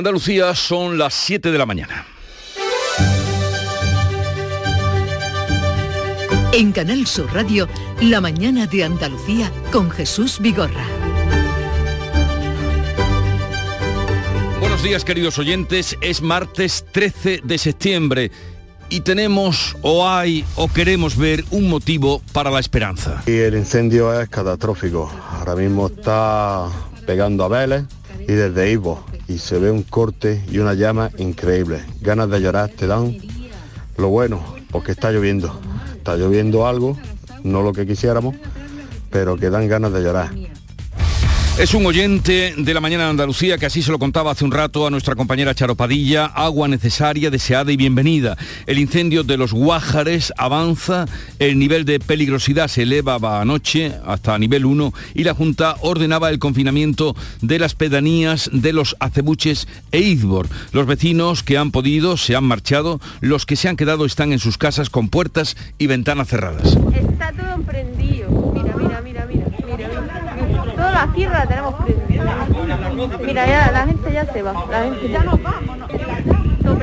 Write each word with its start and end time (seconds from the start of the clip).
Andalucía 0.00 0.54
son 0.54 0.96
las 0.96 1.12
7 1.12 1.52
de 1.52 1.58
la 1.58 1.66
mañana. 1.66 2.06
En 6.54 6.72
Canal 6.72 7.06
Sur 7.06 7.30
Radio, 7.34 7.68
La 8.00 8.22
mañana 8.22 8.66
de 8.66 8.82
Andalucía 8.82 9.52
con 9.70 9.90
Jesús 9.90 10.38
Vigorra. 10.40 10.86
Buenos 14.58 14.82
días 14.82 15.04
queridos 15.04 15.38
oyentes, 15.38 15.98
es 16.00 16.22
martes 16.22 16.86
13 16.92 17.42
de 17.44 17.58
septiembre 17.58 18.30
y 18.88 19.00
tenemos 19.00 19.76
o 19.82 20.08
hay 20.08 20.46
o 20.56 20.68
queremos 20.68 21.14
ver 21.18 21.44
un 21.50 21.68
motivo 21.68 22.22
para 22.32 22.50
la 22.50 22.60
esperanza. 22.60 23.22
Y 23.26 23.36
el 23.36 23.54
incendio 23.54 24.18
es 24.18 24.30
catastrófico. 24.30 25.12
Ahora 25.30 25.56
mismo 25.56 25.88
está 25.88 26.70
pegando 27.06 27.44
a 27.44 27.48
Vélez 27.48 27.84
y 28.20 28.32
desde 28.32 28.72
Ivo 28.72 29.09
y 29.30 29.38
se 29.38 29.58
ve 29.60 29.70
un 29.70 29.84
corte 29.84 30.42
y 30.50 30.58
una 30.58 30.74
llama 30.74 31.10
increíble. 31.18 31.84
Ganas 32.00 32.28
de 32.30 32.40
llorar 32.40 32.68
te 32.70 32.88
dan. 32.88 33.16
Lo 33.96 34.08
bueno, 34.08 34.42
porque 34.72 34.90
está 34.90 35.12
lloviendo. 35.12 35.56
Está 35.94 36.16
lloviendo 36.16 36.66
algo, 36.66 36.98
no 37.44 37.62
lo 37.62 37.72
que 37.72 37.86
quisiéramos, 37.86 38.34
pero 39.08 39.36
que 39.36 39.48
dan 39.48 39.68
ganas 39.68 39.92
de 39.92 40.02
llorar. 40.02 40.30
Es 41.60 41.74
un 41.74 41.84
oyente 41.84 42.54
de 42.56 42.72
la 42.72 42.80
mañana 42.80 43.04
de 43.04 43.10
Andalucía 43.10 43.58
que 43.58 43.66
así 43.66 43.82
se 43.82 43.92
lo 43.92 43.98
contaba 43.98 44.30
hace 44.30 44.46
un 44.46 44.50
rato 44.50 44.86
a 44.86 44.90
nuestra 44.90 45.14
compañera 45.14 45.54
Charopadilla, 45.54 46.24
agua 46.24 46.68
necesaria, 46.68 47.28
deseada 47.28 47.70
y 47.70 47.76
bienvenida. 47.76 48.38
El 48.64 48.78
incendio 48.78 49.24
de 49.24 49.36
los 49.36 49.52
Guájares 49.52 50.32
avanza, 50.38 51.04
el 51.38 51.58
nivel 51.58 51.84
de 51.84 52.00
peligrosidad 52.00 52.68
se 52.68 52.84
elevaba 52.84 53.42
anoche 53.42 53.92
hasta 54.06 54.38
nivel 54.38 54.64
1 54.64 54.94
y 55.12 55.24
la 55.24 55.34
Junta 55.34 55.76
ordenaba 55.82 56.30
el 56.30 56.38
confinamiento 56.38 57.14
de 57.42 57.58
las 57.58 57.74
pedanías 57.74 58.48
de 58.54 58.72
los 58.72 58.96
Acebuches 58.98 59.68
e 59.92 60.00
Izbor. 60.00 60.48
Los 60.72 60.86
vecinos 60.86 61.42
que 61.42 61.58
han 61.58 61.72
podido 61.72 62.16
se 62.16 62.36
han 62.36 62.44
marchado, 62.44 63.02
los 63.20 63.44
que 63.44 63.56
se 63.56 63.68
han 63.68 63.76
quedado 63.76 64.06
están 64.06 64.32
en 64.32 64.38
sus 64.38 64.56
casas 64.56 64.88
con 64.88 65.10
puertas 65.10 65.58
y 65.76 65.88
ventanas 65.88 66.28
cerradas. 66.28 66.78
Está 66.94 67.32
todo 67.32 67.52
emprendido 67.52 68.00
mira, 69.02 69.26
mira, 69.26 69.26
mira. 69.26 69.46
Toda 70.76 70.89
la 71.06 71.12
tierra 71.12 71.38
la 71.38 71.46
tenemos 71.46 71.74
prendida. 71.74 72.46
Mira, 73.24 73.46
ya 73.46 73.70
la 73.72 73.86
gente 73.86 74.12
ya 74.12 74.26
se 74.26 74.42
va. 74.42 74.52
La 74.70 74.82
gente 74.82 75.08
ya 75.08 75.24
nos 75.24 75.42
vamos. 75.42 75.78
Todo. 76.62 76.78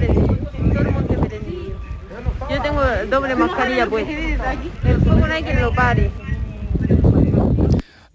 Yo 2.50 2.62
tengo 2.62 2.82
doble 3.10 3.36
mascarilla 3.36 3.86
puesta. 3.88 4.54
El 4.84 5.02
fuego 5.02 5.28
no 5.28 5.34
hay 5.34 5.44
quien 5.44 5.62
lo 5.62 5.74
pare. 5.74 6.12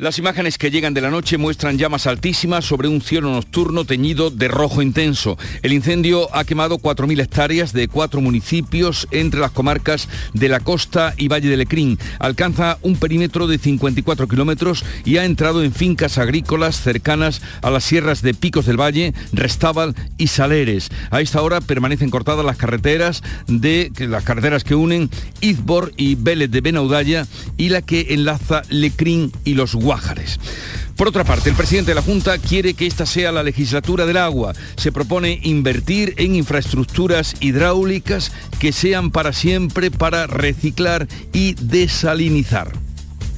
Las 0.03 0.19
imágenes 0.19 0.59
que 0.59 0.73
llegan 0.73 0.95
de 0.95 1.01
la 1.01 1.13
noche 1.13 1.39
muestran 1.39 1.79
llamas 1.79 2.09
altísimas 2.09 2.65
sobre 2.65 2.89
un 2.89 3.01
cielo 3.03 3.31
nocturno 3.31 3.85
teñido 3.85 4.31
de 4.31 4.49
rojo 4.49 4.83
intenso. 4.83 5.39
El 5.63 5.73
incendio 5.73 6.29
ha 6.35 6.43
quemado 6.43 6.81
4.000 6.81 7.21
hectáreas 7.21 7.73
de 7.73 7.87
cuatro 7.87 8.21
municipios 8.21 9.07
entre 9.13 9.39
las 9.39 9.53
comarcas 9.53 10.09
de 10.35 10.49
la 10.49 10.59
costa 10.59 11.15
y 11.17 11.29
Valle 11.29 11.49
de 11.49 11.57
Lecrín. 11.57 12.01
Alcanza 12.19 12.79
un 12.83 12.97
perímetro 12.97 13.47
de 13.47 13.59
54 13.59 14.27
kilómetros 14.27 14.85
y 15.05 15.19
ha 15.19 15.25
entrado 15.25 15.63
en 15.63 15.73
fincas 15.73 16.19
agrícolas 16.19 16.81
cercanas 16.81 17.41
a 17.63 17.71
las 17.71 17.85
sierras 17.85 18.23
de 18.23 18.35
Picos 18.35 18.67
del 18.67 18.81
Valle, 18.81 19.15
Restábal 19.33 19.95
y 20.19 20.27
Saleres. 20.27 20.89
A 21.13 21.21
esta 21.21 21.43
hora 21.43 21.61
permanecen 21.61 22.11
cortadas 22.11 22.45
las 22.45 22.57
carreteras 22.57 23.23
de 23.47 23.93
las 23.99 24.25
carreteras 24.25 24.65
que 24.65 24.75
unen 24.75 25.11
Izbor 25.41 25.93
y 25.97 26.17
Vélez 26.17 26.51
de 26.51 26.61
Benaudalla 26.61 27.25
y 27.57 27.69
la 27.69 27.83
que 27.83 28.09
enlaza 28.11 28.63
Lecrín 28.69 29.31
y 29.45 29.55
los 29.55 29.77
Por 30.97 31.09
otra 31.09 31.25
parte, 31.25 31.51
el 31.51 31.57
presidente 31.57 31.91
de 31.91 31.95
la 31.97 32.03
Junta 32.03 32.39
quiere 32.39 32.75
que 32.75 32.87
esta 32.87 33.07
sea 33.07 33.33
la 33.33 33.43
legislatura 33.43 34.07
del 34.07 34.17
agua. 34.17 34.53
Se 34.77 34.93
propone 34.93 35.41
invertir 35.43 36.15
en 36.19 36.35
infraestructuras 36.35 37.35
hidráulicas 37.41 38.33
que 38.59 38.73
sean 38.73 39.11
para 39.11 39.33
siempre 39.33 39.91
para 39.91 40.27
reciclar 40.27 41.09
y 41.33 41.55
desalinizar. 41.55 42.73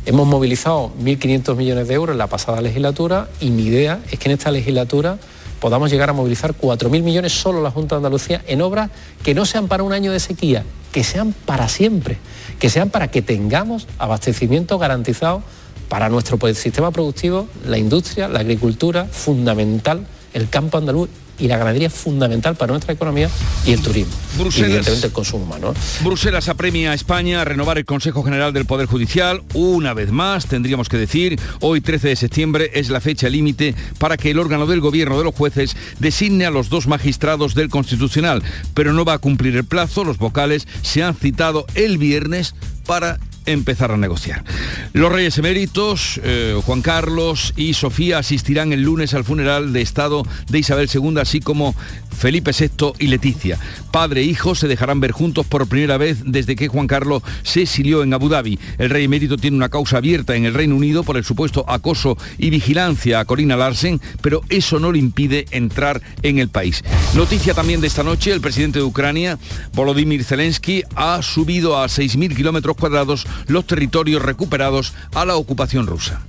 Hemos 0.07 0.27
movilizado 0.27 0.93
1.500 1.03 1.57
millones 1.57 1.89
de 1.89 1.95
euros 1.95 2.13
en 2.15 2.19
la 2.19 2.27
pasada 2.27 2.61
legislatura 2.61 3.29
y 3.41 3.51
mi 3.51 3.65
idea 3.65 4.01
es 4.11 4.19
que 4.19 4.29
en 4.29 4.33
esta 4.33 4.51
legislatura 4.51 5.19
podamos 5.61 5.91
llegar 5.91 6.11
a 6.11 6.13
movilizar 6.13 6.55
4.000 6.55 7.03
millones 7.03 7.33
solo 7.33 7.63
la 7.63 7.71
Junta 7.71 7.95
de 7.95 8.01
Andalucía 8.01 8.45
en 8.47 8.61
obras 8.61 8.91
que 9.23 9.35
no 9.35 9.47
sean 9.47 9.67
para 9.67 9.83
un 9.83 9.95
año 9.95 10.13
de 10.13 10.21
sequía, 10.21 10.65
que 10.93 11.05
sean 11.05 11.33
para 11.47 11.71
siempre, 11.71 12.19
que 12.59 12.69
sean 12.69 12.91
para 12.91 13.11
que 13.11 13.23
tengamos 13.23 13.89
abastecimiento 13.99 14.79
garantizado 14.79 15.43
para 15.89 16.09
nuestro 16.09 16.39
sistema 16.55 16.91
productivo, 16.91 17.49
la 17.67 17.79
industria, 17.79 18.29
la 18.29 18.41
agricultura, 18.41 19.05
fundamental, 19.05 20.07
el 20.33 20.49
campo 20.49 20.79
andaluz 20.79 21.09
y 21.39 21.49
la 21.49 21.57
ganadería 21.57 21.91
fundamental 21.91 22.55
para 22.57 22.73
nuestra 22.73 22.93
economía 22.93 23.29
y 23.67 23.73
el 23.73 23.81
turismo. 23.81 24.13
Bruselas, 24.39 24.59
y 24.59 24.63
evidentemente 24.63 25.07
el 25.07 25.13
consumo 25.13 25.45
humano. 25.45 25.75
Bruselas 26.03 26.49
apremia 26.49 26.93
a 26.93 26.95
España 26.95 27.41
a 27.41 27.45
renovar 27.45 27.79
el 27.79 27.85
Consejo 27.85 28.23
General 28.23 28.53
del 28.53 28.67
Poder 28.67 28.87
Judicial. 28.87 29.43
Una 29.55 29.95
vez 29.95 30.11
más, 30.11 30.47
tendríamos 30.47 30.89
que 30.89 30.97
decir, 30.97 31.39
hoy 31.61 31.81
13 31.81 32.09
de 32.09 32.17
septiembre 32.17 32.71
es 32.75 32.89
la 32.89 33.01
fecha 33.01 33.29
límite 33.29 33.75
para 33.99 34.17
que 34.17 34.31
el 34.31 34.39
órgano 34.39 34.67
del 34.67 34.81
gobierno 34.81 35.19
de 35.19 35.25
los 35.25 35.35
jueces 35.35 35.77
designe 35.99 36.47
a 36.47 36.51
los 36.51 36.69
dos 36.69 36.87
magistrados 36.87 37.55
del 37.55 37.69
Constitucional. 37.69 38.43
Pero 38.75 38.93
no 38.93 39.05
va 39.05 39.15
a 39.15 39.19
cumplir 39.19 39.57
el 39.57 39.65
plazo. 39.65 40.05
Los 40.05 40.19
vocales 40.19 40.69
se 40.83 41.03
han 41.03 41.15
citado 41.15 41.67
el 41.75 41.99
viernes 41.99 42.55
para 42.87 43.19
empezar 43.47 43.91
a 43.91 43.97
negociar. 43.97 44.45
Los 44.93 45.13
reyes 45.13 45.39
eméritos, 45.39 46.21
eh, 46.23 46.59
Juan 46.65 46.83
Carlos 46.83 47.53
y 47.57 47.75
Sofía 47.75 48.19
asistirán 48.19 48.73
el 48.73 48.83
lunes 48.83 49.15
al 49.15 49.25
funeral 49.25 49.73
de 49.73 49.83
Estado 49.83 50.27
de 50.49 50.59
Isabel 50.59 50.89
II, 50.93 51.15
así 51.21 51.41
como 51.41 51.75
Felipe 52.17 52.53
VI 52.53 52.93
y 52.99 53.09
Leticia. 53.09 53.59
Padre 53.91 54.23
e 54.23 54.25
hijo 54.25 54.55
se 54.55 54.69
dejarán 54.69 55.01
ver 55.01 55.13
juntos 55.13 55.47
por 55.47 55.67
primera 55.67 55.99
vez 55.99 56.19
desde 56.25 56.57
que 56.57 56.69
Juan 56.69 56.87
Carlos 56.87 57.23
se 57.43 57.63
exilió 57.63 58.03
en 58.03 58.15
Abu 58.15 58.29
Dhabi. 58.29 58.59
El 58.79 58.91
rey 58.91 59.05
emérito 59.05 59.37
tiene 59.37 59.57
una 59.57 59.69
causa 59.69 59.99
abierta 59.99 60.35
en 60.35 60.45
el 60.45 60.55
Reino 60.55 60.77
Unido 60.77 61.03
por 61.05 61.17
el 61.17 61.25
supuesto 61.25 61.65
acoso 61.69 62.17
y 62.39 62.51
vigilancia 62.51 63.21
a 63.21 63.25
Corina 63.25 63.57
Larsen, 63.57 64.01
pero 64.21 64.43
eso 64.49 64.79
no 64.79 64.93
le 64.93 64.99
impide 64.99 65.47
entrar 65.51 66.01
en 66.23 66.39
el 66.39 66.49
país. 66.49 66.83
Noticia 67.15 67.55
también 67.55 67.81
de 67.81 67.87
esta 67.89 68.03
noche, 68.03 68.33
el 68.33 68.41
presidente 68.41 68.79
de 68.79 68.85
Ucrania, 68.85 69.39
Volodymyr 69.75 70.25
Zelensky, 70.25 70.83
ha 70.95 71.23
subido 71.23 71.79
a 71.79 71.87
6.000 71.87 72.35
kilómetros 72.35 72.77
cuadrados 72.77 73.27
los 73.47 73.67
territorios 73.67 74.23
recuperados 74.23 74.93
a 75.15 75.25
la 75.25 75.37
ocupación 75.37 75.87
rusa. 75.87 76.23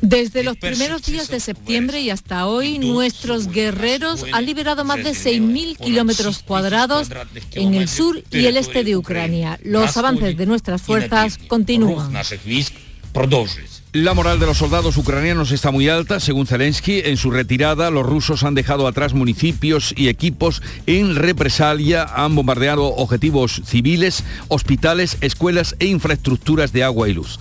Desde 0.00 0.44
los 0.44 0.56
primeros 0.56 1.02
días 1.02 1.28
de 1.28 1.40
septiembre 1.40 2.00
y 2.00 2.10
hasta 2.10 2.46
hoy, 2.46 2.78
nuestros 2.78 3.48
guerreros 3.48 4.24
han 4.32 4.46
liberado 4.46 4.84
más 4.84 4.98
de 4.98 5.10
6.000 5.10 5.76
kilómetros 5.78 6.40
cuadrados 6.40 7.08
en 7.52 7.74
el 7.74 7.88
sur 7.88 8.22
y 8.30 8.46
el 8.46 8.56
este 8.56 8.84
de 8.84 8.96
Ucrania. 8.96 9.58
Los 9.62 9.96
avances 9.96 10.36
de 10.36 10.46
nuestras 10.46 10.82
fuerzas 10.82 11.38
continúan. 11.48 12.12
La 13.94 14.12
moral 14.12 14.38
de 14.38 14.44
los 14.44 14.58
soldados 14.58 14.98
ucranianos 14.98 15.50
está 15.50 15.70
muy 15.70 15.88
alta. 15.88 16.20
Según 16.20 16.46
Zelensky, 16.46 17.00
en 17.06 17.16
su 17.16 17.30
retirada 17.30 17.90
los 17.90 18.04
rusos 18.04 18.44
han 18.44 18.54
dejado 18.54 18.86
atrás 18.86 19.14
municipios 19.14 19.94
y 19.96 20.08
equipos 20.08 20.60
en 20.86 21.16
represalia. 21.16 22.04
Han 22.04 22.34
bombardeado 22.34 22.84
objetivos 22.84 23.62
civiles, 23.64 24.24
hospitales, 24.48 25.16
escuelas 25.22 25.74
e 25.78 25.86
infraestructuras 25.86 26.70
de 26.70 26.84
agua 26.84 27.08
y 27.08 27.14
luz. 27.14 27.40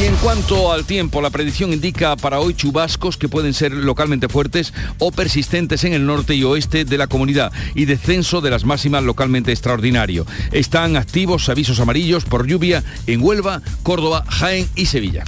Y 0.00 0.04
en 0.04 0.14
cuanto 0.16 0.72
al 0.72 0.84
tiempo, 0.84 1.20
la 1.20 1.30
predicción 1.30 1.72
indica 1.72 2.14
para 2.14 2.38
hoy 2.38 2.54
chubascos 2.54 3.16
que 3.16 3.28
pueden 3.28 3.52
ser 3.52 3.72
localmente 3.72 4.28
fuertes 4.28 4.72
o 5.00 5.10
persistentes 5.10 5.82
en 5.82 5.94
el 5.94 6.06
norte 6.06 6.36
y 6.36 6.44
oeste 6.44 6.84
de 6.84 6.96
la 6.96 7.08
comunidad 7.08 7.52
y 7.74 7.86
descenso 7.86 8.40
de 8.40 8.50
las 8.50 8.64
máximas 8.64 9.02
localmente 9.02 9.50
extraordinario. 9.50 10.26
Están 10.52 10.96
activos 10.96 11.48
avisos 11.48 11.80
amarillos 11.80 12.24
por 12.24 12.46
lluvia 12.46 12.84
en 13.08 13.20
Huelva, 13.20 13.62
Córdoba, 13.82 14.24
Jaén 14.28 14.68
y 14.76 14.86
Sevilla. 14.86 15.24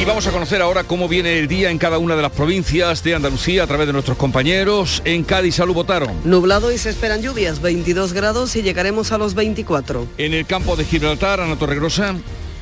Y 0.00 0.04
vamos 0.04 0.28
a 0.28 0.30
conocer 0.30 0.62
ahora 0.62 0.84
cómo 0.84 1.08
viene 1.08 1.40
el 1.40 1.48
día 1.48 1.70
en 1.70 1.78
cada 1.78 1.98
una 1.98 2.14
de 2.14 2.22
las 2.22 2.30
provincias 2.30 3.02
de 3.02 3.16
Andalucía 3.16 3.64
a 3.64 3.66
través 3.66 3.88
de 3.88 3.92
nuestros 3.92 4.16
compañeros. 4.16 5.02
En 5.04 5.24
Cádiz, 5.24 5.56
salud 5.56 5.74
votaron. 5.74 6.12
Nublado 6.22 6.70
y 6.70 6.78
se 6.78 6.90
esperan 6.90 7.20
lluvias, 7.20 7.60
22 7.60 8.12
grados 8.12 8.54
y 8.54 8.62
llegaremos 8.62 9.10
a 9.10 9.18
los 9.18 9.34
24. 9.34 10.06
En 10.18 10.34
el 10.34 10.46
campo 10.46 10.76
de 10.76 10.84
Gibraltar, 10.84 11.40
Ana 11.40 11.58
Torregrosa. 11.58 12.14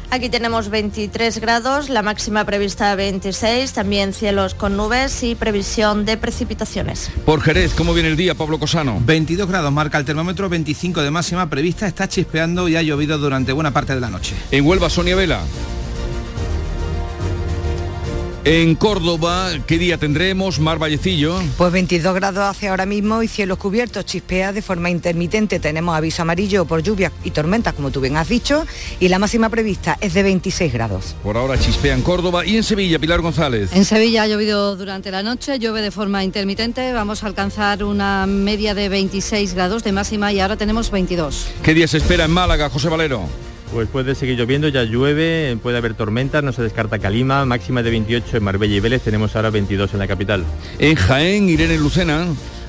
Aquí 0.09 0.31
tenemos 0.31 0.71
23 0.71 1.39
grados, 1.39 1.91
la 1.91 2.01
máxima 2.01 2.45
prevista 2.45 2.95
26, 2.95 3.73
también 3.73 4.15
cielos 4.15 4.55
con 4.55 4.77
nubes 4.77 5.23
y 5.23 5.35
previsión 5.35 6.07
de 6.07 6.17
precipitaciones. 6.17 7.11
Por 7.27 7.43
Jerez, 7.43 7.75
¿cómo 7.75 7.93
viene 7.93 8.09
el 8.09 8.17
día, 8.17 8.35
Pablo 8.35 8.59
Cosano? 8.59 9.03
22 9.05 9.49
grados 9.49 9.73
marca 9.73 9.99
el 9.99 10.05
termómetro, 10.05 10.49
25 10.49 11.03
de 11.03 11.11
máxima 11.11 11.51
prevista, 11.51 11.87
está 11.87 12.09
chispeando 12.09 12.69
y 12.69 12.77
ha 12.77 12.83
llovido 12.83 13.19
durante 13.19 13.53
buena 13.53 13.73
parte 13.73 13.95
de 13.95 14.01
la 14.01 14.09
noche. 14.09 14.35
En 14.53 14.65
Huelva, 14.65 14.89
Sonia 14.89 15.17
Vela. 15.17 15.41
En 18.47 18.77
Córdoba, 18.77 19.51
¿qué 19.67 19.77
día 19.77 19.99
tendremos? 19.99 20.61
Mar 20.61 20.79
Vallecillo. 20.79 21.37
Pues 21.59 21.73
22 21.73 22.15
grados 22.15 22.45
hace 22.45 22.69
ahora 22.69 22.87
mismo 22.87 23.21
y 23.25 23.27
cielos 23.27 23.59
cubiertos, 23.59 24.05
chispea 24.05 24.53
de 24.53 24.63
forma 24.63 24.89
intermitente. 24.89 25.59
Tenemos 25.59 25.97
aviso 25.97 26.23
amarillo 26.23 26.65
por 26.65 26.81
lluvias 26.81 27.11
y 27.25 27.33
tormentas, 27.33 27.75
como 27.75 27.91
tú 27.91 28.01
bien 28.01 28.17
has 28.17 28.29
dicho, 28.29 28.65
y 29.01 29.09
la 29.09 29.19
máxima 29.19 29.49
prevista 29.49 29.99
es 30.01 30.15
de 30.15 30.23
26 30.23 30.73
grados. 30.73 31.17
Por 31.25 31.37
ahora 31.37 31.59
chispea 31.59 31.93
en 31.93 32.03
Córdoba 32.03 32.47
y 32.47 32.57
en 32.57 32.63
Sevilla, 32.63 33.01
Pilar 33.01 33.21
González. 33.21 33.73
En 33.73 33.85
Sevilla 33.85 34.23
ha 34.23 34.29
llovido 34.29 34.77
durante 34.77 35.11
la 35.11 35.25
noche, 35.25 35.59
llueve 35.59 35.83
de 35.83 35.91
forma 35.91 36.23
intermitente, 36.23 36.93
vamos 36.93 37.25
a 37.25 37.27
alcanzar 37.27 37.83
una 37.83 38.27
media 38.29 38.75
de 38.75 38.89
26 38.89 39.55
grados 39.55 39.83
de 39.83 39.91
máxima 39.91 40.33
y 40.33 40.39
ahora 40.39 40.57
tenemos 40.57 40.93
22. 40.93 41.49
¿Qué 41.65 41.75
día 41.75 41.89
se 41.89 41.97
espera 41.97 42.27
en 42.27 42.31
Málaga, 42.31 42.71
José 42.71 42.89
Valero? 42.91 43.29
Pues 43.73 43.89
puede 43.89 44.15
seguir 44.15 44.39
lloviendo, 44.39 44.69
ya 44.69 44.85
llueve, 44.85 45.59
puede 45.63 45.79
haber 45.79 45.95
tormentas, 45.95 46.43
no 46.43 46.53
se 46.53 46.63
descarta 46.63 46.99
Calima, 46.99 47.45
máxima 47.45 47.83
de 47.83 47.91
28 47.91 48.37
en 48.37 48.45
Marbella 48.45 48.77
y 48.77 48.81
Vélez, 48.81 49.03
tenemos 49.03 49.35
ahora 49.37 49.51
22 49.51 49.93
en 49.93 49.99
la 49.99 50.07
capital. 50.07 50.45
En 50.79 50.95
Jaén, 50.95 51.49
Irene 51.49 51.77
Lucena. 51.77 52.27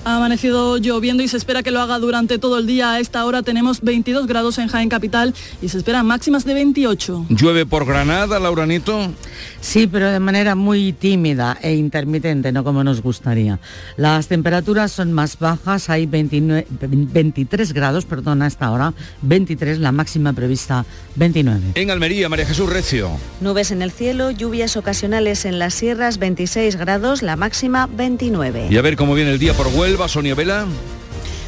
Ha 0.08 0.16
amanecido 0.16 0.78
lloviendo 0.78 1.22
y 1.22 1.28
se 1.28 1.36
espera 1.36 1.64
que 1.64 1.70
lo 1.70 1.82
haga 1.82 2.00
durante 2.00 2.38
todo 2.40 2.60
el 2.60 2.66
día. 2.66 2.94
A 2.94 3.00
esta 3.02 3.26
hora 3.26 3.44
tenemos 3.44 3.82
22 3.82 4.26
grados 4.26 4.58
en 4.58 4.70
Jaén 4.70 4.88
Capital 4.88 5.34
y 5.62 5.68
se 5.68 5.80
esperan 5.80 6.06
máximas 6.06 6.46
de 6.46 6.54
28. 6.54 7.26
¿Llueve 7.28 7.66
por 7.66 7.86
Granada, 7.86 8.40
Laura 8.40 8.66
Nieto? 8.66 9.12
Sí, 9.60 9.86
pero 9.86 10.10
de 10.10 10.22
manera 10.22 10.56
muy 10.56 10.94
tímida 10.94 11.58
e 11.62 11.74
intermitente, 11.74 12.54
no 12.54 12.64
como 12.64 12.86
nos 12.86 13.02
gustaría. 13.02 13.60
Las 13.98 14.30
temperaturas 14.30 14.94
son 14.94 15.12
más 15.12 15.38
bajas, 15.40 15.90
hay 15.90 16.06
29, 16.06 16.68
23 16.70 17.74
grados, 17.74 18.06
perdón, 18.06 18.44
a 18.44 18.48
esta 18.48 18.72
hora, 18.72 18.94
23, 19.24 19.80
la 19.80 19.92
máxima 19.92 20.32
prevista 20.32 20.86
29. 21.18 21.72
En 21.76 21.92
Almería, 21.92 22.30
María 22.30 22.46
Jesús 22.46 22.70
Recio. 22.70 23.12
Nubes 23.42 23.72
en 23.72 23.82
el 23.82 23.92
cielo, 23.92 24.32
lluvias 24.32 24.78
ocasionales 24.78 25.44
en 25.44 25.60
las 25.60 25.74
sierras, 25.74 26.18
26 26.18 26.78
grados, 26.78 27.24
la 27.24 27.36
máxima 27.36 27.88
29. 27.88 28.68
Y 28.70 28.78
a 28.78 28.82
ver 28.82 28.96
cómo 28.96 29.14
viene 29.14 29.32
el 29.32 29.40
día 29.40 29.54
por 29.54 29.68
Huelva. 29.68 29.97
Sonia 30.08 30.36
Vela. 30.36 30.68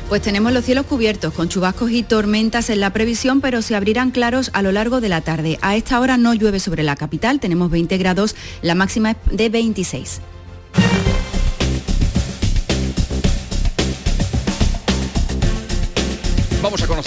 Pues 0.10 0.24
tenemos 0.24 0.52
los 0.52 0.66
cielos 0.66 0.88
cubiertos 0.88 1.32
con 1.36 1.50
chubascos 1.50 1.92
y 1.92 2.02
tormentas 2.02 2.72
en 2.72 2.80
la 2.80 2.92
previsión, 2.92 3.42
pero 3.42 3.62
se 3.62 3.76
abrirán 3.76 4.10
claros 4.10 4.50
a 4.54 4.64
lo 4.64 4.72
largo 4.72 5.02
de 5.02 5.10
la 5.10 5.22
tarde. 5.22 5.60
A 5.62 5.76
esta 5.76 6.00
hora 6.00 6.18
no 6.18 6.34
llueve 6.34 6.60
sobre 6.60 6.82
la 6.82 6.96
capital, 6.96 7.40
tenemos 7.40 7.70
20 7.70 7.96
grados, 8.00 8.36
la 8.64 8.74
máxima 8.74 9.12
es 9.12 9.18
de 9.30 9.50
26. 9.50 10.22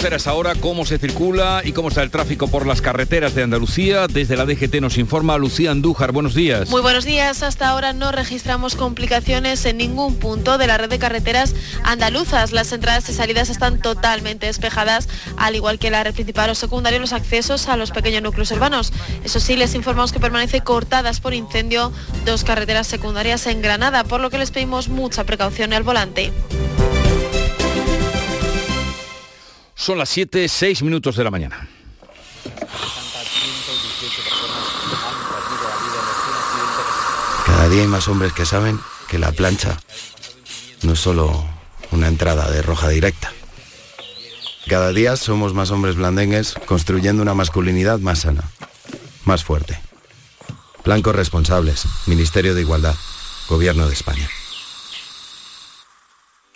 Conocer 0.03 0.15
a 0.15 0.17
esta 0.17 0.33
hora 0.33 0.55
cómo 0.55 0.85
se 0.85 0.97
circula 0.97 1.61
y 1.63 1.71
cómo 1.71 1.87
está 1.87 2.03
el 2.03 2.11
tráfico 2.11 2.49
por 2.49 2.67
las 2.67 2.81
carreteras 2.81 3.35
de 3.35 3.43
Andalucía. 3.43 4.07
Desde 4.07 4.35
la 4.35 4.45
DGT 4.45 4.81
nos 4.81 4.97
informa 4.97 5.37
Lucía 5.37 5.71
Andújar. 5.71 6.11
Buenos 6.11 6.35
días. 6.35 6.69
Muy 6.69 6.81
buenos 6.81 7.05
días. 7.05 7.41
Hasta 7.41 7.69
ahora 7.69 7.93
no 7.93 8.11
registramos 8.11 8.75
complicaciones 8.75 9.63
en 9.63 9.77
ningún 9.77 10.15
punto 10.15 10.57
de 10.57 10.67
la 10.67 10.77
red 10.77 10.89
de 10.89 10.99
carreteras 10.99 11.55
andaluzas. 11.85 12.51
Las 12.51 12.73
entradas 12.73 13.07
y 13.07 13.13
salidas 13.13 13.49
están 13.49 13.79
totalmente 13.79 14.47
despejadas, 14.47 15.07
al 15.37 15.55
igual 15.55 15.79
que 15.79 15.89
la 15.89 16.03
red 16.03 16.13
principal 16.13 16.49
o 16.49 16.55
secundaria 16.55 16.99
los 16.99 17.13
accesos 17.13 17.69
a 17.69 17.77
los 17.77 17.91
pequeños 17.91 18.23
núcleos 18.23 18.51
urbanos. 18.51 18.91
Eso 19.23 19.39
sí, 19.39 19.55
les 19.55 19.73
informamos 19.73 20.11
que 20.11 20.19
permanece 20.19 20.59
cortadas 20.59 21.21
por 21.21 21.33
incendio 21.33 21.93
dos 22.25 22.43
carreteras 22.43 22.87
secundarias 22.87 23.47
en 23.47 23.61
Granada, 23.61 24.03
por 24.03 24.19
lo 24.19 24.29
que 24.29 24.37
les 24.37 24.51
pedimos 24.51 24.89
mucha 24.89 25.23
precaución 25.23 25.71
al 25.71 25.83
volante. 25.83 26.33
Son 29.83 29.97
las 29.97 30.07
7, 30.11 30.47
6 30.47 30.81
minutos 30.83 31.17
de 31.17 31.25
la 31.25 31.29
mañana. 31.29 31.67
Cada 37.45 37.67
día 37.67 37.81
hay 37.81 37.87
más 37.89 38.07
hombres 38.07 38.31
que 38.31 38.45
saben 38.45 38.79
que 39.09 39.19
la 39.19 39.33
plancha 39.33 39.77
no 40.83 40.93
es 40.93 40.99
solo 41.01 41.45
una 41.91 42.07
entrada 42.07 42.49
de 42.49 42.61
roja 42.61 42.87
directa. 42.87 43.33
Cada 44.67 44.93
día 44.93 45.17
somos 45.17 45.53
más 45.53 45.69
hombres 45.71 45.97
blandengues 45.97 46.55
construyendo 46.65 47.21
una 47.21 47.33
masculinidad 47.33 47.99
más 47.99 48.19
sana, 48.19 48.49
más 49.25 49.43
fuerte. 49.43 49.77
Blancos 50.85 51.13
responsables, 51.13 51.83
Ministerio 52.05 52.55
de 52.55 52.61
Igualdad, 52.61 52.95
Gobierno 53.49 53.85
de 53.89 53.93
España. 53.95 54.29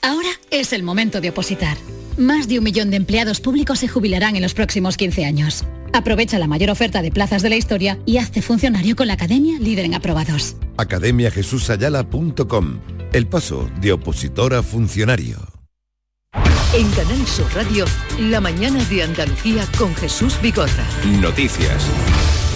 Ahora 0.08 0.30
es 0.52 0.72
el 0.72 0.84
momento 0.84 1.20
de 1.20 1.32
opositar. 1.32 1.76
Más 2.18 2.48
de 2.48 2.60
un 2.60 2.64
millón 2.64 2.92
de 2.92 2.96
empleados 2.96 3.42
públicos 3.42 3.80
se 3.80 3.90
jubilarán 3.90 4.38
en 4.38 4.42
los 4.42 4.54
próximos 4.54 4.96
15 4.96 5.26
años. 5.26 5.66
Aprovecha 5.92 6.40
la 6.40 6.48
mayor 6.48 6.70
oferta 6.70 7.02
de 7.02 7.12
plazas 7.12 7.42
de 7.42 7.50
la 7.50 7.58
historia 7.58 8.00
y 8.06 8.18
hazte 8.18 8.42
funcionario 8.42 8.96
con 8.96 9.08
la 9.08 9.16
Academia 9.16 9.60
Líder 9.60 9.84
en 9.84 9.96
Aprobados. 9.96 10.56
academiajesusayala.com 10.78 12.80
El 13.12 13.28
paso 13.28 13.70
de 13.82 13.92
opositor 13.92 14.54
a 14.54 14.64
funcionario. 14.64 15.46
En 16.74 16.90
Canal 16.92 17.28
Sur 17.28 17.54
Radio, 17.54 17.84
la 18.18 18.40
mañana 18.40 18.82
de 18.86 19.04
Andalucía 19.04 19.68
con 19.78 19.94
Jesús 19.96 20.40
Bigorra. 20.42 20.86
Noticias. 21.20 21.84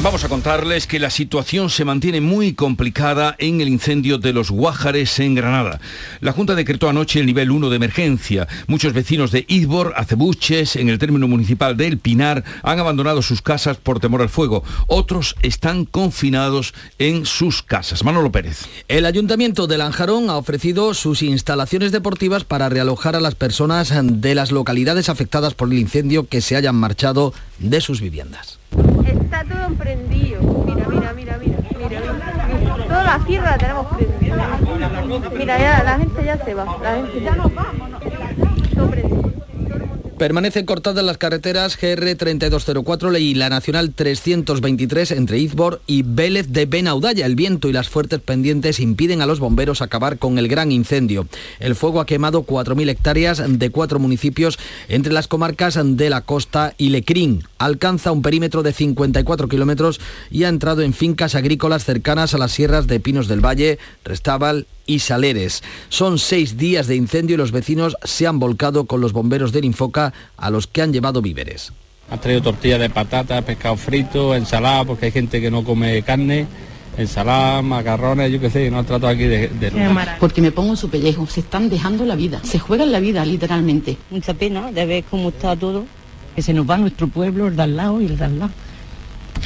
Vamos 0.03 0.23
a 0.23 0.29
contarles 0.29 0.87
que 0.87 0.99
la 0.99 1.11
situación 1.11 1.69
se 1.69 1.85
mantiene 1.85 2.21
muy 2.21 2.53
complicada 2.53 3.35
en 3.37 3.61
el 3.61 3.67
incendio 3.67 4.17
de 4.17 4.33
los 4.33 4.49
Guájares 4.49 5.19
en 5.19 5.35
Granada. 5.35 5.79
La 6.21 6.31
Junta 6.31 6.55
decretó 6.55 6.89
anoche 6.89 7.19
el 7.19 7.27
nivel 7.27 7.51
1 7.51 7.69
de 7.69 7.75
emergencia. 7.75 8.47
Muchos 8.65 8.93
vecinos 8.93 9.29
de 9.29 9.45
Idbor, 9.47 9.93
Acebuches, 9.95 10.75
en 10.75 10.89
el 10.89 10.97
término 10.97 11.27
municipal 11.27 11.77
de 11.77 11.85
El 11.85 11.99
Pinar, 11.99 12.43
han 12.63 12.79
abandonado 12.79 13.21
sus 13.21 13.43
casas 13.43 13.77
por 13.77 13.99
temor 13.99 14.23
al 14.23 14.29
fuego. 14.29 14.63
Otros 14.87 15.35
están 15.43 15.85
confinados 15.85 16.73
en 16.97 17.27
sus 17.27 17.61
casas. 17.61 18.03
Manolo 18.03 18.31
Pérez. 18.31 18.61
El 18.87 19.05
Ayuntamiento 19.05 19.67
de 19.67 19.77
Lanjarón 19.77 20.31
ha 20.31 20.37
ofrecido 20.37 20.95
sus 20.95 21.21
instalaciones 21.21 21.91
deportivas 21.91 22.43
para 22.43 22.69
realojar 22.69 23.15
a 23.15 23.21
las 23.21 23.35
personas 23.35 23.93
de 24.03 24.33
las 24.33 24.51
localidades 24.51 25.09
afectadas 25.09 25.53
por 25.53 25.71
el 25.71 25.77
incendio 25.77 26.27
que 26.27 26.41
se 26.41 26.55
hayan 26.55 26.75
marchado 26.75 27.35
de 27.61 27.81
sus 27.81 28.01
viviendas. 28.01 28.59
Está 29.05 29.43
todo 29.43 29.65
emprendido. 29.65 30.41
Mira, 30.65 30.87
mira, 30.87 31.13
mira, 31.13 31.37
mira, 31.37 31.57
mira. 31.79 32.85
Toda 32.87 33.03
la 33.03 33.25
sierra 33.25 33.51
la 33.51 33.57
tenemos 33.57 33.85
prendida. 33.87 35.29
Mira, 35.37 35.59
ya 35.59 35.83
la 35.83 35.97
gente 35.97 36.25
ya 36.25 36.43
se 36.43 36.53
va. 36.53 36.77
La 36.81 36.95
gente 36.95 37.21
ya 37.21 37.35
nos 37.35 37.53
vamos. 37.53 37.91
Permanecen 40.21 40.67
cortadas 40.67 41.03
las 41.03 41.17
carreteras 41.17 41.75
GR 41.81 42.13
3204 42.15 43.17
y 43.17 43.33
la 43.33 43.49
Nacional 43.49 43.91
323 43.91 45.13
entre 45.13 45.39
Izbor 45.39 45.81
y 45.87 46.03
Vélez 46.03 46.49
de 46.49 46.67
Benaudalla. 46.67 47.25
El 47.25 47.35
viento 47.35 47.67
y 47.67 47.73
las 47.73 47.89
fuertes 47.89 48.19
pendientes 48.19 48.79
impiden 48.79 49.23
a 49.23 49.25
los 49.25 49.39
bomberos 49.39 49.81
acabar 49.81 50.19
con 50.19 50.37
el 50.37 50.47
gran 50.47 50.71
incendio. 50.71 51.25
El 51.59 51.73
fuego 51.73 51.99
ha 51.99 52.05
quemado 52.05 52.43
4.000 52.45 52.89
hectáreas 52.89 53.41
de 53.47 53.69
cuatro 53.71 53.97
municipios 53.97 54.59
entre 54.89 55.11
las 55.11 55.27
comarcas 55.27 55.79
de 55.83 56.11
la 56.11 56.21
costa 56.21 56.75
y 56.77 56.89
Lecrín. 56.89 57.43
Alcanza 57.57 58.11
un 58.11 58.21
perímetro 58.21 58.61
de 58.61 58.73
54 58.73 59.47
kilómetros 59.47 59.99
y 60.29 60.43
ha 60.43 60.49
entrado 60.49 60.83
en 60.83 60.93
fincas 60.93 61.33
agrícolas 61.33 61.83
cercanas 61.83 62.35
a 62.35 62.37
las 62.37 62.51
sierras 62.51 62.85
de 62.85 62.99
Pinos 62.99 63.27
del 63.27 63.43
Valle, 63.43 63.79
Restábal 64.05 64.67
y 64.91 64.99
Saleres. 64.99 65.63
Son 65.87 66.19
seis 66.19 66.57
días 66.57 66.87
de 66.87 66.97
incendio 66.97 67.35
y 67.35 67.37
los 67.37 67.53
vecinos 67.53 67.95
se 68.03 68.27
han 68.27 68.39
volcado 68.39 68.85
con 68.85 68.99
los 68.99 69.13
bomberos 69.13 69.53
del 69.53 69.63
Infoca 69.63 70.13
a 70.35 70.49
los 70.49 70.67
que 70.67 70.81
han 70.81 70.91
llevado 70.91 71.21
víveres. 71.21 71.71
Ha 72.09 72.17
traído 72.17 72.41
tortillas 72.41 72.79
de 72.81 72.89
patata, 72.89 73.41
pescado 73.41 73.77
frito, 73.77 74.35
ensalada, 74.35 74.83
porque 74.83 75.05
hay 75.05 75.11
gente 75.13 75.39
que 75.39 75.49
no 75.49 75.63
come 75.63 76.03
carne, 76.03 76.45
ensalada, 76.97 77.61
macarrones, 77.61 78.33
yo 78.33 78.41
qué 78.41 78.49
sé, 78.49 78.69
no 78.69 78.79
ha 78.79 78.83
tratado 78.83 79.13
aquí 79.13 79.23
de... 79.23 79.47
de... 79.47 79.71
Porque 80.19 80.41
me 80.41 80.51
pongo 80.51 80.71
en 80.71 80.77
su 80.77 80.89
pellejo, 80.89 81.25
se 81.27 81.39
están 81.39 81.69
dejando 81.69 82.03
la 82.03 82.15
vida, 82.15 82.41
se 82.43 82.59
juegan 82.59 82.91
la 82.91 82.99
vida 82.99 83.23
literalmente. 83.23 83.97
Mucha 84.09 84.33
pena 84.33 84.73
de 84.73 84.85
ver 84.85 85.03
cómo 85.09 85.29
está 85.29 85.55
todo. 85.55 85.85
Que 86.35 86.41
se 86.41 86.53
nos 86.53 86.69
va 86.69 86.77
nuestro 86.77 87.07
pueblo, 87.07 87.47
el 87.47 87.55
de 87.55 87.63
al 87.63 87.77
lado 87.77 88.01
y 88.01 88.05
el 88.07 88.17
de 88.17 88.25
al 88.25 88.39
lado. 88.39 88.51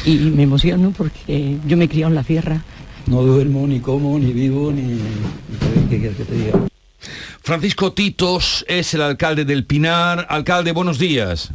Y 0.05 0.17
me 0.17 0.43
emociono 0.43 0.91
porque 0.91 1.57
yo 1.67 1.77
me 1.77 1.85
he 1.85 1.89
criado 1.89 2.09
en 2.09 2.15
la 2.15 2.23
tierra 2.23 2.63
no 3.07 3.21
duermo, 3.21 3.67
ni 3.67 3.79
como, 3.79 4.17
ni 4.19 4.31
vivo, 4.33 4.71
ni... 4.71 4.99
¿Qué 5.89 5.99
quieres 5.99 6.17
que 6.17 6.25
te 6.25 6.35
diga? 6.35 6.59
Francisco 7.41 7.93
Titos 7.93 8.65
es 8.67 8.93
el 8.93 9.01
alcalde 9.01 9.45
del 9.45 9.65
Pinar. 9.65 10.25
Alcalde, 10.29 10.71
buenos 10.71 10.97
días. 10.97 11.51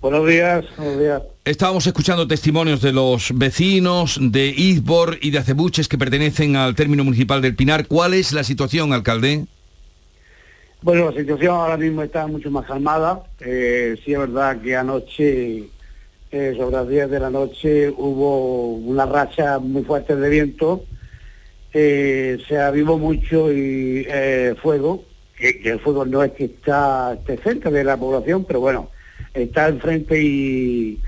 Buenos 0.00 0.26
días, 0.26 0.64
buenos 0.76 0.98
días. 0.98 1.22
Estábamos 1.44 1.86
escuchando 1.86 2.28
testimonios 2.28 2.82
de 2.82 2.92
los 2.92 3.30
vecinos 3.34 4.18
de 4.20 4.48
Izbor 4.48 5.18
y 5.22 5.30
de 5.30 5.38
Acebuches 5.38 5.88
que 5.88 5.96
pertenecen 5.96 6.56
al 6.56 6.74
término 6.74 7.02
municipal 7.02 7.40
del 7.40 7.54
Pinar. 7.54 7.86
¿Cuál 7.86 8.14
es 8.14 8.32
la 8.32 8.44
situación, 8.44 8.92
alcalde? 8.92 9.46
Bueno, 10.82 11.10
la 11.10 11.18
situación 11.18 11.54
ahora 11.54 11.76
mismo 11.76 12.02
está 12.02 12.26
mucho 12.26 12.50
más 12.50 12.66
calmada. 12.66 13.22
Eh, 13.40 13.96
sí 14.04 14.12
es 14.12 14.18
verdad 14.18 14.60
que 14.60 14.76
anoche 14.76 15.64
eh, 16.30 16.54
sobre 16.56 16.76
las 16.76 16.88
10 16.88 17.10
de 17.10 17.20
la 17.20 17.30
noche 17.30 17.88
hubo 17.90 18.72
una 18.74 19.06
racha 19.06 19.58
muy 19.58 19.82
fuerte 19.82 20.16
de 20.16 20.28
viento, 20.28 20.84
eh, 21.72 22.38
se 22.48 22.58
avivó 22.58 22.98
mucho 22.98 23.52
y 23.52 24.04
eh, 24.08 24.54
fuego, 24.60 25.04
que, 25.38 25.60
el 25.64 25.78
fuego 25.80 26.04
no 26.04 26.22
es 26.22 26.32
que 26.32 26.44
está 26.46 27.18
cerca 27.44 27.70
de 27.70 27.84
la 27.84 27.96
población, 27.96 28.44
pero 28.44 28.60
bueno, 28.60 28.90
está 29.34 29.68
enfrente 29.68 30.20
y 30.22 30.98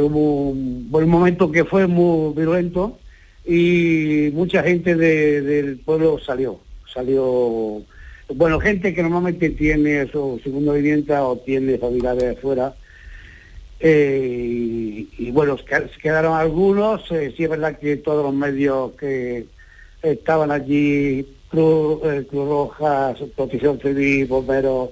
hubo 0.00 0.50
un 0.50 1.08
momento 1.08 1.50
que 1.52 1.64
fue 1.64 1.86
muy 1.86 2.34
violento 2.34 2.98
y 3.44 4.30
mucha 4.32 4.62
gente 4.62 4.94
de- 4.96 5.40
del 5.42 5.78
pueblo 5.78 6.18
salió, 6.18 6.60
salió, 6.92 7.82
bueno, 8.34 8.60
gente 8.60 8.92
que 8.94 9.02
normalmente 9.02 9.50
tiene 9.50 10.06
su 10.10 10.40
segunda 10.42 10.72
vivienda 10.72 11.24
o 11.24 11.36
tiene 11.38 11.78
familiares 11.78 12.36
afuera, 12.38 12.74
eh, 13.80 15.06
y, 15.18 15.30
bueno, 15.30 15.56
que- 15.56 15.88
quedaron 16.02 16.34
algunos, 16.34 17.10
eh, 17.12 17.32
sí 17.36 17.44
es 17.44 17.50
verdad 17.50 17.78
que 17.78 17.96
todos 17.96 18.24
los 18.24 18.34
medios 18.34 18.92
que 18.92 19.46
estaban 20.02 20.50
allí, 20.50 21.26
Cruz, 21.48 22.00
eh, 22.04 22.26
Cruz 22.28 22.48
Roja, 22.48 23.14
Protección 23.36 23.80
Civil, 23.80 24.26
Bomberos, 24.26 24.90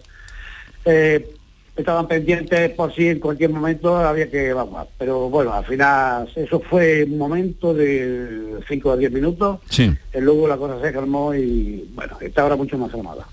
eh, 0.85 1.29
estaban 1.77 2.09
pendientes 2.09 2.71
por 2.71 2.95
si 2.95 3.09
en 3.09 3.21
cualquier 3.21 3.51
momento 3.51 3.97
había 3.97 4.31
que 4.31 4.49
evacuar. 4.49 4.89
Pero 4.99 5.29
bueno, 5.29 5.53
al 5.53 5.65
final 5.65 6.29
eso 6.35 6.61
fue 6.69 7.05
un 7.05 7.19
momento 7.19 7.75
de 7.75 8.61
5 8.69 8.91
a 8.93 8.97
10 8.97 9.13
minutos, 9.13 9.59
Sí. 9.69 9.93
y 10.15 10.21
luego 10.21 10.49
la 10.49 10.57
cosa 10.57 10.81
se 10.81 10.93
calmó 10.93 11.35
y 11.35 11.89
bueno, 11.95 12.17
está 12.21 12.43
ahora 12.43 12.57
mucho 12.57 12.79
más 12.79 12.91
calmada. 12.91 13.27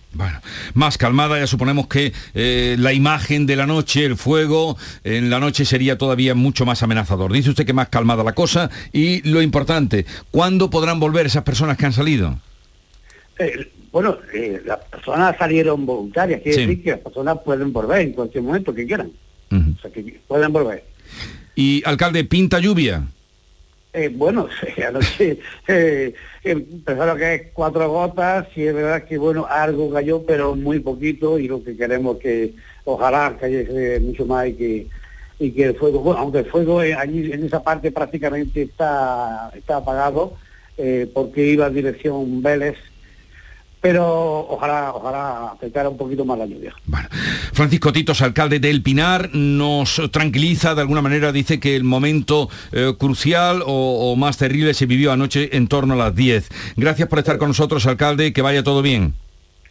Más 0.73 0.97
calmada, 0.97 1.39
ya 1.39 1.47
suponemos 1.47 1.87
que 1.87 2.13
eh, 2.33 2.75
la 2.79 2.93
imagen 2.93 3.45
de 3.45 3.55
la 3.55 3.65
noche, 3.65 4.05
el 4.05 4.15
fuego, 4.17 4.77
en 5.03 5.29
la 5.29 5.39
noche 5.39 5.65
sería 5.65 5.97
todavía 5.97 6.35
mucho 6.35 6.65
más 6.65 6.83
amenazador. 6.83 7.31
Dice 7.31 7.49
usted 7.49 7.65
que 7.65 7.73
más 7.73 7.89
calmada 7.89 8.23
la 8.23 8.33
cosa 8.33 8.69
y 8.91 9.27
lo 9.27 9.41
importante, 9.41 10.05
¿cuándo 10.31 10.69
podrán 10.69 10.99
volver 10.99 11.25
esas 11.25 11.43
personas 11.43 11.77
que 11.77 11.85
han 11.85 11.93
salido? 11.93 12.37
Eh, 13.39 13.67
bueno, 13.91 14.17
eh, 14.33 14.61
las 14.65 14.79
personas 14.85 15.35
salieron 15.37 15.85
voluntarias, 15.85 16.41
quiere 16.41 16.57
Sí. 16.57 16.61
decir 16.67 16.83
que 16.83 16.91
las 16.91 16.99
personas 16.99 17.37
pueden 17.43 17.71
volver 17.73 18.01
en 18.01 18.13
cualquier 18.13 18.43
momento 18.43 18.73
que 18.73 18.85
quieran. 18.85 19.11
O 19.51 19.81
sea, 19.81 19.91
que 19.91 20.19
pueden 20.27 20.51
volver. 20.51 20.83
Y 21.55 21.83
alcalde, 21.85 22.23
pinta 22.23 22.59
lluvia. 22.59 23.03
Eh, 23.93 24.09
bueno, 24.11 24.47
anoche 24.87 25.37
empezaron 26.43 27.15
a 27.15 27.19
caer 27.19 27.51
cuatro 27.53 27.87
gotas 27.89 28.47
y 28.55 28.63
es 28.63 28.73
verdad 28.73 29.03
que 29.05 29.17
bueno, 29.19 29.45
algo 29.47 29.91
cayó, 29.93 30.23
pero 30.23 30.55
muy 30.55 30.79
poquito 30.79 31.37
y 31.37 31.47
lo 31.47 31.63
que 31.63 31.77
queremos 31.77 32.17
que 32.17 32.53
ojalá 32.85 33.37
cayese 33.39 33.99
mucho 33.99 34.25
más 34.25 34.47
y 34.47 34.53
que 34.53 34.87
y 35.39 35.51
que 35.51 35.65
el 35.65 35.75
fuego, 35.75 35.99
bueno, 35.99 36.21
aunque 36.21 36.39
el 36.39 36.45
fuego 36.45 36.79
allí 36.79 37.31
en 37.31 37.45
esa 37.45 37.61
parte 37.61 37.91
prácticamente 37.91 38.61
está, 38.63 39.51
está 39.55 39.77
apagado 39.77 40.37
eh, 40.77 41.09
porque 41.13 41.45
iba 41.45 41.67
en 41.67 41.73
dirección 41.73 42.41
Vélez, 42.41 42.77
pero 43.83 44.47
ojalá, 44.49 44.93
ojalá 44.93 45.47
afectara 45.51 45.89
un 45.89 45.97
poquito 45.97 46.23
más 46.23 46.37
la 46.37 46.45
lluvia. 46.45 46.73
Francisco 47.51 47.91
Titos, 47.91 48.21
alcalde 48.21 48.61
del 48.61 48.81
Pinar, 48.81 49.29
nos 49.33 50.01
tranquiliza 50.09 50.73
de 50.73 50.79
alguna 50.79 51.01
manera, 51.01 51.33
dice 51.33 51.59
que 51.59 51.75
el 51.75 51.83
momento 51.83 52.49
eh, 52.71 52.93
crucial 52.97 53.61
o, 53.61 54.09
o 54.09 54.15
más 54.15 54.37
terrible 54.37 54.73
se 54.73 54.85
vivió 54.85 55.11
anoche 55.11 55.57
en 55.57 55.67
torno 55.67 55.95
a 55.95 55.97
las 55.97 56.15
10. 56.15 56.47
Gracias 56.77 57.09
por 57.09 57.19
estar 57.19 57.37
con 57.37 57.49
nosotros, 57.49 57.85
alcalde, 57.85 58.31
que 58.31 58.41
vaya 58.41 58.63
todo 58.63 58.81
bien. 58.81 59.15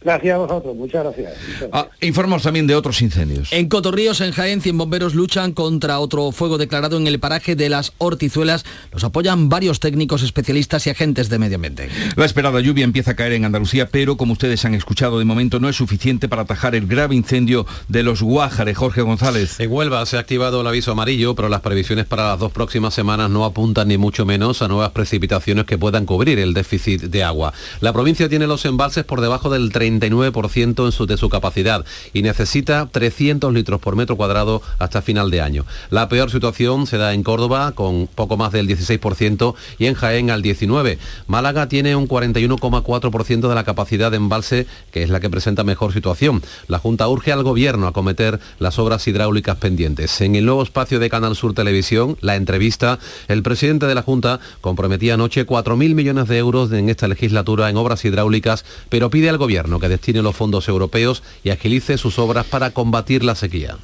Gracias 0.03 0.35
a 0.35 0.37
vosotros, 0.37 0.75
muchas 0.75 1.03
gracias. 1.03 1.33
Ah, 1.71 1.87
informamos 2.01 2.43
también 2.43 2.67
de 2.67 2.75
otros 2.75 3.01
incendios. 3.01 3.51
En 3.53 3.69
Cotorríos, 3.69 4.21
en 4.21 4.31
Jaén, 4.31 4.61
100 4.61 4.77
bomberos 4.77 5.15
luchan 5.15 5.53
contra 5.53 5.99
otro 5.99 6.31
fuego 6.31 6.57
declarado 6.57 6.97
en 6.97 7.07
el 7.07 7.19
paraje 7.19 7.55
de 7.55 7.69
las 7.69 7.93
Hortizuelas. 7.97 8.65
Los 8.91 9.03
apoyan 9.03 9.49
varios 9.49 9.79
técnicos 9.79 10.23
especialistas 10.23 10.85
y 10.87 10.89
agentes 10.89 11.29
de 11.29 11.39
medio 11.39 11.55
ambiente. 11.55 11.89
La 12.15 12.25
esperada 12.25 12.59
lluvia 12.59 12.83
empieza 12.83 13.11
a 13.11 13.15
caer 13.15 13.33
en 13.33 13.45
Andalucía, 13.45 13.87
pero 13.89 14.17
como 14.17 14.33
ustedes 14.33 14.65
han 14.65 14.73
escuchado, 14.73 15.19
de 15.19 15.25
momento 15.25 15.59
no 15.59 15.69
es 15.69 15.75
suficiente 15.75 16.27
para 16.27 16.43
atajar 16.43 16.75
el 16.75 16.87
grave 16.87 17.15
incendio 17.15 17.65
de 17.87 18.03
los 18.03 18.21
Guájares. 18.21 18.77
Jorge 18.77 19.01
González. 19.01 19.59
En 19.59 19.71
Huelva 19.71 20.05
se 20.05 20.17
ha 20.17 20.19
activado 20.19 20.61
el 20.61 20.67
aviso 20.67 20.91
amarillo, 20.91 21.35
pero 21.35 21.49
las 21.49 21.61
previsiones 21.61 22.05
para 22.05 22.29
las 22.29 22.39
dos 22.39 22.51
próximas 22.51 22.93
semanas 22.93 23.29
no 23.29 23.45
apuntan 23.45 23.87
ni 23.87 23.97
mucho 23.97 24.25
menos 24.25 24.61
a 24.61 24.67
nuevas 24.67 24.91
precipitaciones 24.91 25.65
que 25.65 25.77
puedan 25.77 26.05
cubrir 26.05 26.39
el 26.39 26.53
déficit 26.53 27.03
de 27.03 27.23
agua. 27.23 27.53
La 27.79 27.93
provincia 27.93 28.29
tiene 28.29 28.47
los 28.47 28.65
embalses 28.65 29.05
por 29.05 29.21
debajo 29.21 29.49
del 29.49 29.71
39% 29.99 30.85
en 30.85 30.91
su, 30.91 31.05
de 31.05 31.17
su 31.17 31.29
capacidad 31.29 31.85
y 32.13 32.21
necesita 32.21 32.87
300 32.91 33.53
litros 33.53 33.79
por 33.79 33.95
metro 33.95 34.15
cuadrado 34.15 34.61
hasta 34.79 35.01
final 35.01 35.31
de 35.31 35.41
año. 35.41 35.65
La 35.89 36.09
peor 36.09 36.31
situación 36.31 36.87
se 36.87 36.97
da 36.97 37.13
en 37.13 37.23
Córdoba 37.23 37.73
con 37.73 38.07
poco 38.07 38.37
más 38.37 38.51
del 38.51 38.67
16% 38.67 39.55
y 39.77 39.85
en 39.85 39.93
Jaén 39.95 40.29
al 40.29 40.43
19%. 40.43 40.97
Málaga 41.27 41.67
tiene 41.67 41.95
un 41.95 42.07
41,4% 42.07 43.49
de 43.49 43.55
la 43.55 43.63
capacidad 43.63 44.11
de 44.11 44.17
embalse, 44.17 44.67
que 44.91 45.03
es 45.03 45.09
la 45.09 45.19
que 45.19 45.29
presenta 45.29 45.63
mejor 45.63 45.93
situación. 45.93 46.41
La 46.67 46.79
Junta 46.79 47.07
urge 47.07 47.31
al 47.31 47.43
Gobierno 47.43 47.85
a 47.85 47.89
acometer 47.89 48.39
las 48.59 48.79
obras 48.79 49.07
hidráulicas 49.07 49.57
pendientes. 49.57 50.21
En 50.21 50.35
el 50.35 50.45
nuevo 50.45 50.63
espacio 50.63 50.99
de 50.99 51.09
Canal 51.09 51.35
Sur 51.35 51.53
Televisión, 51.53 52.17
la 52.21 52.35
entrevista, 52.35 52.99
el 53.27 53.43
presidente 53.43 53.85
de 53.85 53.95
la 53.95 54.01
Junta 54.01 54.39
comprometía 54.61 55.15
anoche 55.15 55.45
4.000 55.45 55.93
millones 55.93 56.27
de 56.27 56.37
euros 56.37 56.71
en 56.71 56.89
esta 56.89 57.07
legislatura 57.07 57.69
en 57.69 57.77
obras 57.77 58.05
hidráulicas, 58.05 58.65
pero 58.89 59.09
pide 59.09 59.29
al 59.29 59.37
Gobierno 59.37 59.79
que 59.83 59.89
destine 59.89 60.21
los 60.21 60.33
fondos 60.33 60.69
europeos 60.69 61.23
y 61.43 61.49
agilice 61.49 61.97
sus 61.97 62.17
obras 62.17 62.45
para 62.45 62.71
combatir 62.71 63.21
la 63.21 63.35
sequía. 63.35 63.77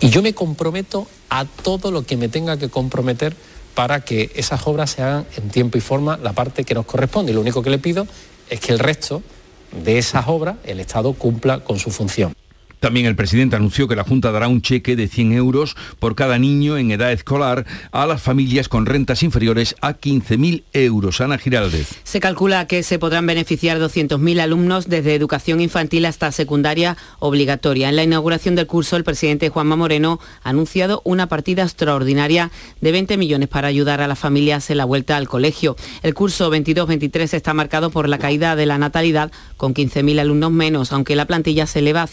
Y 0.00 0.10
yo 0.10 0.20
me 0.20 0.34
comprometo 0.34 1.06
a 1.30 1.46
todo 1.46 1.90
lo 1.90 2.02
que 2.02 2.18
me 2.18 2.28
tenga 2.28 2.58
que 2.58 2.68
comprometer 2.68 3.34
para 3.74 4.00
que 4.00 4.30
esas 4.34 4.66
obras 4.66 4.90
se 4.90 5.02
hagan 5.02 5.26
en 5.34 5.48
tiempo 5.48 5.78
y 5.78 5.80
forma 5.80 6.18
la 6.18 6.34
parte 6.34 6.64
que 6.64 6.74
nos 6.74 6.84
corresponde. 6.84 7.32
Y 7.32 7.34
lo 7.34 7.40
único 7.40 7.62
que 7.62 7.70
le 7.70 7.78
pido 7.78 8.06
es 8.50 8.60
que 8.60 8.72
el 8.72 8.78
resto 8.78 9.22
de 9.82 9.96
esas 9.96 10.28
obras 10.28 10.56
el 10.64 10.78
Estado 10.78 11.14
cumpla 11.14 11.60
con 11.60 11.78
su 11.78 11.90
función. 11.90 12.35
También 12.86 13.06
el 13.06 13.16
presidente 13.16 13.56
anunció 13.56 13.88
que 13.88 13.96
la 13.96 14.04
Junta 14.04 14.30
dará 14.30 14.46
un 14.46 14.62
cheque 14.62 14.94
de 14.94 15.08
100 15.08 15.32
euros 15.32 15.74
por 15.98 16.14
cada 16.14 16.38
niño 16.38 16.78
en 16.78 16.92
edad 16.92 17.10
escolar 17.10 17.66
a 17.90 18.06
las 18.06 18.22
familias 18.22 18.68
con 18.68 18.86
rentas 18.86 19.24
inferiores 19.24 19.74
a 19.80 19.94
15.000 19.94 20.62
euros. 20.72 21.20
Ana 21.20 21.36
Giraldez. 21.36 21.88
Se 22.04 22.20
calcula 22.20 22.68
que 22.68 22.84
se 22.84 23.00
podrán 23.00 23.26
beneficiar 23.26 23.80
200.000 23.80 24.38
alumnos 24.38 24.88
desde 24.88 25.16
educación 25.16 25.60
infantil 25.60 26.04
hasta 26.04 26.30
secundaria 26.30 26.96
obligatoria. 27.18 27.88
En 27.88 27.96
la 27.96 28.04
inauguración 28.04 28.54
del 28.54 28.68
curso, 28.68 28.94
el 28.94 29.02
presidente 29.02 29.48
Juanma 29.48 29.74
Moreno 29.74 30.20
ha 30.44 30.50
anunciado 30.50 31.02
una 31.02 31.26
partida 31.26 31.64
extraordinaria 31.64 32.52
de 32.80 32.92
20 32.92 33.16
millones 33.16 33.48
para 33.48 33.66
ayudar 33.66 34.00
a 34.00 34.06
las 34.06 34.20
familias 34.20 34.70
en 34.70 34.76
la 34.76 34.84
vuelta 34.84 35.16
al 35.16 35.26
colegio. 35.26 35.74
El 36.04 36.14
curso 36.14 36.52
22-23 36.52 37.34
está 37.34 37.52
marcado 37.52 37.90
por 37.90 38.08
la 38.08 38.18
caída 38.18 38.54
de 38.54 38.66
la 38.66 38.78
natalidad 38.78 39.32
con 39.56 39.74
15.000 39.74 40.20
alumnos 40.20 40.52
menos, 40.52 40.92
aunque 40.92 41.16
la 41.16 41.26
plantilla 41.26 41.66
se 41.66 41.80
eleva 41.80 42.02
a 42.02 42.06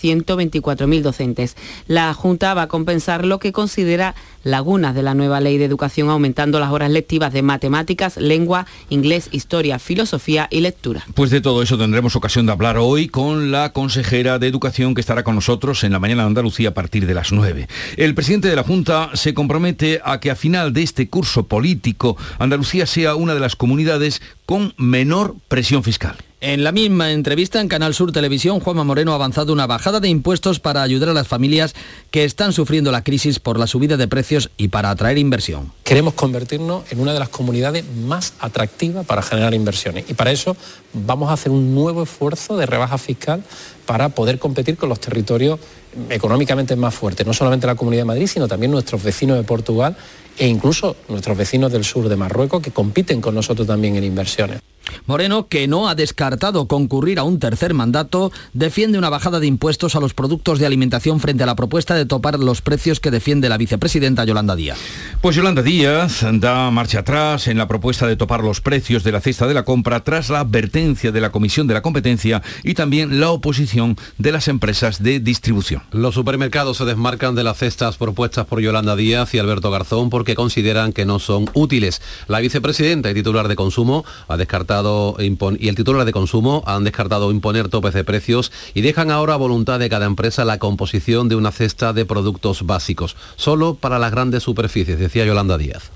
124.000 0.63 1.01
docentes. 1.01 1.55
La 1.87 2.13
Junta 2.13 2.53
va 2.53 2.63
a 2.63 2.67
compensar 2.67 3.25
lo 3.25 3.39
que 3.39 3.51
considera 3.51 4.15
lagunas 4.43 4.93
de 4.95 5.03
la 5.03 5.13
nueva 5.13 5.39
ley 5.39 5.57
de 5.57 5.65
educación, 5.65 6.09
aumentando 6.09 6.59
las 6.59 6.71
horas 6.71 6.91
lectivas 6.91 7.33
de 7.33 7.41
matemáticas, 7.41 8.17
lengua, 8.17 8.65
inglés, 8.89 9.29
historia, 9.31 9.79
filosofía 9.79 10.47
y 10.51 10.61
lectura. 10.61 11.05
Pues 11.13 11.31
de 11.31 11.41
todo 11.41 11.61
eso 11.63 11.77
tendremos 11.77 12.15
ocasión 12.15 12.45
de 12.45 12.51
hablar 12.51 12.77
hoy 12.77 13.07
con 13.07 13.51
la 13.51 13.73
consejera 13.73 14.39
de 14.39 14.47
Educación 14.47 14.93
que 14.93 15.01
estará 15.01 15.23
con 15.23 15.35
nosotros 15.35 15.83
en 15.83 15.91
la 15.91 15.99
mañana 15.99 16.23
de 16.23 16.27
Andalucía 16.27 16.69
a 16.69 16.73
partir 16.73 17.05
de 17.05 17.13
las 17.13 17.31
9. 17.31 17.67
El 17.97 18.15
presidente 18.15 18.49
de 18.49 18.55
la 18.55 18.63
Junta 18.63 19.11
se 19.13 19.33
compromete 19.33 20.01
a 20.03 20.19
que 20.19 20.31
a 20.31 20.35
final 20.35 20.73
de 20.73 20.83
este 20.83 21.09
curso 21.09 21.47
político 21.47 22.17
Andalucía 22.39 22.85
sea 22.85 23.15
una 23.15 23.33
de 23.33 23.39
las 23.39 23.55
comunidades 23.55 24.21
con 24.45 24.73
menor 24.77 25.35
presión 25.47 25.83
fiscal. 25.83 26.17
En 26.45 26.65
la 26.65 26.73
misma 26.73 27.13
entrevista 27.13 27.61
en 27.61 27.69
Canal 27.69 27.93
Sur 27.93 28.11
Televisión, 28.11 28.59
Juanma 28.59 28.83
Moreno 28.83 29.13
ha 29.13 29.15
avanzado 29.15 29.53
una 29.53 29.65
bajada 29.65 30.01
de 30.01 30.09
impuestos 30.09 30.59
para 30.59 30.81
ayudar 30.81 31.07
a 31.07 31.13
las 31.13 31.25
familias 31.25 31.73
que 32.11 32.25
están 32.25 32.51
sufriendo 32.51 32.91
la 32.91 33.01
crisis 33.01 33.39
por 33.39 33.57
la 33.57 33.65
subida 33.65 33.95
de 33.95 34.09
precios 34.09 34.51
y 34.57 34.67
para 34.67 34.89
atraer 34.89 35.17
inversión. 35.19 35.71
Queremos 35.85 36.15
convertirnos 36.15 36.83
en 36.91 36.99
una 36.99 37.13
de 37.13 37.19
las 37.19 37.29
comunidades 37.29 37.85
más 37.95 38.33
atractivas 38.41 39.05
para 39.05 39.21
generar 39.21 39.53
inversiones 39.53 40.03
y 40.09 40.15
para 40.15 40.33
eso 40.33 40.57
vamos 40.91 41.29
a 41.29 41.33
hacer 41.33 41.49
un 41.49 41.73
nuevo 41.73 42.03
esfuerzo 42.03 42.57
de 42.57 42.65
rebaja 42.65 42.97
fiscal 42.97 43.41
para 43.85 44.09
poder 44.09 44.37
competir 44.37 44.75
con 44.75 44.89
los 44.89 44.99
territorios 44.99 45.61
económicamente 46.09 46.75
más 46.75 46.93
fuertes, 46.93 47.25
no 47.25 47.31
solamente 47.31 47.67
la 47.67 47.75
Comunidad 47.75 48.01
de 48.01 48.07
Madrid, 48.07 48.27
sino 48.27 48.49
también 48.49 48.73
nuestros 48.73 49.01
vecinos 49.01 49.37
de 49.37 49.43
Portugal 49.43 49.95
e 50.37 50.45
incluso 50.45 50.97
nuestros 51.07 51.37
vecinos 51.37 51.71
del 51.71 51.85
sur 51.85 52.09
de 52.09 52.17
Marruecos 52.17 52.61
que 52.61 52.71
compiten 52.71 53.21
con 53.21 53.33
nosotros 53.33 53.65
también 53.65 53.95
en 53.95 54.03
inversiones. 54.03 54.59
Moreno, 55.05 55.47
que 55.47 55.67
no 55.67 55.87
ha 55.87 55.95
descartado 55.95 56.67
concurrir 56.67 57.19
a 57.19 57.23
un 57.23 57.39
tercer 57.39 57.73
mandato, 57.73 58.31
defiende 58.53 58.97
una 58.97 59.09
bajada 59.09 59.39
de 59.39 59.47
impuestos 59.47 59.95
a 59.95 59.99
los 59.99 60.13
productos 60.13 60.59
de 60.59 60.65
alimentación 60.65 61.19
frente 61.19 61.43
a 61.43 61.45
la 61.45 61.55
propuesta 61.55 61.95
de 61.95 62.05
topar 62.05 62.39
los 62.39 62.61
precios 62.61 62.99
que 62.99 63.11
defiende 63.11 63.49
la 63.49 63.57
vicepresidenta 63.57 64.25
Yolanda 64.25 64.55
Díaz. 64.55 64.77
Pues 65.21 65.35
Yolanda 65.35 65.61
Díaz 65.61 66.25
da 66.33 66.69
marcha 66.71 66.99
atrás 66.99 67.47
en 67.47 67.57
la 67.57 67.67
propuesta 67.67 68.07
de 68.07 68.15
topar 68.15 68.43
los 68.43 68.61
precios 68.61 69.03
de 69.03 69.11
la 69.11 69.21
cesta 69.21 69.47
de 69.47 69.53
la 69.53 69.63
compra 69.63 70.03
tras 70.03 70.29
la 70.29 70.41
advertencia 70.41 71.11
de 71.11 71.21
la 71.21 71.31
Comisión 71.31 71.67
de 71.67 71.73
la 71.73 71.81
Competencia 71.81 72.41
y 72.63 72.73
también 72.73 73.19
la 73.19 73.31
oposición 73.31 73.95
de 74.17 74.31
las 74.31 74.47
empresas 74.47 75.01
de 75.01 75.19
distribución. 75.19 75.83
Los 75.91 76.15
supermercados 76.15 76.77
se 76.77 76.85
desmarcan 76.85 77.35
de 77.35 77.43
las 77.43 77.57
cestas 77.57 77.97
propuestas 77.97 78.45
por 78.45 78.59
Yolanda 78.59 78.95
Díaz 78.95 79.33
y 79.33 79.39
Alberto 79.39 79.71
Garzón 79.71 80.09
porque 80.09 80.35
consideran 80.35 80.93
que 80.93 81.05
no 81.05 81.19
son 81.19 81.49
útiles. 81.53 82.01
La 82.27 82.39
vicepresidenta 82.39 83.09
y 83.11 83.13
titular 83.13 83.47
de 83.47 83.55
consumo 83.55 84.05
ha 84.27 84.37
descartado 84.37 84.72
y 85.19 85.67
el 85.67 85.75
titular 85.75 86.05
de 86.05 86.11
consumo 86.11 86.63
han 86.65 86.83
descartado 86.83 87.31
imponer 87.31 87.69
topes 87.69 87.93
de 87.93 88.03
precios 88.03 88.51
y 88.73 88.81
dejan 88.81 89.11
ahora 89.11 89.35
a 89.35 89.37
voluntad 89.37 89.79
de 89.79 89.89
cada 89.89 90.05
empresa 90.05 90.45
la 90.45 90.59
composición 90.59 91.29
de 91.29 91.35
una 91.35 91.51
cesta 91.51 91.93
de 91.93 92.05
productos 92.05 92.65
básicos, 92.65 93.15
solo 93.35 93.75
para 93.75 93.99
las 93.99 94.11
grandes 94.11 94.43
superficies, 94.43 94.99
decía 94.99 95.25
Yolanda 95.25 95.57
Díaz. 95.57 95.91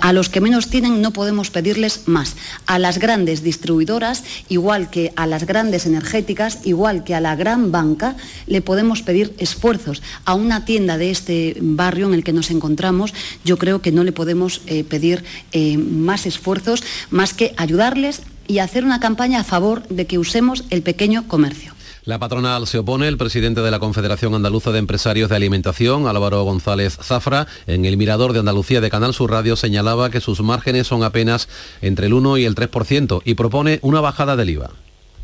A 0.00 0.12
los 0.12 0.28
que 0.28 0.40
menos 0.40 0.68
tienen 0.68 1.00
no 1.00 1.12
podemos 1.12 1.50
pedirles 1.50 2.02
más. 2.06 2.34
A 2.66 2.78
las 2.78 2.98
grandes 2.98 3.42
distribuidoras, 3.42 4.24
igual 4.48 4.90
que 4.90 5.12
a 5.16 5.26
las 5.26 5.46
grandes 5.46 5.86
energéticas, 5.86 6.58
igual 6.64 7.04
que 7.04 7.14
a 7.14 7.20
la 7.20 7.36
gran 7.36 7.70
banca, 7.70 8.16
le 8.46 8.62
podemos 8.62 9.02
pedir 9.02 9.34
esfuerzos. 9.38 10.02
A 10.24 10.34
una 10.34 10.64
tienda 10.64 10.98
de 10.98 11.10
este 11.10 11.56
barrio 11.60 12.08
en 12.08 12.14
el 12.14 12.24
que 12.24 12.32
nos 12.32 12.50
encontramos, 12.50 13.14
yo 13.44 13.58
creo 13.58 13.80
que 13.80 13.92
no 13.92 14.02
le 14.02 14.12
podemos 14.12 14.62
eh, 14.66 14.82
pedir 14.82 15.24
eh, 15.52 15.78
más 15.78 16.26
esfuerzos, 16.26 16.82
más 17.10 17.32
que 17.32 17.54
ayudarles 17.56 18.22
y 18.48 18.58
hacer 18.58 18.84
una 18.84 19.00
campaña 19.00 19.40
a 19.40 19.44
favor 19.44 19.86
de 19.88 20.06
que 20.06 20.18
usemos 20.18 20.64
el 20.70 20.82
pequeño 20.82 21.28
comercio. 21.28 21.75
La 22.06 22.20
patronal 22.20 22.68
se 22.68 22.78
opone. 22.78 23.08
El 23.08 23.18
presidente 23.18 23.62
de 23.62 23.70
la 23.72 23.80
Confederación 23.80 24.32
Andaluza 24.32 24.70
de 24.70 24.78
Empresarios 24.78 25.28
de 25.28 25.34
Alimentación, 25.34 26.06
Álvaro 26.06 26.44
González 26.44 26.96
Zafra, 27.02 27.48
en 27.66 27.84
el 27.84 27.96
Mirador 27.96 28.32
de 28.32 28.38
Andalucía 28.38 28.80
de 28.80 28.90
Canal 28.90 29.12
Sur 29.12 29.32
Radio 29.32 29.56
señalaba 29.56 30.08
que 30.08 30.20
sus 30.20 30.40
márgenes 30.40 30.86
son 30.86 31.02
apenas 31.02 31.48
entre 31.82 32.06
el 32.06 32.12
1 32.12 32.38
y 32.38 32.44
el 32.44 32.54
3% 32.54 33.22
y 33.24 33.34
propone 33.34 33.80
una 33.82 34.00
bajada 34.00 34.36
del 34.36 34.50
IVA. 34.50 34.70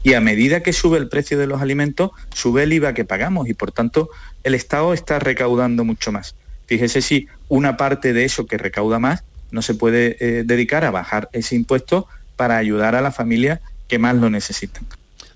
Y 0.03 0.15
a 0.15 0.21
medida 0.21 0.65
que 0.65 0.73
sube 0.73 0.99
el 0.99 1.09
precio 1.09 1.39
de 1.39 1.47
los 1.47 1.63
alimentos, 1.63 2.11
sube 2.35 2.65
el 2.65 2.73
IVA 2.73 2.95
que 2.95 3.05
pagamos 3.05 3.49
y 3.49 3.55
por 3.55 3.71
tanto 3.71 4.11
el 4.43 4.57
Estado 4.57 4.93
está 4.93 5.21
recaudando 5.21 5.85
mucho 5.85 6.11
más. 6.11 6.35
Fíjese 6.67 7.01
si 7.01 7.29
una 7.49 7.77
parte 7.77 8.13
de 8.13 8.25
eso 8.25 8.47
que 8.47 8.59
recauda 8.59 8.99
más 8.99 9.23
no 9.53 9.63
se 9.63 9.75
puede 9.75 10.17
eh, 10.19 10.43
dedicar 10.45 10.85
a 10.85 10.91
bajar 10.91 11.29
ese 11.33 11.55
impuesto 11.55 12.09
para 12.35 12.57
ayudar 12.57 12.97
a 12.97 13.03
las 13.03 13.15
familias 13.15 13.61
que 13.87 14.01
más 14.01 14.17
lo 14.17 14.31
necesitan. 14.31 14.85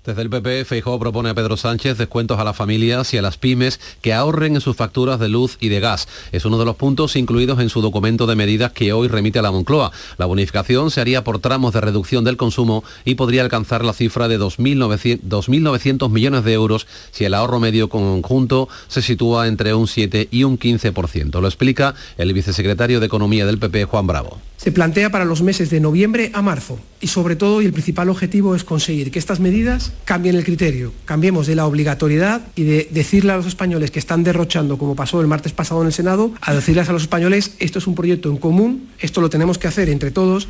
Desde 0.07 0.21
el 0.21 0.29
PP, 0.29 0.63
Feijóo 0.63 0.97
propone 0.99 1.27
a 1.27 1.33
Pedro 1.33 1.57
Sánchez 1.57 1.97
descuentos 1.97 2.39
a 2.39 2.45
las 2.45 2.55
familias 2.55 3.13
y 3.13 3.17
a 3.17 3.21
las 3.21 3.37
pymes 3.37 3.77
que 4.01 4.13
ahorren 4.13 4.55
en 4.55 4.61
sus 4.61 4.77
facturas 4.77 5.19
de 5.19 5.27
luz 5.27 5.57
y 5.59 5.67
de 5.67 5.81
gas. 5.81 6.07
Es 6.31 6.45
uno 6.45 6.57
de 6.57 6.63
los 6.63 6.77
puntos 6.77 7.17
incluidos 7.17 7.59
en 7.59 7.67
su 7.67 7.81
documento 7.81 8.25
de 8.25 8.37
medidas 8.37 8.71
que 8.71 8.93
hoy 8.93 9.09
remite 9.09 9.39
a 9.39 9.41
la 9.41 9.51
Moncloa. 9.51 9.91
La 10.17 10.25
bonificación 10.25 10.91
se 10.91 11.01
haría 11.01 11.25
por 11.25 11.39
tramos 11.39 11.73
de 11.73 11.81
reducción 11.81 12.23
del 12.23 12.37
consumo 12.37 12.85
y 13.03 13.15
podría 13.15 13.41
alcanzar 13.41 13.83
la 13.83 13.91
cifra 13.91 14.29
de 14.29 14.39
2.900 14.39 16.09
millones 16.09 16.43
de 16.45 16.53
euros 16.53 16.87
si 17.11 17.25
el 17.25 17.33
ahorro 17.33 17.59
medio 17.59 17.89
conjunto 17.89 18.69
se 18.87 19.01
sitúa 19.01 19.47
entre 19.47 19.73
un 19.73 19.89
7 19.89 20.29
y 20.31 20.45
un 20.45 20.57
15%. 20.57 21.41
Lo 21.41 21.47
explica 21.49 21.95
el 22.17 22.31
vicesecretario 22.31 23.01
de 23.01 23.07
Economía 23.07 23.45
del 23.45 23.57
PP, 23.57 23.83
Juan 23.83 24.07
Bravo 24.07 24.39
se 24.57 24.71
plantea 24.71 25.11
para 25.11 25.23
los 25.23 25.43
meses 25.43 25.69
de 25.69 25.79
noviembre 25.79 26.31
a 26.33 26.41
marzo 26.41 26.79
y 26.99 27.07
sobre 27.07 27.35
todo 27.35 27.61
y 27.61 27.65
el 27.65 27.73
principal 27.73 28.09
objetivo 28.09 28.55
es 28.55 28.63
conseguir 28.63 29.11
que 29.11 29.19
estas 29.19 29.39
medidas 29.39 29.93
cambien 30.05 30.35
el 30.35 30.43
criterio, 30.43 30.93
cambiemos 31.05 31.47
de 31.47 31.55
la 31.55 31.65
obligatoriedad 31.65 32.41
y 32.55 32.63
de 32.63 32.87
decirle 32.91 33.33
a 33.33 33.37
los 33.37 33.45
españoles 33.45 33.91
que 33.91 33.99
están 33.99 34.23
derrochando 34.23 34.77
como 34.77 34.95
pasó 34.95 35.21
el 35.21 35.27
martes 35.27 35.53
pasado 35.53 35.81
en 35.81 35.87
el 35.87 35.93
Senado, 35.93 36.31
a 36.41 36.53
decirles 36.53 36.89
a 36.89 36.93
los 36.93 37.03
españoles 37.03 37.55
esto 37.59 37.79
es 37.79 37.87
un 37.87 37.95
proyecto 37.95 38.29
en 38.29 38.37
común, 38.37 38.89
esto 38.99 39.21
lo 39.21 39.29
tenemos 39.29 39.57
que 39.57 39.67
hacer 39.67 39.89
entre 39.89 40.11
todos 40.11 40.47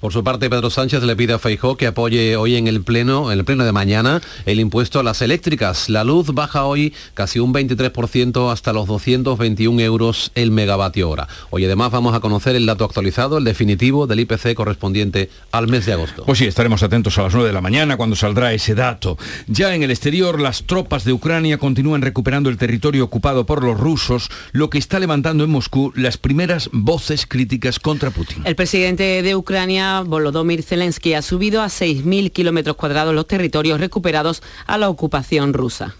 por 0.00 0.12
su 0.12 0.24
parte, 0.24 0.50
Pedro 0.50 0.70
Sánchez 0.70 1.02
le 1.02 1.16
pide 1.16 1.34
a 1.34 1.38
Feijó 1.38 1.76
que 1.76 1.86
apoye 1.86 2.36
hoy 2.36 2.56
en 2.56 2.68
el 2.68 2.82
pleno, 2.82 3.32
en 3.32 3.38
el 3.38 3.44
pleno 3.44 3.64
de 3.64 3.72
mañana, 3.72 4.20
el 4.46 4.60
impuesto 4.60 5.00
a 5.00 5.02
las 5.02 5.22
eléctricas. 5.22 5.88
La 5.88 6.04
luz 6.04 6.32
baja 6.32 6.64
hoy 6.64 6.94
casi 7.14 7.38
un 7.38 7.52
23% 7.52 8.52
hasta 8.52 8.72
los 8.72 8.86
221 8.86 9.80
euros 9.80 10.32
el 10.34 10.50
megavatio 10.50 11.10
hora. 11.10 11.28
Hoy 11.50 11.64
además 11.64 11.90
vamos 11.90 12.14
a 12.14 12.20
conocer 12.20 12.56
el 12.56 12.66
dato 12.66 12.84
actualizado, 12.84 13.38
el 13.38 13.44
definitivo 13.44 14.06
del 14.06 14.20
IPC 14.20 14.54
correspondiente 14.54 15.30
al 15.52 15.68
mes 15.68 15.86
de 15.86 15.92
agosto. 15.92 16.24
Pues 16.24 16.38
sí, 16.38 16.46
estaremos 16.46 16.82
atentos 16.82 17.18
a 17.18 17.22
las 17.22 17.34
9 17.34 17.48
de 17.48 17.54
la 17.54 17.60
mañana 17.60 17.96
cuando 17.96 18.16
saldrá 18.16 18.52
ese 18.52 18.74
dato. 18.74 19.18
Ya 19.46 19.74
en 19.74 19.82
el 19.82 19.90
exterior, 19.90 20.40
las 20.40 20.64
tropas 20.64 21.04
de 21.04 21.12
Ucrania 21.12 21.58
continúan 21.58 22.02
recuperando 22.02 22.50
el 22.50 22.56
territorio 22.56 23.04
ocupado 23.04 23.46
por 23.46 23.62
los 23.64 23.78
rusos, 23.78 24.30
lo 24.52 24.70
que 24.70 24.78
está 24.78 24.98
levantando 24.98 25.44
en 25.44 25.50
Moscú 25.50 25.92
las 25.94 26.16
primeras 26.16 26.70
voces 26.72 27.26
críticas 27.26 27.78
contra 27.78 28.10
Putin. 28.10 28.42
El 28.44 28.56
presidente 28.56 29.22
de 29.22 29.36
Ucrania 29.36 29.73
Volodymyr 30.04 30.62
Zelensky, 30.62 31.14
ha 31.14 31.22
subido 31.22 31.62
a 31.62 31.66
6.000 31.66 32.32
kilómetros 32.32 32.76
cuadrados 32.76 33.14
los 33.14 33.26
territorios 33.26 33.80
recuperados 33.80 34.42
a 34.66 34.78
la 34.78 34.88
ocupación 34.88 35.52
rusa. 35.52 35.96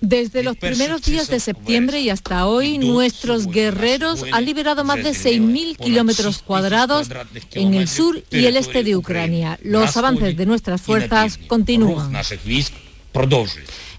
Desde 0.00 0.42
los 0.42 0.56
primeros 0.56 1.02
días 1.02 1.28
de 1.28 1.40
septiembre 1.40 2.00
y 2.00 2.08
hasta 2.08 2.46
hoy, 2.46 2.78
nuestros 2.78 3.46
guerreros 3.46 4.24
han 4.32 4.44
liberado 4.44 4.82
más 4.84 4.96
de 4.96 5.10
6.000 5.10 5.76
kilómetros 5.76 6.42
cuadrados 6.42 7.08
en 7.52 7.74
el 7.74 7.86
sur 7.88 8.22
y 8.30 8.46
el 8.46 8.56
este 8.56 8.82
de 8.82 8.96
Ucrania. 8.96 9.58
Los 9.62 9.96
avances 9.96 10.36
de 10.36 10.46
nuestras 10.46 10.80
fuerzas 10.80 11.38
continúan. 11.46 12.12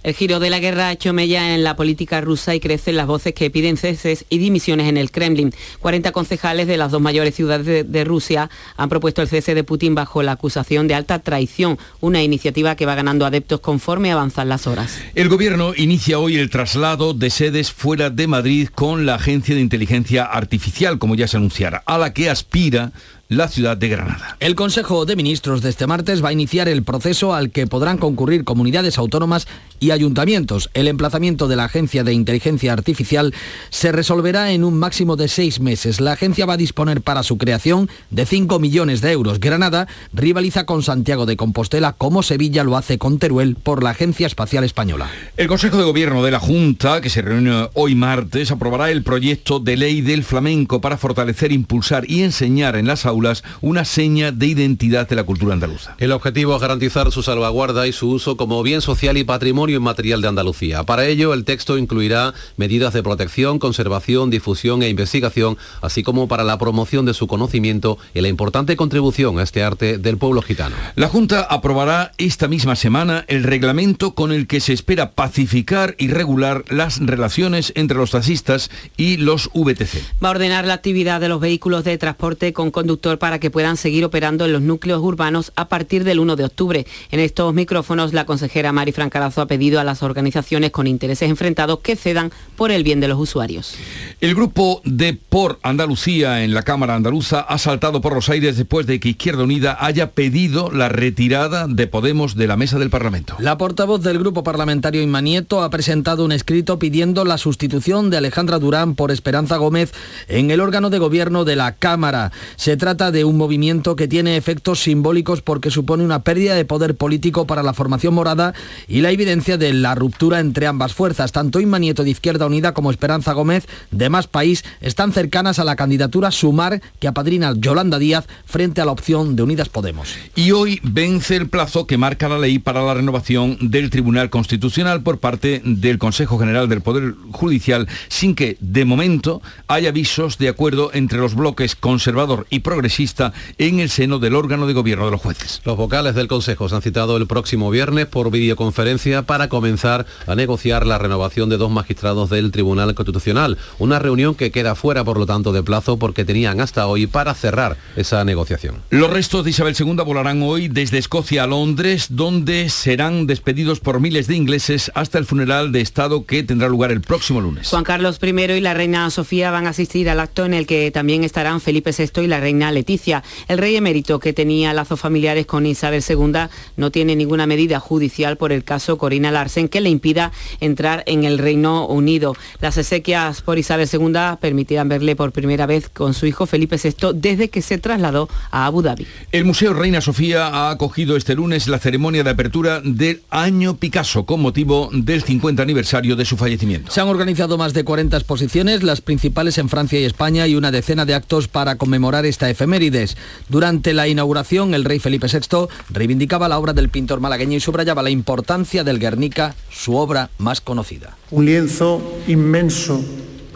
El 0.05 0.13
giro 0.13 0.39
de 0.39 0.51
la 0.51 0.59
guerra 0.59 0.89
ha 0.89 0.91
hecho 0.91 1.13
mella 1.13 1.55
en 1.55 1.63
la 1.63 1.75
política 1.75 2.21
rusa 2.21 2.53
y 2.53 2.59
crecen 2.59 2.95
las 2.95 3.07
voces 3.07 3.33
que 3.33 3.49
piden 3.49 3.75
ceses 3.75 4.25
y 4.29 4.37
dimisiones 4.37 4.87
en 4.87 4.97
el 4.97 5.09
Kremlin. 5.09 5.51
40 5.79 6.11
concejales 6.11 6.67
de 6.67 6.77
las 6.77 6.91
dos 6.91 7.01
mayores 7.01 7.33
ciudades 7.33 7.65
de, 7.65 7.83
de, 7.83 8.03
Rusia 8.03 8.51
han 8.77 8.87
propuesto 8.87 9.23
el 9.23 9.27
cese 9.27 9.55
de 9.55 9.63
Putin 9.63 9.95
bajo 9.95 10.21
la 10.21 10.33
acusación 10.33 10.87
de 10.87 10.93
alta 10.93 11.17
traición, 11.17 11.79
una 12.01 12.21
iniciativa 12.21 12.75
que 12.75 12.85
va 12.85 12.93
ganando 12.93 13.25
adeptos 13.25 13.61
conforme 13.61 14.11
avanzan 14.11 14.47
las 14.47 14.67
horas. 14.67 14.99
El 15.15 15.27
gobierno 15.27 15.73
inicia 15.75 16.19
hoy 16.19 16.37
el 16.37 16.51
traslado 16.51 17.15
de 17.15 17.31
sedes 17.31 17.71
fuera 17.71 18.11
de 18.11 18.27
Madrid 18.27 18.69
con 18.75 19.07
la 19.07 19.15
Agencia 19.15 19.55
de 19.55 19.61
Inteligencia 19.61 20.25
Artificial, 20.25 20.99
como 20.99 21.15
ya 21.15 21.27
se 21.27 21.37
anunciara, 21.37 21.81
a 21.83 21.97
la 21.97 22.13
que 22.13 22.29
aspira 22.29 22.91
la 23.27 23.47
ciudad 23.47 23.75
de 23.75 23.89
Granada. 23.89 24.37
El 24.39 24.53
Consejo 24.53 25.05
de 25.05 25.15
Ministros 25.15 25.61
de 25.61 25.69
este 25.69 25.87
martes 25.87 26.23
va 26.23 26.29
a 26.29 26.33
iniciar 26.33 26.67
el 26.67 26.83
proceso 26.83 27.33
al 27.33 27.49
que 27.49 27.65
podrán 27.65 27.97
concurrir 27.97 28.43
comunidades 28.43 28.99
autónomas 28.99 29.47
y 29.79 29.91
ayuntamientos. 29.91 30.69
El 30.73 30.87
emplazamiento 30.87 31.47
de 31.47 31.55
la 31.55 31.65
Agencia 31.65 32.03
de 32.03 32.13
Inteligencia 32.13 32.71
Artificial 32.71 33.33
se 33.69 33.91
resolverá 33.91 34.51
en 34.51 34.63
un 34.63 34.77
máximo 34.77 35.15
de 35.15 35.27
seis 35.27 35.59
meses. 35.59 35.99
La 35.99 36.13
agencia 36.13 36.45
va 36.45 36.53
a 36.53 36.57
disponer 36.57 37.01
para 37.01 37.23
su 37.23 37.37
creación 37.37 37.89
de 38.11 38.25
5 38.25 38.59
millones 38.59 39.01
de 39.01 39.11
euros. 39.11 39.39
Granada 39.39 39.87
rivaliza 40.13 40.65
con 40.65 40.83
Santiago 40.83 41.25
de 41.25 41.35
Compostela 41.35 41.93
como 41.93 42.21
Sevilla 42.21 42.63
lo 42.63 42.77
hace 42.77 42.97
con 42.99 43.17
Teruel 43.17 43.55
por 43.55 43.83
la 43.83 43.89
Agencia 43.91 44.27
Espacial 44.27 44.63
Española. 44.63 45.09
El 45.35 45.47
Consejo 45.47 45.77
de 45.77 45.83
Gobierno 45.83 46.23
de 46.23 46.31
la 46.31 46.39
Junta, 46.39 47.01
que 47.01 47.09
se 47.09 47.21
reúne 47.23 47.69
hoy 47.73 47.95
martes, 47.95 48.51
aprobará 48.51 48.91
el 48.91 49.03
proyecto 49.03 49.59
de 49.59 49.77
ley 49.77 50.01
del 50.01 50.23
flamenco 50.23 50.79
para 50.79 50.97
fortalecer, 50.97 51.51
impulsar 51.51 52.09
y 52.09 52.21
enseñar 52.21 52.75
en 52.75 52.87
las 52.87 53.05
aulas 53.05 53.14
una 53.61 53.85
seña 53.85 54.31
de 54.31 54.47
identidad 54.47 55.07
de 55.07 55.15
la 55.15 55.23
cultura 55.23 55.53
andaluza. 55.53 55.95
El 55.97 56.11
objetivo 56.11 56.55
es 56.55 56.61
garantizar 56.61 57.11
su 57.11 57.23
salvaguarda 57.23 57.87
y 57.87 57.91
su 57.91 58.09
uso 58.09 58.37
como 58.37 58.61
bien 58.63 58.81
social 58.81 59.17
y 59.17 59.23
patrimonio 59.23 59.77
inmaterial 59.77 60.21
de 60.21 60.27
Andalucía. 60.27 60.83
Para 60.83 61.05
ello, 61.05 61.33
el 61.33 61.45
texto 61.45 61.77
incluirá 61.77 62.33
medidas 62.57 62.93
de 62.93 63.03
protección, 63.03 63.59
conservación, 63.59 64.29
difusión 64.29 64.83
e 64.83 64.89
investigación, 64.89 65.57
así 65.81 66.03
como 66.03 66.27
para 66.27 66.43
la 66.43 66.57
promoción 66.57 67.05
de 67.05 67.13
su 67.13 67.27
conocimiento 67.27 67.97
y 68.13 68.21
la 68.21 68.27
importante 68.27 68.75
contribución 68.75 69.39
a 69.39 69.43
este 69.43 69.63
arte 69.63 69.97
del 69.97 70.17
pueblo 70.17 70.41
gitano. 70.41 70.75
La 70.95 71.07
Junta 71.07 71.41
aprobará 71.41 72.11
esta 72.17 72.47
misma 72.47 72.75
semana 72.75 73.25
el 73.27 73.43
reglamento 73.43 74.13
con 74.13 74.31
el 74.31 74.47
que 74.47 74.59
se 74.59 74.73
espera 74.73 75.11
pacificar 75.11 75.95
y 75.97 76.07
regular 76.07 76.65
las 76.69 76.99
relaciones 76.99 77.71
entre 77.75 77.97
los 77.97 78.11
taxistas 78.11 78.69
y 78.97 79.17
los 79.17 79.49
VTC. 79.53 80.23
Va 80.23 80.29
a 80.29 80.31
ordenar 80.31 80.65
la 80.65 80.73
actividad 80.73 81.21
de 81.21 81.29
los 81.29 81.39
vehículos 81.39 81.83
de 81.83 81.97
transporte 81.97 82.53
con 82.53 82.71
para 83.05 83.39
que 83.39 83.51
puedan 83.51 83.77
seguir 83.77 84.03
operando 84.03 84.45
en 84.45 84.53
los 84.53 84.61
núcleos 84.61 85.01
urbanos 85.01 85.51
a 85.55 85.69
partir 85.69 86.03
del 86.03 86.19
1 86.19 86.35
de 86.35 86.45
octubre. 86.45 86.87
En 87.11 87.19
estos 87.19 87.53
micrófonos, 87.53 88.13
la 88.13 88.25
consejera 88.25 88.71
Mari 88.71 88.91
Francarazo 88.91 89.41
ha 89.41 89.45
pedido 89.45 89.79
a 89.79 89.83
las 89.83 90.01
organizaciones 90.01 90.71
con 90.71 90.87
intereses 90.87 91.29
enfrentados 91.29 91.79
que 91.79 91.95
cedan 91.95 92.31
por 92.55 92.71
el 92.71 92.83
bien 92.83 92.99
de 92.99 93.07
los 93.07 93.19
usuarios. 93.19 93.75
El 94.21 94.33
grupo 94.33 94.81
de 94.83 95.13
Por 95.13 95.59
Andalucía 95.61 96.43
en 96.43 96.53
la 96.53 96.63
Cámara 96.63 96.95
Andaluza 96.95 97.41
ha 97.41 97.57
saltado 97.57 98.01
por 98.01 98.15
los 98.15 98.29
aires 98.29 98.57
después 98.57 98.87
de 98.87 98.99
que 98.99 99.09
Izquierda 99.09 99.43
Unida 99.43 99.77
haya 99.79 100.11
pedido 100.11 100.71
la 100.71 100.89
retirada 100.89 101.67
de 101.67 101.87
Podemos 101.87 102.35
de 102.35 102.47
la 102.47 102.57
mesa 102.57 102.79
del 102.79 102.89
Parlamento. 102.89 103.35
La 103.39 103.57
portavoz 103.57 104.01
del 104.01 104.17
grupo 104.19 104.43
parlamentario 104.43 105.01
Inma 105.01 105.21
Nieto 105.21 105.61
ha 105.61 105.69
presentado 105.69 106.25
un 106.25 106.31
escrito 106.31 106.79
pidiendo 106.79 107.25
la 107.25 107.37
sustitución 107.37 108.09
de 108.09 108.17
Alejandra 108.17 108.59
Durán 108.59 108.95
por 108.95 109.11
Esperanza 109.11 109.57
Gómez 109.57 109.91
en 110.27 110.49
el 110.49 110.61
órgano 110.61 110.89
de 110.89 110.99
gobierno 110.99 111.45
de 111.45 111.55
la 111.55 111.73
Cámara. 111.73 112.31
Se 112.55 112.77
trata 112.77 112.94
de 112.95 113.25
un 113.25 113.35
movimiento 113.35 113.97
que 113.97 114.07
tiene 114.07 114.37
efectos 114.37 114.79
simbólicos 114.79 115.41
porque 115.41 115.69
supone 115.69 116.05
una 116.05 116.23
pérdida 116.23 116.55
de 116.55 116.63
poder 116.63 116.95
político 116.95 117.45
para 117.45 117.61
la 117.61 117.73
formación 117.73 118.13
morada 118.13 118.53
y 118.87 119.01
la 119.01 119.11
evidencia 119.11 119.57
de 119.57 119.73
la 119.73 119.95
ruptura 119.95 120.39
entre 120.39 120.65
ambas 120.65 120.93
fuerzas. 120.93 121.33
Tanto 121.33 121.59
Inma 121.59 121.77
Nieto 121.77 122.05
de 122.05 122.11
Izquierda 122.11 122.45
Unida 122.45 122.73
como 122.73 122.91
Esperanza 122.91 123.33
Gómez 123.33 123.67
de 123.91 124.09
Más 124.09 124.27
País 124.27 124.63
están 124.79 125.11
cercanas 125.11 125.59
a 125.59 125.65
la 125.65 125.75
candidatura 125.75 126.31
Sumar 126.31 126.81
que 126.99 127.09
apadrina 127.09 127.53
Yolanda 127.57 127.99
Díaz 127.99 128.27
frente 128.45 128.79
a 128.79 128.85
la 128.85 128.93
opción 128.93 129.35
de 129.35 129.43
Unidas 129.43 129.67
Podemos. 129.67 130.15
Y 130.33 130.51
hoy 130.51 130.79
vence 130.83 131.35
el 131.35 131.49
plazo 131.49 131.85
que 131.87 131.97
marca 131.97 132.29
la 132.29 132.39
ley 132.39 132.59
para 132.59 132.81
la 132.81 132.93
renovación 132.93 133.57
del 133.59 133.89
Tribunal 133.89 134.29
Constitucional 134.29 135.03
por 135.03 135.19
parte 135.19 135.61
del 135.65 135.97
Consejo 135.97 136.39
General 136.39 136.69
del 136.69 136.79
Poder 136.79 137.13
Judicial 137.31 137.89
sin 138.07 138.35
que, 138.35 138.55
de 138.61 138.85
momento, 138.85 139.41
haya 139.67 139.89
avisos 139.89 140.37
de 140.37 140.47
acuerdo 140.47 140.91
entre 140.93 141.19
los 141.19 141.35
bloques 141.35 141.75
conservador 141.75 142.47
y 142.49 142.59
progresista 142.59 142.84
progresista 142.85 143.33
en 143.57 143.79
el 143.79 143.89
seno 143.89 144.19
del 144.19 144.35
órgano 144.35 144.67
de 144.67 144.73
gobierno 144.73 145.05
de 145.05 145.11
los 145.11 145.19
jueces. 145.19 145.59
Los 145.65 145.75
vocales 145.75 146.13
del 146.13 146.27
Consejo 146.27 146.69
se 146.69 146.75
han 146.75 146.83
citado 146.83 147.17
el 147.17 147.25
próximo 147.25 147.71
viernes 147.71 148.05
por 148.05 148.29
videoconferencia 148.29 149.23
para 149.23 149.49
comenzar 149.49 150.05
a 150.27 150.35
negociar 150.35 150.85
la 150.85 150.99
renovación 150.99 151.49
de 151.49 151.57
dos 151.57 151.71
magistrados 151.71 152.29
del 152.29 152.51
Tribunal 152.51 152.93
Constitucional. 152.93 153.57
Una 153.79 153.97
reunión 153.97 154.35
que 154.35 154.51
queda 154.51 154.75
fuera, 154.75 155.03
por 155.03 155.17
lo 155.17 155.25
tanto, 155.25 155.51
de 155.51 155.63
plazo 155.63 155.97
porque 155.97 156.25
tenían 156.25 156.61
hasta 156.61 156.85
hoy 156.85 157.07
para 157.07 157.33
cerrar 157.33 157.75
esa 157.95 158.23
negociación. 158.23 158.75
Los 158.91 159.09
restos 159.09 159.43
de 159.43 159.49
Isabel 159.49 159.75
II 159.79 159.95
volarán 160.05 160.43
hoy 160.43 160.67
desde 160.67 160.99
Escocia 160.99 161.45
a 161.45 161.47
Londres, 161.47 162.09
donde 162.11 162.69
serán 162.69 163.25
despedidos 163.25 163.79
por 163.79 163.99
miles 163.99 164.27
de 164.27 164.35
ingleses 164.35 164.91
hasta 164.93 165.17
el 165.17 165.25
funeral 165.25 165.71
de 165.71 165.81
Estado 165.81 166.27
que 166.27 166.43
tendrá 166.43 166.67
lugar 166.67 166.91
el 166.91 167.01
próximo 167.01 167.41
lunes. 167.41 167.67
Juan 167.67 167.83
Carlos 167.83 168.19
I 168.21 168.29
y 168.29 168.61
la 168.61 168.75
reina 168.75 169.09
Sofía 169.09 169.49
van 169.49 169.65
a 169.65 169.71
asistir 169.71 170.07
al 170.07 170.19
acto 170.19 170.45
en 170.45 170.53
el 170.53 170.67
que 170.67 170.91
también 170.91 171.23
estarán 171.23 171.61
Felipe 171.61 171.89
VI 171.97 172.21
y 172.21 172.27
la 172.27 172.39
reina 172.39 172.71
Leticia. 172.75 173.23
El 173.47 173.57
rey 173.57 173.75
emérito, 173.75 174.19
que 174.19 174.33
tenía 174.33 174.71
lazos 174.73 174.99
familiares 174.99 175.47
con 175.47 175.65
Isabel 175.65 176.03
II, 176.07 176.47
no 176.77 176.91
tiene 176.91 177.15
ninguna 177.15 177.47
medida 177.47 177.79
judicial 177.79 178.37
por 178.37 178.51
el 178.51 178.63
caso 178.63 178.99
Corina 178.99 179.31
Larsen 179.31 179.67
que 179.67 179.81
le 179.81 179.89
impida 179.89 180.31
entrar 180.59 181.03
en 181.07 181.23
el 181.23 181.39
Reino 181.39 181.87
Unido. 181.87 182.35
Las 182.61 182.77
exequias 182.77 183.41
por 183.41 183.57
Isabel 183.57 183.89
II 183.91 184.37
permitirán 184.39 184.89
verle 184.89 185.15
por 185.15 185.31
primera 185.31 185.65
vez 185.65 185.89
con 185.89 186.13
su 186.13 186.27
hijo 186.27 186.45
Felipe 186.45 186.77
VI 186.77 187.13
desde 187.15 187.49
que 187.49 187.61
se 187.61 187.77
trasladó 187.77 188.29
a 188.51 188.65
Abu 188.65 188.81
Dhabi. 188.81 189.07
El 189.31 189.45
Museo 189.45 189.73
Reina 189.73 190.01
Sofía 190.01 190.47
ha 190.47 190.69
acogido 190.69 191.15
este 191.15 191.35
lunes 191.35 191.67
la 191.67 191.79
ceremonia 191.79 192.23
de 192.23 192.29
apertura 192.29 192.81
del 192.83 193.21
Año 193.29 193.77
Picasso 193.77 194.25
con 194.25 194.41
motivo 194.41 194.89
del 194.91 195.23
50 195.23 195.63
aniversario 195.63 196.15
de 196.15 196.25
su 196.25 196.37
fallecimiento. 196.37 196.91
Se 196.91 197.01
han 197.01 197.07
organizado 197.07 197.57
más 197.57 197.73
de 197.73 197.83
40 197.83 198.17
exposiciones, 198.17 198.83
las 198.83 199.01
principales 199.01 199.57
en 199.57 199.69
Francia 199.69 199.99
y 199.99 200.03
España 200.03 200.47
y 200.47 200.55
una 200.55 200.71
decena 200.71 201.05
de 201.05 201.13
actos 201.13 201.47
para 201.47 201.77
conmemorar 201.77 202.25
esta 202.25 202.49
efemérides. 202.65 203.15
Durante 203.47 203.93
la 203.93 204.07
inauguración, 204.07 204.73
el 204.73 204.85
rey 204.85 204.99
Felipe 204.99 205.27
VI 205.27 205.67
reivindicaba 205.89 206.49
la 206.49 206.57
obra 206.57 206.73
del 206.73 206.89
pintor 206.89 207.19
malagueño 207.19 207.57
y 207.57 207.59
subrayaba 207.59 208.01
la 208.01 208.09
importancia 208.09 208.83
del 208.83 208.99
Guernica, 208.99 209.55
su 209.69 209.95
obra 209.95 210.29
más 210.39 210.61
conocida. 210.61 211.15
Un 211.31 211.45
lienzo 211.45 212.01
inmenso 212.27 213.03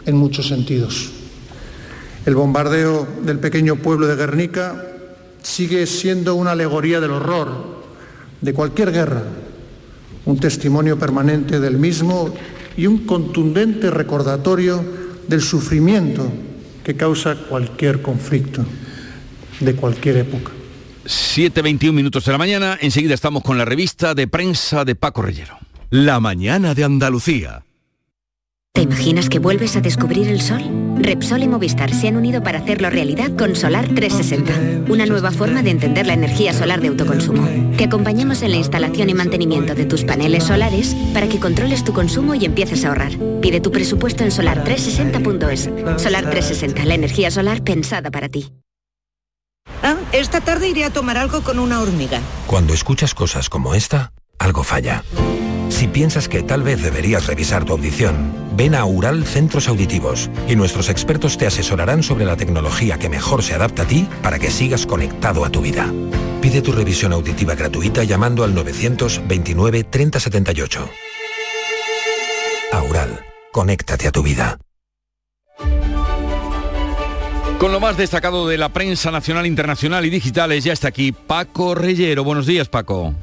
en 0.06 0.16
muchos 0.16 0.48
sentidos. 0.48 1.10
El 2.24 2.36
bombardeo 2.36 3.06
del 3.22 3.38
pequeño 3.38 3.76
pueblo 3.76 4.06
de 4.06 4.16
Guernica 4.16 4.86
sigue 5.42 5.86
siendo 5.86 6.34
una 6.34 6.52
alegoría 6.52 7.00
del 7.00 7.10
horror 7.10 7.80
de 8.40 8.54
cualquier 8.54 8.92
guerra, 8.92 9.22
un 10.26 10.38
testimonio 10.38 10.98
permanente 10.98 11.60
del 11.60 11.78
mismo 11.78 12.32
y 12.76 12.86
un 12.86 13.06
contundente 13.06 13.90
recordatorio 13.90 14.84
del 15.26 15.40
sufrimiento 15.40 16.30
que 16.84 16.94
causa 16.94 17.34
cualquier 17.48 18.02
conflicto 18.02 18.64
de 19.60 19.74
cualquier 19.74 20.16
época. 20.18 20.52
7.21 21.04 21.92
minutos 21.92 22.24
de 22.24 22.32
la 22.32 22.38
mañana, 22.38 22.78
enseguida 22.80 23.14
estamos 23.14 23.42
con 23.42 23.56
la 23.58 23.64
revista 23.64 24.14
de 24.14 24.28
prensa 24.28 24.84
de 24.84 24.94
Paco 24.94 25.22
Rellero. 25.22 25.58
La 25.90 26.20
mañana 26.20 26.74
de 26.74 26.84
Andalucía. 26.84 27.64
¿Te 28.72 28.82
imaginas 28.82 29.28
que 29.28 29.40
vuelves 29.40 29.74
a 29.74 29.80
descubrir 29.80 30.28
el 30.28 30.40
sol? 30.40 30.62
Repsol 30.96 31.42
y 31.42 31.48
Movistar 31.48 31.92
se 31.92 32.06
han 32.06 32.16
unido 32.16 32.42
para 32.42 32.60
hacerlo 32.60 32.88
realidad 32.88 33.34
con 33.36 33.56
Solar 33.56 33.88
360, 33.88 34.92
una 34.92 35.06
nueva 35.06 35.32
forma 35.32 35.62
de 35.62 35.70
entender 35.70 36.06
la 36.06 36.12
energía 36.12 36.52
solar 36.52 36.80
de 36.80 36.88
autoconsumo. 36.88 37.48
Te 37.76 37.84
acompañamos 37.84 38.42
en 38.42 38.52
la 38.52 38.58
instalación 38.58 39.10
y 39.10 39.14
mantenimiento 39.14 39.74
de 39.74 39.86
tus 39.86 40.04
paneles 40.04 40.44
solares 40.44 40.94
para 41.12 41.28
que 41.28 41.40
controles 41.40 41.82
tu 41.82 41.92
consumo 41.92 42.36
y 42.36 42.44
empieces 42.44 42.84
a 42.84 42.90
ahorrar. 42.90 43.12
Pide 43.40 43.60
tu 43.60 43.72
presupuesto 43.72 44.22
en 44.22 44.30
solar360.es. 44.30 46.00
Solar 46.00 46.30
360, 46.30 46.84
la 46.84 46.94
energía 46.94 47.32
solar 47.32 47.64
pensada 47.64 48.12
para 48.12 48.28
ti. 48.28 48.52
Ah, 49.82 49.96
esta 50.12 50.40
tarde 50.40 50.68
iré 50.68 50.84
a 50.84 50.90
tomar 50.90 51.16
algo 51.16 51.42
con 51.42 51.58
una 51.58 51.80
hormiga. 51.80 52.20
Cuando 52.46 52.74
escuchas 52.74 53.14
cosas 53.14 53.48
como 53.48 53.74
esta, 53.74 54.12
algo 54.38 54.62
falla. 54.62 55.04
Si 55.68 55.86
piensas 55.86 56.28
que 56.28 56.42
tal 56.42 56.62
vez 56.62 56.82
deberías 56.82 57.26
revisar 57.26 57.64
tu 57.64 57.72
audición, 57.72 58.34
ven 58.54 58.74
a 58.74 58.84
Ural 58.84 59.24
Centros 59.24 59.68
Auditivos 59.68 60.28
y 60.48 60.56
nuestros 60.56 60.90
expertos 60.90 61.38
te 61.38 61.46
asesorarán 61.46 62.02
sobre 62.02 62.26
la 62.26 62.36
tecnología 62.36 62.98
que 62.98 63.08
mejor 63.08 63.42
se 63.42 63.54
adapta 63.54 63.84
a 63.84 63.86
ti 63.86 64.06
para 64.22 64.38
que 64.38 64.50
sigas 64.50 64.84
conectado 64.84 65.44
a 65.44 65.50
tu 65.50 65.62
vida. 65.62 65.90
Pide 66.42 66.60
tu 66.60 66.72
revisión 66.72 67.12
auditiva 67.12 67.54
gratuita 67.54 68.04
llamando 68.04 68.44
al 68.44 68.54
929 68.54 69.84
3078. 69.84 70.90
Aural, 72.72 73.24
conéctate 73.52 74.08
a 74.08 74.12
tu 74.12 74.22
vida. 74.22 74.58
Con 77.60 77.72
lo 77.72 77.78
más 77.78 77.98
destacado 77.98 78.48
de 78.48 78.56
la 78.56 78.70
prensa 78.70 79.10
nacional, 79.10 79.44
internacional 79.44 80.06
y 80.06 80.08
digitales, 80.08 80.64
ya 80.64 80.72
está 80.72 80.88
aquí 80.88 81.12
Paco 81.12 81.74
Reyero. 81.74 82.24
Buenos 82.24 82.46
días, 82.46 82.70
Paco. 82.70 83.14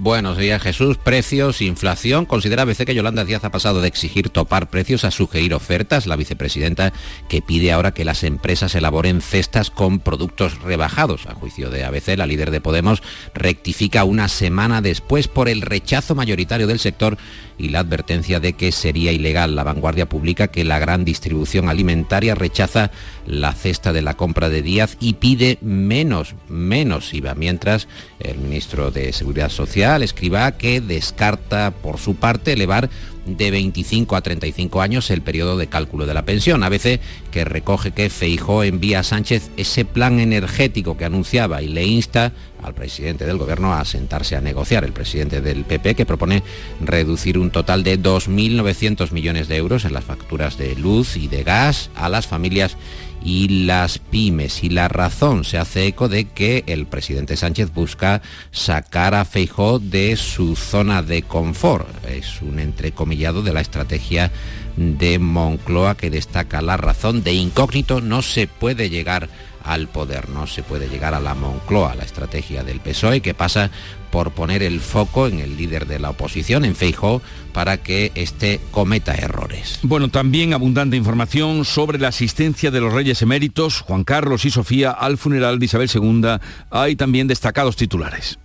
Buenos 0.00 0.38
días 0.38 0.62
Jesús, 0.62 0.96
precios, 0.96 1.60
inflación. 1.60 2.24
Considera 2.24 2.62
ABC 2.62 2.84
que 2.84 2.94
Yolanda 2.94 3.24
Díaz 3.24 3.42
ha 3.42 3.50
pasado 3.50 3.80
de 3.80 3.88
exigir 3.88 4.30
topar 4.30 4.70
precios 4.70 5.04
a 5.04 5.10
sugerir 5.10 5.54
ofertas. 5.54 6.06
La 6.06 6.14
vicepresidenta 6.14 6.92
que 7.28 7.42
pide 7.42 7.72
ahora 7.72 7.92
que 7.92 8.04
las 8.04 8.22
empresas 8.22 8.76
elaboren 8.76 9.20
cestas 9.20 9.70
con 9.70 9.98
productos 9.98 10.60
rebajados. 10.62 11.26
A 11.26 11.34
juicio 11.34 11.68
de 11.68 11.82
ABC, 11.82 12.16
la 12.16 12.28
líder 12.28 12.52
de 12.52 12.60
Podemos 12.60 13.02
rectifica 13.34 14.04
una 14.04 14.28
semana 14.28 14.82
después 14.82 15.26
por 15.26 15.48
el 15.48 15.62
rechazo 15.62 16.14
mayoritario 16.14 16.68
del 16.68 16.78
sector 16.78 17.18
y 17.58 17.70
la 17.70 17.80
advertencia 17.80 18.38
de 18.38 18.52
que 18.52 18.70
sería 18.70 19.10
ilegal. 19.10 19.56
La 19.56 19.64
vanguardia 19.64 20.08
publica 20.08 20.46
que 20.46 20.62
la 20.62 20.78
gran 20.78 21.04
distribución 21.04 21.68
alimentaria 21.68 22.36
rechaza 22.36 22.92
la 23.28 23.52
cesta 23.52 23.92
de 23.92 24.00
la 24.00 24.14
compra 24.14 24.48
de 24.48 24.62
Díaz 24.62 24.96
y 25.00 25.14
pide 25.14 25.58
menos, 25.60 26.34
menos 26.48 27.12
IVA, 27.12 27.34
mientras 27.34 27.86
el 28.18 28.38
ministro 28.38 28.90
de 28.90 29.12
Seguridad 29.12 29.50
Social, 29.50 30.02
escriba 30.02 30.50
que 30.52 30.80
descarta 30.80 31.70
por 31.70 31.98
su 31.98 32.16
parte 32.16 32.54
elevar 32.54 32.88
de 33.36 33.50
25 33.50 34.16
a 34.16 34.20
35 34.20 34.80
años 34.80 35.10
el 35.10 35.22
periodo 35.22 35.56
de 35.56 35.66
cálculo 35.66 36.06
de 36.06 36.14
la 36.14 36.24
pensión. 36.24 36.62
A 36.62 36.68
veces 36.68 37.00
que 37.30 37.44
recoge 37.44 37.92
que 37.92 38.10
Feijó 38.10 38.64
envía 38.64 39.00
a 39.00 39.04
Sánchez 39.04 39.50
ese 39.56 39.84
plan 39.84 40.20
energético 40.20 40.96
que 40.96 41.04
anunciaba 41.04 41.62
y 41.62 41.68
le 41.68 41.84
insta 41.84 42.32
al 42.62 42.74
presidente 42.74 43.24
del 43.24 43.38
gobierno 43.38 43.72
a 43.74 43.84
sentarse 43.84 44.36
a 44.36 44.40
negociar. 44.40 44.84
El 44.84 44.92
presidente 44.92 45.40
del 45.40 45.64
PP 45.64 45.94
que 45.94 46.06
propone 46.06 46.42
reducir 46.80 47.38
un 47.38 47.50
total 47.50 47.84
de 47.84 48.00
2.900 48.00 49.12
millones 49.12 49.48
de 49.48 49.56
euros 49.56 49.84
en 49.84 49.92
las 49.92 50.04
facturas 50.04 50.58
de 50.58 50.74
luz 50.76 51.16
y 51.16 51.28
de 51.28 51.42
gas 51.42 51.90
a 51.94 52.08
las 52.08 52.26
familias 52.26 52.76
y 53.24 53.64
las 53.66 53.98
pymes. 53.98 54.62
Y 54.62 54.70
la 54.70 54.88
razón 54.88 55.44
se 55.44 55.58
hace 55.58 55.86
eco 55.86 56.08
de 56.08 56.26
que 56.26 56.64
el 56.66 56.86
presidente 56.86 57.36
Sánchez 57.36 57.72
busca 57.72 58.22
sacar 58.50 59.14
a 59.14 59.24
Feijó 59.24 59.78
de 59.78 60.16
su 60.16 60.56
zona 60.56 61.02
de 61.02 61.22
confort. 61.22 61.88
Es 62.06 62.42
un 62.42 62.58
entrecomillado 62.58 63.17
de 63.18 63.52
la 63.52 63.60
estrategia 63.60 64.30
de 64.76 65.18
Moncloa 65.18 65.96
que 65.96 66.08
destaca 66.08 66.62
la 66.62 66.76
razón 66.76 67.24
de 67.24 67.34
incógnito 67.34 68.00
no 68.00 68.22
se 68.22 68.46
puede 68.46 68.90
llegar 68.90 69.28
al 69.64 69.88
poder, 69.88 70.28
no 70.28 70.46
se 70.46 70.62
puede 70.62 70.88
llegar 70.88 71.14
a 71.14 71.20
la 71.20 71.34
Moncloa, 71.34 71.96
la 71.96 72.04
estrategia 72.04 72.62
del 72.62 72.80
PSOE 72.80 73.20
que 73.20 73.34
pasa 73.34 73.70
por 74.12 74.30
poner 74.30 74.62
el 74.62 74.80
foco 74.80 75.26
en 75.26 75.40
el 75.40 75.56
líder 75.56 75.86
de 75.86 75.98
la 75.98 76.10
oposición, 76.10 76.64
en 76.64 76.76
Feijó, 76.76 77.20
para 77.52 77.76
que 77.76 78.12
éste 78.14 78.60
cometa 78.70 79.14
errores. 79.14 79.80
Bueno, 79.82 80.08
también 80.08 80.54
abundante 80.54 80.96
información 80.96 81.64
sobre 81.64 81.98
la 81.98 82.08
asistencia 82.08 82.70
de 82.70 82.80
los 82.80 82.92
reyes 82.92 83.20
eméritos, 83.20 83.80
Juan 83.80 84.04
Carlos 84.04 84.44
y 84.44 84.50
Sofía, 84.50 84.92
al 84.92 85.18
funeral 85.18 85.58
de 85.58 85.66
Isabel 85.66 85.90
II. 85.92 86.38
Hay 86.70 86.96
también 86.96 87.26
destacados 87.26 87.76
titulares 87.76 88.38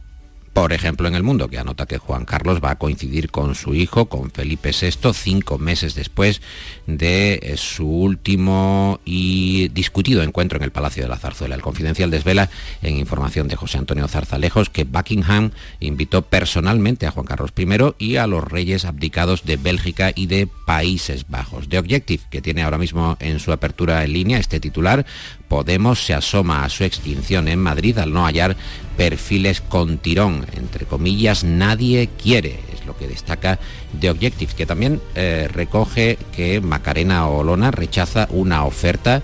por 0.54 0.72
ejemplo, 0.72 1.08
en 1.08 1.16
el 1.16 1.24
mundo, 1.24 1.50
que 1.50 1.58
anota 1.58 1.88
que 1.88 1.98
Juan 1.98 2.26
Carlos 2.26 2.60
va 2.64 2.72
a 2.72 2.78
coincidir 2.78 3.32
con 3.32 3.56
su 3.56 3.74
hijo, 3.74 4.06
con 4.06 4.30
Felipe 4.30 4.70
VI, 4.70 5.12
cinco 5.14 5.58
meses 5.58 5.96
después 5.96 6.42
de 6.86 7.40
eh, 7.42 7.58
su 7.58 7.88
último 7.88 9.00
y 9.04 9.70
discutido 9.70 10.22
encuentro 10.22 10.58
en 10.58 10.64
el 10.64 10.72
Palacio 10.72 11.04
de 11.04 11.10
la 11.10 11.18
Zarzuela. 11.18 11.56
El 11.56 11.64
confidencial 11.64 12.12
desvela 12.12 12.52
en 12.84 12.98
información 12.98 13.48
de 13.48 13.56
José 13.56 13.80
Antonio 13.80 14.08
Zarzalejos 14.08 14.70
que 14.70 14.84
Buckingham 14.84 15.52
invitó 15.80 16.22
personalmente 16.22 17.08
a 17.08 17.12
Juan 17.12 17.26
Carlos 17.26 17.52
I 17.58 17.66
y 17.98 18.18
a 18.18 18.28
los 18.28 18.44
reyes 18.44 18.86
abdicados 18.86 19.46
de 19.46 19.58
Bélgica 19.58 20.12
y 20.14 20.28
de 20.28 20.48
Países 20.68 21.26
Bajos. 21.28 21.68
The 21.68 21.80
Objective, 21.80 22.24
que 22.30 22.44
tiene 22.44 22.62
ahora 22.62 22.78
mismo 22.78 23.18
en 23.20 23.40
su 23.40 23.52
apertura 23.52 24.04
en 24.04 24.14
línea 24.14 24.38
este 24.38 24.60
titular, 24.60 25.06
Podemos 25.54 26.04
se 26.04 26.16
asoma 26.16 26.66
a 26.66 26.70
su 26.70 26.84
extinción 26.84 27.48
en 27.48 27.60
Madrid 27.60 28.00
al 28.00 28.12
no 28.12 28.26
hallar 28.26 28.58
perfiles 28.98 29.62
con 29.62 30.00
tirón. 30.00 30.48
Entre 30.58 30.88
comillas, 30.88 31.44
nadie 31.44 32.10
quiere, 32.20 32.60
es 32.74 32.84
lo 32.88 32.98
que 32.98 33.08
destaca 33.08 33.60
The 34.00 34.10
Objective, 34.10 34.52
que 34.58 34.66
también 34.66 35.00
eh, 35.14 35.48
recoge 35.54 36.18
que 36.36 36.60
Macarena 36.60 37.28
Olona 37.28 37.70
rechaza 37.70 38.28
una 38.32 38.66
oferta 38.66 39.22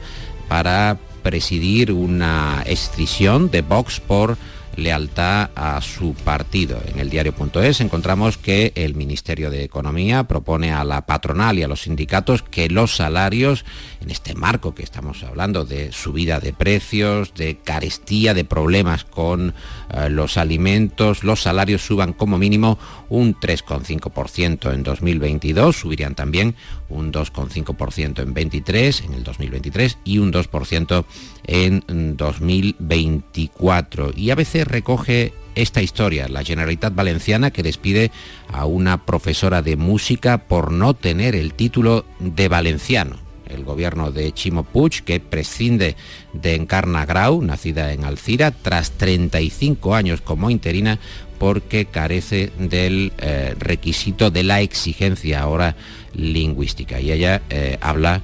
para 0.48 1.00
presidir 1.24 1.92
una 1.92 2.62
escisión 2.68 3.50
de 3.50 3.64
Vox 3.64 4.00
por 4.00 4.38
lealtad 4.80 5.50
a 5.56 5.82
su 5.82 6.14
partido. 6.14 6.82
En 6.88 7.00
el 7.00 7.10
diario.es 7.10 7.82
encontramos 7.82 8.38
que 8.38 8.72
el 8.76 8.96
Ministerio 8.96 9.50
de 9.50 9.64
Economía 9.64 10.24
propone 10.24 10.72
a 10.72 10.84
la 10.84 11.06
patronal 11.06 11.60
y 11.60 11.64
a 11.64 11.68
los 11.68 11.82
sindicatos 11.82 12.42
que 12.44 12.70
los 12.70 12.96
salarios, 12.96 13.66
en 14.02 14.12
este 14.12 14.36
marco 14.36 14.74
que 14.74 14.84
estamos 14.84 15.24
hablando 15.24 15.66
de 15.66 15.92
subida 15.92 16.40
de 16.40 16.54
precios, 16.54 17.34
de 17.34 17.58
carestía, 17.58 18.34
de 18.34 18.46
problemas 18.46 19.04
con 19.04 19.54
eh, 19.94 20.10
los 20.10 20.38
alimentos, 20.38 21.24
los 21.24 21.42
salarios 21.42 21.82
suban 21.82 22.14
como 22.14 22.38
mínimo 22.38 22.80
un 23.10 23.36
3,5% 23.36 24.74
en 24.74 24.84
2022, 24.84 25.76
subirían 25.76 26.16
también 26.16 26.56
un 26.90 27.12
2,5% 27.12 28.22
en 28.22 28.34
23, 28.34 29.02
en 29.02 29.14
el 29.14 29.24
2023 29.24 29.98
y 30.04 30.18
un 30.20 30.34
2% 30.34 31.06
en 31.46 32.18
2024. 32.18 34.12
Y 34.16 34.32
a 34.32 34.36
veces 34.36 34.68
recoge 34.68 35.34
esta 35.56 35.82
historia, 35.82 36.28
la 36.28 36.44
Generalitat 36.44 36.94
Valenciana 36.96 37.52
que 37.52 37.64
despide 37.64 38.12
a 38.52 38.66
una 38.66 39.06
profesora 39.06 39.62
de 39.62 39.76
música 39.76 40.48
por 40.48 40.72
no 40.72 40.94
tener 40.94 41.36
el 41.36 41.54
título 41.54 42.06
de 42.20 42.48
valenciano. 42.48 43.29
El 43.50 43.64
gobierno 43.64 44.12
de 44.12 44.32
Chimo 44.32 44.64
Puig, 44.64 45.04
que 45.04 45.20
prescinde 45.20 45.96
de 46.34 46.56
Encarna 46.56 47.06
Grau, 47.06 47.42
nacida 47.42 47.94
en 47.94 48.06
Alcira, 48.06 48.52
tras 48.52 48.92
35 48.92 49.96
años 49.96 50.22
como 50.22 50.50
interina, 50.50 51.00
porque 51.40 51.86
carece 51.86 52.52
del 52.60 53.14
eh, 53.18 53.56
requisito 53.58 54.30
de 54.30 54.44
la 54.44 54.62
exigencia 54.62 55.42
ahora 55.42 55.76
lingüística. 56.14 57.00
Y 57.00 57.12
ella 57.12 57.42
eh, 57.50 57.78
habla 57.82 58.22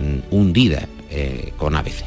mm, 0.00 0.34
hundida 0.34 0.88
eh, 1.10 1.52
con 1.56 1.76
ABC. 1.76 2.04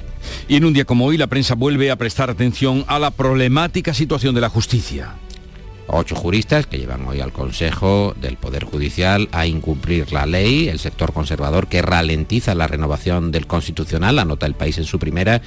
Y 0.49 0.55
en 0.55 0.65
un 0.65 0.73
día 0.73 0.85
como 0.85 1.05
hoy 1.05 1.17
la 1.17 1.27
prensa 1.27 1.55
vuelve 1.55 1.91
a 1.91 1.95
prestar 1.95 2.29
atención 2.29 2.83
a 2.87 2.99
la 2.99 3.11
problemática 3.11 3.93
situación 3.93 4.35
de 4.35 4.41
la 4.41 4.49
justicia. 4.49 5.15
Ocho 5.89 6.15
juristas 6.15 6.67
que 6.67 6.77
llevan 6.77 7.07
hoy 7.07 7.21
al 7.21 7.31
Consejo 7.31 8.13
del 8.19 8.35
Poder 8.35 8.65
Judicial 8.65 9.29
a 9.31 9.47
incumplir 9.47 10.11
la 10.11 10.25
ley, 10.25 10.67
el 10.67 10.79
sector 10.79 11.13
conservador 11.13 11.67
que 11.67 11.81
ralentiza 11.81 12.55
la 12.55 12.67
renovación 12.67 13.31
del 13.31 13.47
Constitucional, 13.47 14.19
anota 14.19 14.45
el 14.45 14.53
país 14.53 14.77
en 14.77 14.83
su 14.83 14.99
primera, 14.99 15.41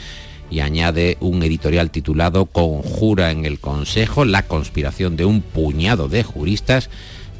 y 0.50 0.60
añade 0.60 1.18
un 1.20 1.42
editorial 1.42 1.90
titulado 1.90 2.46
Conjura 2.46 3.30
en 3.32 3.44
el 3.44 3.60
Consejo, 3.60 4.24
la 4.24 4.46
conspiración 4.46 5.14
de 5.16 5.26
un 5.26 5.42
puñado 5.42 6.08
de 6.08 6.22
juristas 6.22 6.88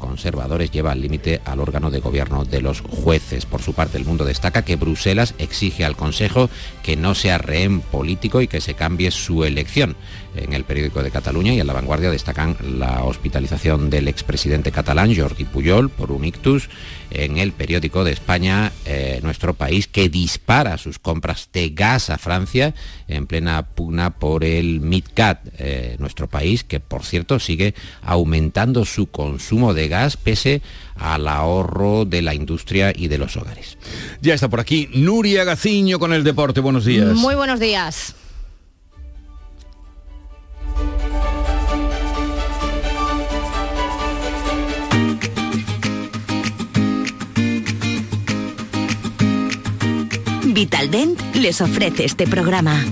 conservadores 0.01 0.71
lleva 0.71 0.91
al 0.91 1.01
límite 1.01 1.41
al 1.45 1.61
órgano 1.61 1.91
de 1.91 1.99
gobierno 1.99 2.43
de 2.43 2.59
los 2.59 2.81
jueces. 2.81 3.45
Por 3.45 3.61
su 3.61 3.73
parte, 3.73 3.97
el 3.97 4.05
mundo 4.05 4.25
destaca 4.25 4.65
que 4.65 4.75
Bruselas 4.75 5.35
exige 5.37 5.85
al 5.85 5.95
Consejo 5.95 6.49
que 6.83 6.97
no 6.97 7.15
sea 7.15 7.37
rehén 7.37 7.79
político 7.79 8.41
y 8.41 8.47
que 8.47 8.59
se 8.59 8.73
cambie 8.73 9.11
su 9.11 9.45
elección. 9.45 9.95
En 10.35 10.53
el 10.53 10.63
periódico 10.63 11.03
de 11.03 11.11
Cataluña 11.11 11.53
y 11.53 11.59
en 11.59 11.67
la 11.67 11.73
vanguardia 11.73 12.09
destacan 12.09 12.55
la 12.77 13.03
hospitalización 13.03 13.89
del 13.89 14.07
expresidente 14.07 14.71
catalán 14.71 15.13
Jordi 15.15 15.43
Puyol 15.43 15.89
por 15.89 16.11
un 16.11 16.23
ictus. 16.23 16.69
En 17.09 17.37
el 17.37 17.51
periódico 17.51 18.05
de 18.05 18.13
España, 18.13 18.71
eh, 18.85 19.19
nuestro 19.23 19.53
país, 19.53 19.87
que 19.87 20.07
dispara 20.07 20.77
sus 20.77 20.99
compras 20.99 21.49
de 21.51 21.69
gas 21.69 22.09
a 22.09 22.17
Francia 22.17 22.73
en 23.09 23.27
plena 23.27 23.63
pugna 23.63 24.11
por 24.11 24.45
el 24.45 24.79
MidCat. 24.79 25.47
Eh, 25.57 25.97
nuestro 25.99 26.27
país, 26.27 26.63
que 26.63 26.79
por 26.79 27.03
cierto 27.03 27.39
sigue 27.39 27.75
aumentando 28.01 28.85
su 28.85 29.07
consumo 29.07 29.73
de 29.73 29.89
gas 29.89 30.15
pese 30.15 30.61
al 30.95 31.27
ahorro 31.27 32.05
de 32.05 32.21
la 32.21 32.33
industria 32.33 32.93
y 32.95 33.09
de 33.09 33.17
los 33.17 33.35
hogares. 33.35 33.77
Ya 34.21 34.33
está 34.33 34.47
por 34.47 34.61
aquí 34.61 34.89
Nuria 34.93 35.43
Gaciño 35.43 35.99
con 35.99 36.13
el 36.13 36.23
deporte. 36.23 36.61
Buenos 36.61 36.85
días. 36.85 37.13
Muy 37.15 37.35
buenos 37.35 37.59
días. 37.59 38.15
Vitaldent 50.61 51.19
les 51.33 51.59
ofrece 51.59 52.05
este 52.05 52.27
programa. 52.27 52.85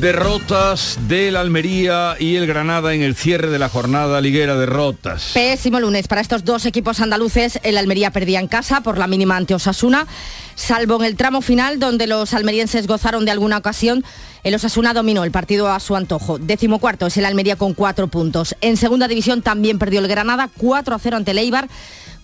Derrotas 0.00 0.98
del 1.06 1.36
Almería 1.36 2.16
y 2.18 2.34
el 2.34 2.48
Granada 2.48 2.94
en 2.94 3.02
el 3.02 3.14
cierre 3.14 3.48
de 3.48 3.60
la 3.60 3.68
jornada 3.68 4.20
liguera 4.20 4.56
derrotas. 4.56 5.30
Pésimo 5.34 5.78
lunes 5.78 6.08
para 6.08 6.20
estos 6.20 6.44
dos 6.44 6.66
equipos 6.66 6.98
andaluces. 6.98 7.60
El 7.62 7.78
Almería 7.78 8.10
perdía 8.10 8.40
en 8.40 8.48
casa 8.48 8.80
por 8.80 8.98
la 8.98 9.06
mínima 9.06 9.36
ante 9.36 9.54
Osasuna, 9.54 10.08
salvo 10.56 10.96
en 10.96 11.04
el 11.04 11.14
tramo 11.14 11.42
final 11.42 11.78
donde 11.78 12.08
los 12.08 12.34
almerienses 12.34 12.88
gozaron 12.88 13.24
de 13.24 13.30
alguna 13.30 13.58
ocasión. 13.58 14.04
El 14.42 14.56
Osasuna 14.56 14.94
dominó 14.94 15.22
el 15.22 15.30
partido 15.30 15.70
a 15.70 15.78
su 15.78 15.94
antojo. 15.94 16.40
Décimo 16.40 16.80
cuarto 16.80 17.06
es 17.06 17.16
el 17.18 17.24
Almería 17.24 17.54
con 17.54 17.74
cuatro 17.74 18.08
puntos. 18.08 18.56
En 18.62 18.76
segunda 18.76 19.06
división 19.06 19.42
también 19.42 19.78
perdió 19.78 20.00
el 20.00 20.08
Granada 20.08 20.50
4 20.56 20.96
a 20.96 20.98
0 20.98 21.16
ante 21.18 21.30
el 21.30 21.38
Eibar 21.38 21.68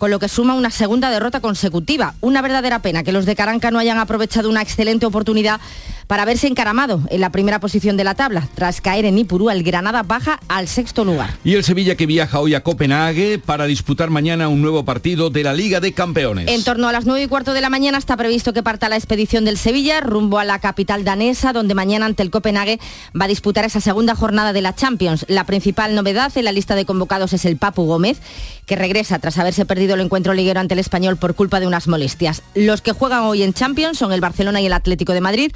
con 0.05 0.11
lo 0.11 0.19
que 0.19 0.29
suma 0.29 0.53
una 0.53 0.69
segunda 0.69 1.09
derrota 1.09 1.41
consecutiva. 1.41 2.13
Una 2.21 2.43
verdadera 2.43 2.81
pena 2.81 3.03
que 3.03 3.11
los 3.11 3.25
de 3.25 3.35
Caranca 3.35 3.71
no 3.71 3.79
hayan 3.79 3.97
aprovechado 3.97 4.51
una 4.51 4.61
excelente 4.61 5.07
oportunidad 5.07 5.63
para 6.07 6.25
verse 6.25 6.47
encaramado 6.47 7.03
en 7.11 7.21
la 7.21 7.31
primera 7.31 7.61
posición 7.61 7.97
de 7.97 8.05
la 8.05 8.15
tabla. 8.15 8.49
Tras 8.55 8.81
caer 8.81 9.05
en 9.05 9.19
Ipurú, 9.19 9.51
el 9.51 9.63
Granada 9.63 10.03
baja 10.03 10.41
al 10.49 10.69
sexto 10.69 11.05
lugar. 11.05 11.31
Y 11.45 11.55
el 11.55 11.65
Sevilla 11.65 11.97
que 11.97 12.07
viaja 12.07 12.41
hoy 12.41 12.55
a 12.55 12.63
Copenhague 12.63 13.39
para 13.39 13.67
disputar 13.67 14.11
mañana 14.11 14.49
un 14.49 14.63
nuevo 14.63 14.85
partido 14.85 15.31
de 15.31 15.43
la 15.43 15.53
Liga 15.53 15.81
de 15.81 15.93
Campeones. 15.93 16.49
En 16.49 16.65
torno 16.65 16.89
a 16.89 16.93
las 16.93 17.07
9 17.07 17.23
y 17.23 17.29
cuarto 17.29 17.53
de 17.53 17.61
la 17.61 17.71
mañana 17.71 17.99
está 17.99 18.17
previsto 18.17 18.53
que 18.53 18.63
parta 18.63 18.89
la 18.89 18.97
expedición 18.97 19.45
del 19.45 19.59
Sevilla 19.59 20.01
rumbo 20.01 20.39
a 20.39 20.45
la 20.45 20.59
capital 20.59 21.05
danesa, 21.05 21.53
donde 21.53 21.75
mañana 21.75 22.07
ante 22.07 22.23
el 22.23 22.31
Copenhague 22.31 22.79
va 23.19 23.27
a 23.27 23.29
disputar 23.29 23.65
esa 23.65 23.81
segunda 23.81 24.15
jornada 24.15 24.53
de 24.53 24.63
la 24.63 24.75
Champions. 24.75 25.25
La 25.29 25.45
principal 25.45 25.95
novedad 25.95 26.33
en 26.37 26.45
la 26.45 26.53
lista 26.53 26.75
de 26.75 26.85
convocados 26.85 27.33
es 27.33 27.45
el 27.45 27.57
Papu 27.57 27.85
Gómez, 27.85 28.21
que 28.67 28.77
regresa 28.77 29.19
tras 29.19 29.39
haberse 29.39 29.65
perdido 29.65 29.95
el 29.95 30.01
encuentro 30.01 30.35
liguero 30.35 30.61
ante 30.61 30.75
el 30.75 30.81
español 30.81 31.17
por 31.17 31.35
culpa 31.35 31.61
de 31.61 31.67
unas 31.67 31.89
molestias. 31.89 32.43
Los 32.55 32.83
que 32.83 32.93
juegan 32.93 33.23
hoy 33.23 33.43
en 33.43 33.53
Champions 33.53 33.99
son 33.99 34.13
el 34.13 34.21
Barcelona 34.21 34.61
y 34.61 34.67
el 34.67 34.73
Atlético 34.73 35.13
de 35.13 35.21
Madrid. 35.21 35.53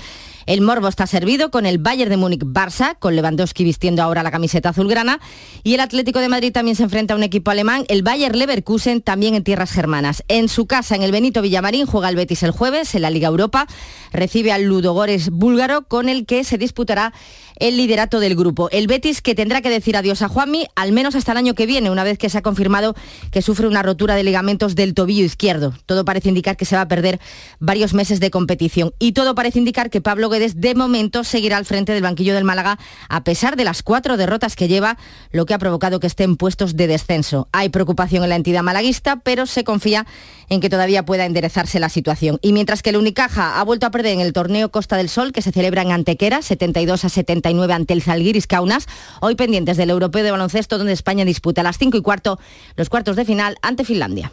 El 0.49 0.63
morbo 0.63 0.89
está 0.89 1.07
servido 1.07 1.51
con 1.51 1.67
el 1.67 1.77
Bayern 1.77 2.09
de 2.09 2.17
Múnich 2.17 2.41
Barça, 2.41 2.97
con 2.99 3.15
Lewandowski 3.15 3.65
vistiendo 3.65 4.03
ahora 4.03 4.23
la 4.23 4.31
camiseta 4.31 4.71
azulgrana. 4.71 5.21
Y 5.63 5.75
el 5.75 5.81
Atlético 5.81 6.21
de 6.21 6.31
Madrid 6.31 6.53
también 6.53 6.75
se 6.75 6.85
enfrenta 6.85 7.13
a 7.13 7.19
un 7.19 7.23
equipo 7.23 7.51
alemán, 7.51 7.85
el 7.89 8.03
Bayer 8.03 8.35
Leverkusen, 8.35 9.03
también 9.03 9.35
en 9.35 9.45
tierras 9.45 9.71
germanas. 9.71 10.25
En 10.29 10.49
su 10.49 10.65
casa, 10.65 10.97
en 10.97 11.03
el 11.03 11.13
Benito 11.13 11.43
Villamarín, 11.43 11.85
juega 11.85 12.09
el 12.09 12.17
Betis 12.17 12.43
el 12.45 12.53
jueves 12.53 12.95
en 12.95 13.03
la 13.03 13.11
Liga 13.11 13.29
Europa. 13.29 13.67
Recibe 14.11 14.51
al 14.51 14.63
Ludogores 14.63 15.29
búlgaro, 15.29 15.83
con 15.83 16.09
el 16.09 16.25
que 16.25 16.43
se 16.45 16.57
disputará 16.57 17.13
el 17.59 17.77
liderato 17.77 18.19
del 18.19 18.35
grupo. 18.35 18.71
El 18.71 18.87
Betis 18.87 19.21
que 19.21 19.35
tendrá 19.35 19.61
que 19.61 19.69
decir 19.69 19.99
adiós 19.99 20.23
a 20.23 20.29
Juanmi, 20.29 20.67
al 20.77 20.93
menos 20.93 21.15
hasta 21.15 21.33
el 21.33 21.39
año 21.39 21.55
que 21.55 21.67
viene, 21.67 21.91
una 21.91 22.05
vez 22.05 22.17
que 22.17 22.31
se 22.31 22.39
ha 22.39 22.43
confirmado 22.43 22.95
que 23.31 23.43
sufre 23.43 23.67
una 23.67 23.83
rotura 23.83 24.15
de 24.15 24.25
ligamentos 24.25 24.75
del 24.75 24.95
tobillo 24.95 25.25
izquierdo. 25.25 25.75
Todo 25.85 26.07
parece 26.07 26.31
indicar 26.31 26.57
que 26.57 26.65
se 26.65 26.77
va 26.77 26.83
a 26.83 26.89
perder 26.89 27.21
varios 27.59 27.93
meses 27.93 28.21
de 28.21 28.31
competición. 28.31 28.95
Y 28.99 29.13
todo 29.13 29.35
parece 29.35 29.59
indicar 29.59 29.91
que 29.91 30.01
Pablo 30.01 30.31
de 30.38 30.74
momento 30.74 31.24
seguirá 31.24 31.57
al 31.57 31.64
frente 31.64 31.92
del 31.92 32.03
banquillo 32.03 32.35
del 32.35 32.44
Málaga, 32.44 32.79
a 33.09 33.24
pesar 33.24 33.57
de 33.57 33.64
las 33.64 33.83
cuatro 33.83 34.16
derrotas 34.16 34.57
que 34.57 34.68
lleva, 34.68 34.96
lo 35.31 35.46
que 35.46 35.55
ha 35.55 35.59
provocado 35.59 36.01
que 36.01 36.07
esté 36.07 36.24
en 36.24 36.37
puestos 36.37 36.77
de 36.77 36.87
descenso. 36.87 37.48
Hay 37.53 37.68
preocupación 37.68 38.22
en 38.24 38.31
la 38.31 38.37
entidad 38.37 38.62
malaguista, 38.62 39.16
pero 39.16 39.46
se 39.46 39.64
confía 39.64 40.07
en 40.48 40.61
que 40.61 40.70
todavía 40.70 41.05
pueda 41.05 41.27
enderezarse 41.27 41.79
la 41.79 41.88
situación. 41.88 42.38
Y 42.42 42.53
mientras 42.53 42.83
que 42.83 42.90
el 42.90 42.96
Unicaja 42.96 43.61
ha 43.61 43.64
vuelto 43.64 43.87
a 43.87 43.90
perder 43.90 44.14
en 44.14 44.20
el 44.20 44.33
torneo 44.33 44.70
Costa 44.70 44.96
del 44.96 45.09
Sol, 45.09 45.33
que 45.33 45.42
se 45.42 45.53
celebra 45.53 45.83
en 45.83 45.92
Antequera, 45.92 46.42
72 46.42 47.05
a 47.05 47.09
79 47.09 47.74
ante 47.74 47.94
el 47.94 48.03
Zalgiris 48.03 48.46
Kaunas, 48.46 48.87
hoy 49.20 49.35
pendientes 49.35 49.77
del 49.77 49.90
Europeo 49.90 50.22
de 50.22 50.31
Baloncesto, 50.31 50.79
donde 50.79 50.92
España 50.92 51.24
disputa 51.24 51.61
a 51.61 51.64
las 51.64 51.79
5 51.79 51.96
y 51.96 52.03
cuarto 52.03 52.38
los 52.77 52.88
cuartos 52.88 53.16
de 53.16 53.24
final 53.24 53.57
ante 53.62 53.85
Finlandia. 53.85 54.33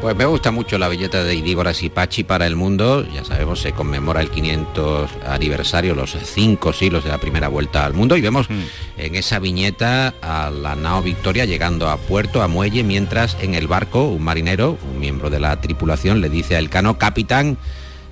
Pues 0.00 0.14
me 0.14 0.26
gusta 0.26 0.50
mucho 0.50 0.78
la 0.78 0.88
billeta 0.88 1.24
de 1.24 1.34
Idígoras 1.34 1.82
y 1.82 1.88
Pachi 1.88 2.22
para 2.22 2.46
el 2.46 2.54
mundo. 2.54 3.04
Ya 3.12 3.24
sabemos, 3.24 3.60
se 3.60 3.72
conmemora 3.72 4.20
el 4.20 4.30
500 4.30 5.10
aniversario, 5.26 5.94
los 5.94 6.16
cinco 6.22 6.72
siglos 6.72 7.02
de 7.02 7.10
la 7.10 7.18
primera 7.18 7.48
vuelta 7.48 7.84
al 7.84 7.94
mundo. 7.94 8.16
Y 8.16 8.20
vemos 8.20 8.46
en 8.98 9.14
esa 9.14 9.38
viñeta 9.38 10.14
a 10.20 10.50
la 10.50 10.76
nao 10.76 11.02
Victoria 11.02 11.44
llegando 11.44 11.88
a 11.88 11.96
puerto, 11.96 12.42
a 12.42 12.46
muelle, 12.46 12.84
mientras 12.84 13.36
en 13.40 13.54
el 13.54 13.66
barco 13.66 14.04
un 14.04 14.22
marinero, 14.22 14.78
un 14.92 15.00
miembro 15.00 15.30
de 15.30 15.40
la 15.40 15.60
tripulación, 15.60 16.20
le 16.20 16.28
dice 16.28 16.56
al 16.56 16.68
cano, 16.68 16.98
capitán, 16.98 17.56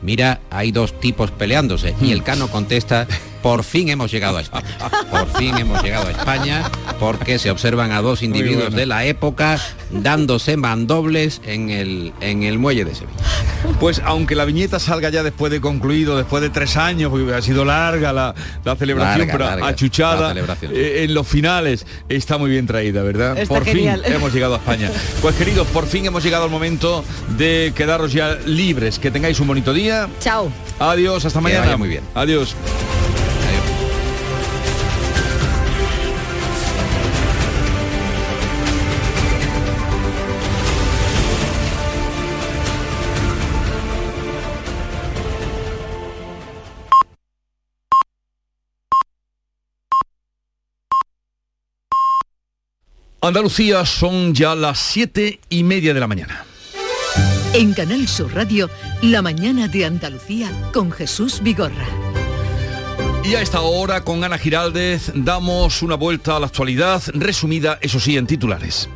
mira, 0.03 0.41
hay 0.51 0.73
dos 0.73 0.99
tipos 0.99 1.31
peleándose. 1.31 1.95
Y 2.01 2.13
el 2.13 2.23
cano 2.23 2.49
contesta 2.49 3.07
por 3.45 3.63
fin 3.63 3.91
hemos 3.91 4.11
llegado 4.11 4.39
a 4.39 4.41
España. 4.41 4.67
Por 5.11 5.29
fin 5.37 5.55
hemos 5.59 5.83
llegado 5.83 6.09
a 6.09 6.11
España 6.13 6.63
porque 6.99 7.39
se 7.39 7.51
observan 7.51 7.93
a 7.93 8.01
dos 8.01 8.23
individuos 8.23 8.63
bueno. 8.65 8.77
de 8.79 8.87
la 8.87 9.05
época 9.05 9.61
dándose 9.91 10.57
mandobles 10.57 11.43
en 11.45 11.69
el, 11.69 12.15
en 12.23 12.43
el 12.43 12.59
muelle 12.59 12.87
de 12.87 12.95
Sevilla. 12.95 13.19
Pues 13.81 14.01
aunque 14.03 14.35
la 14.35 14.47
viñeta 14.47 14.79
salga 14.79 15.11
ya 15.11 15.23
después 15.23 15.53
de 15.53 15.61
concluido, 15.61 16.17
después 16.17 16.43
de 16.43 16.49
tres 16.49 16.79
años, 16.79 17.11
porque 17.11 17.35
ha 17.35 17.43
sido 17.43 17.67
larga 17.67 18.15
la, 18.15 18.35
la 18.65 18.77
celebración, 18.77 19.19
Larga, 19.29 19.33
pero 19.35 19.45
larga, 19.45 19.67
achuchada, 19.69 20.21
la 20.23 20.29
celebración. 20.29 20.73
eh, 20.75 21.05
en 21.05 21.13
los 21.13 21.29
finales 21.29 21.87
está 22.09 22.39
muy 22.39 22.49
bien 22.51 22.67
traída, 22.67 23.03
¿verdad? 23.03 23.37
Está 23.37 23.55
por 23.57 23.65
genial. 23.67 24.03
fin 24.05 24.15
hemos 24.15 24.33
llegado 24.33 24.55
a 24.55 24.57
España. 24.57 24.91
Pues 25.21 25.35
queridos, 25.37 25.67
por 25.67 25.87
fin 25.87 26.07
hemos 26.07 26.25
llegado 26.25 26.45
al 26.45 26.51
momento 26.51 27.05
de 27.37 27.73
quedaros 27.77 28.11
ya 28.15 28.39
libres. 28.47 28.99
Que 28.99 29.11
tengáis 29.11 29.39
un 29.39 29.49
bonito 29.49 29.75
día. 29.75 30.09
Chao. 30.21 30.51
Adiós, 30.79 31.27
hasta 31.27 31.41
Que 31.41 31.43
mañana. 31.45 31.65
vaya 31.67 31.77
muy 31.77 31.89
bien. 31.91 32.03
Adiós. 32.15 32.57
Andalucía 53.27 53.87
son 53.87 54.35
ya 54.35 54.55
las 54.55 54.79
siete 54.79 55.41
y 55.49 55.65
media 55.65 55.95
de 55.95 56.01
la 56.01 56.07
mañana. 56.07 56.45
En 57.55 57.73
Canal 57.73 58.07
Sur 58.07 58.35
Radio, 58.35 58.69
La 59.01 59.23
mañana 59.23 59.67
de 59.67 59.87
Andalucía 59.87 60.51
con 60.75 60.93
Jesús 60.93 61.41
Vigorra. 61.43 61.87
Y 63.25 63.35
a 63.35 63.41
esta 63.41 63.63
hora 63.63 64.03
con 64.03 64.25
Ana 64.25 64.37
Giraldez 64.37 65.11
damos 65.15 65.81
una 65.81 65.95
vuelta 65.95 66.37
a 66.37 66.41
la 66.41 66.47
actualidad, 66.47 67.03
resumida, 67.15 67.79
eso 67.81 67.99
sí, 67.99 68.19
en 68.19 68.27
titulares. 68.27 68.91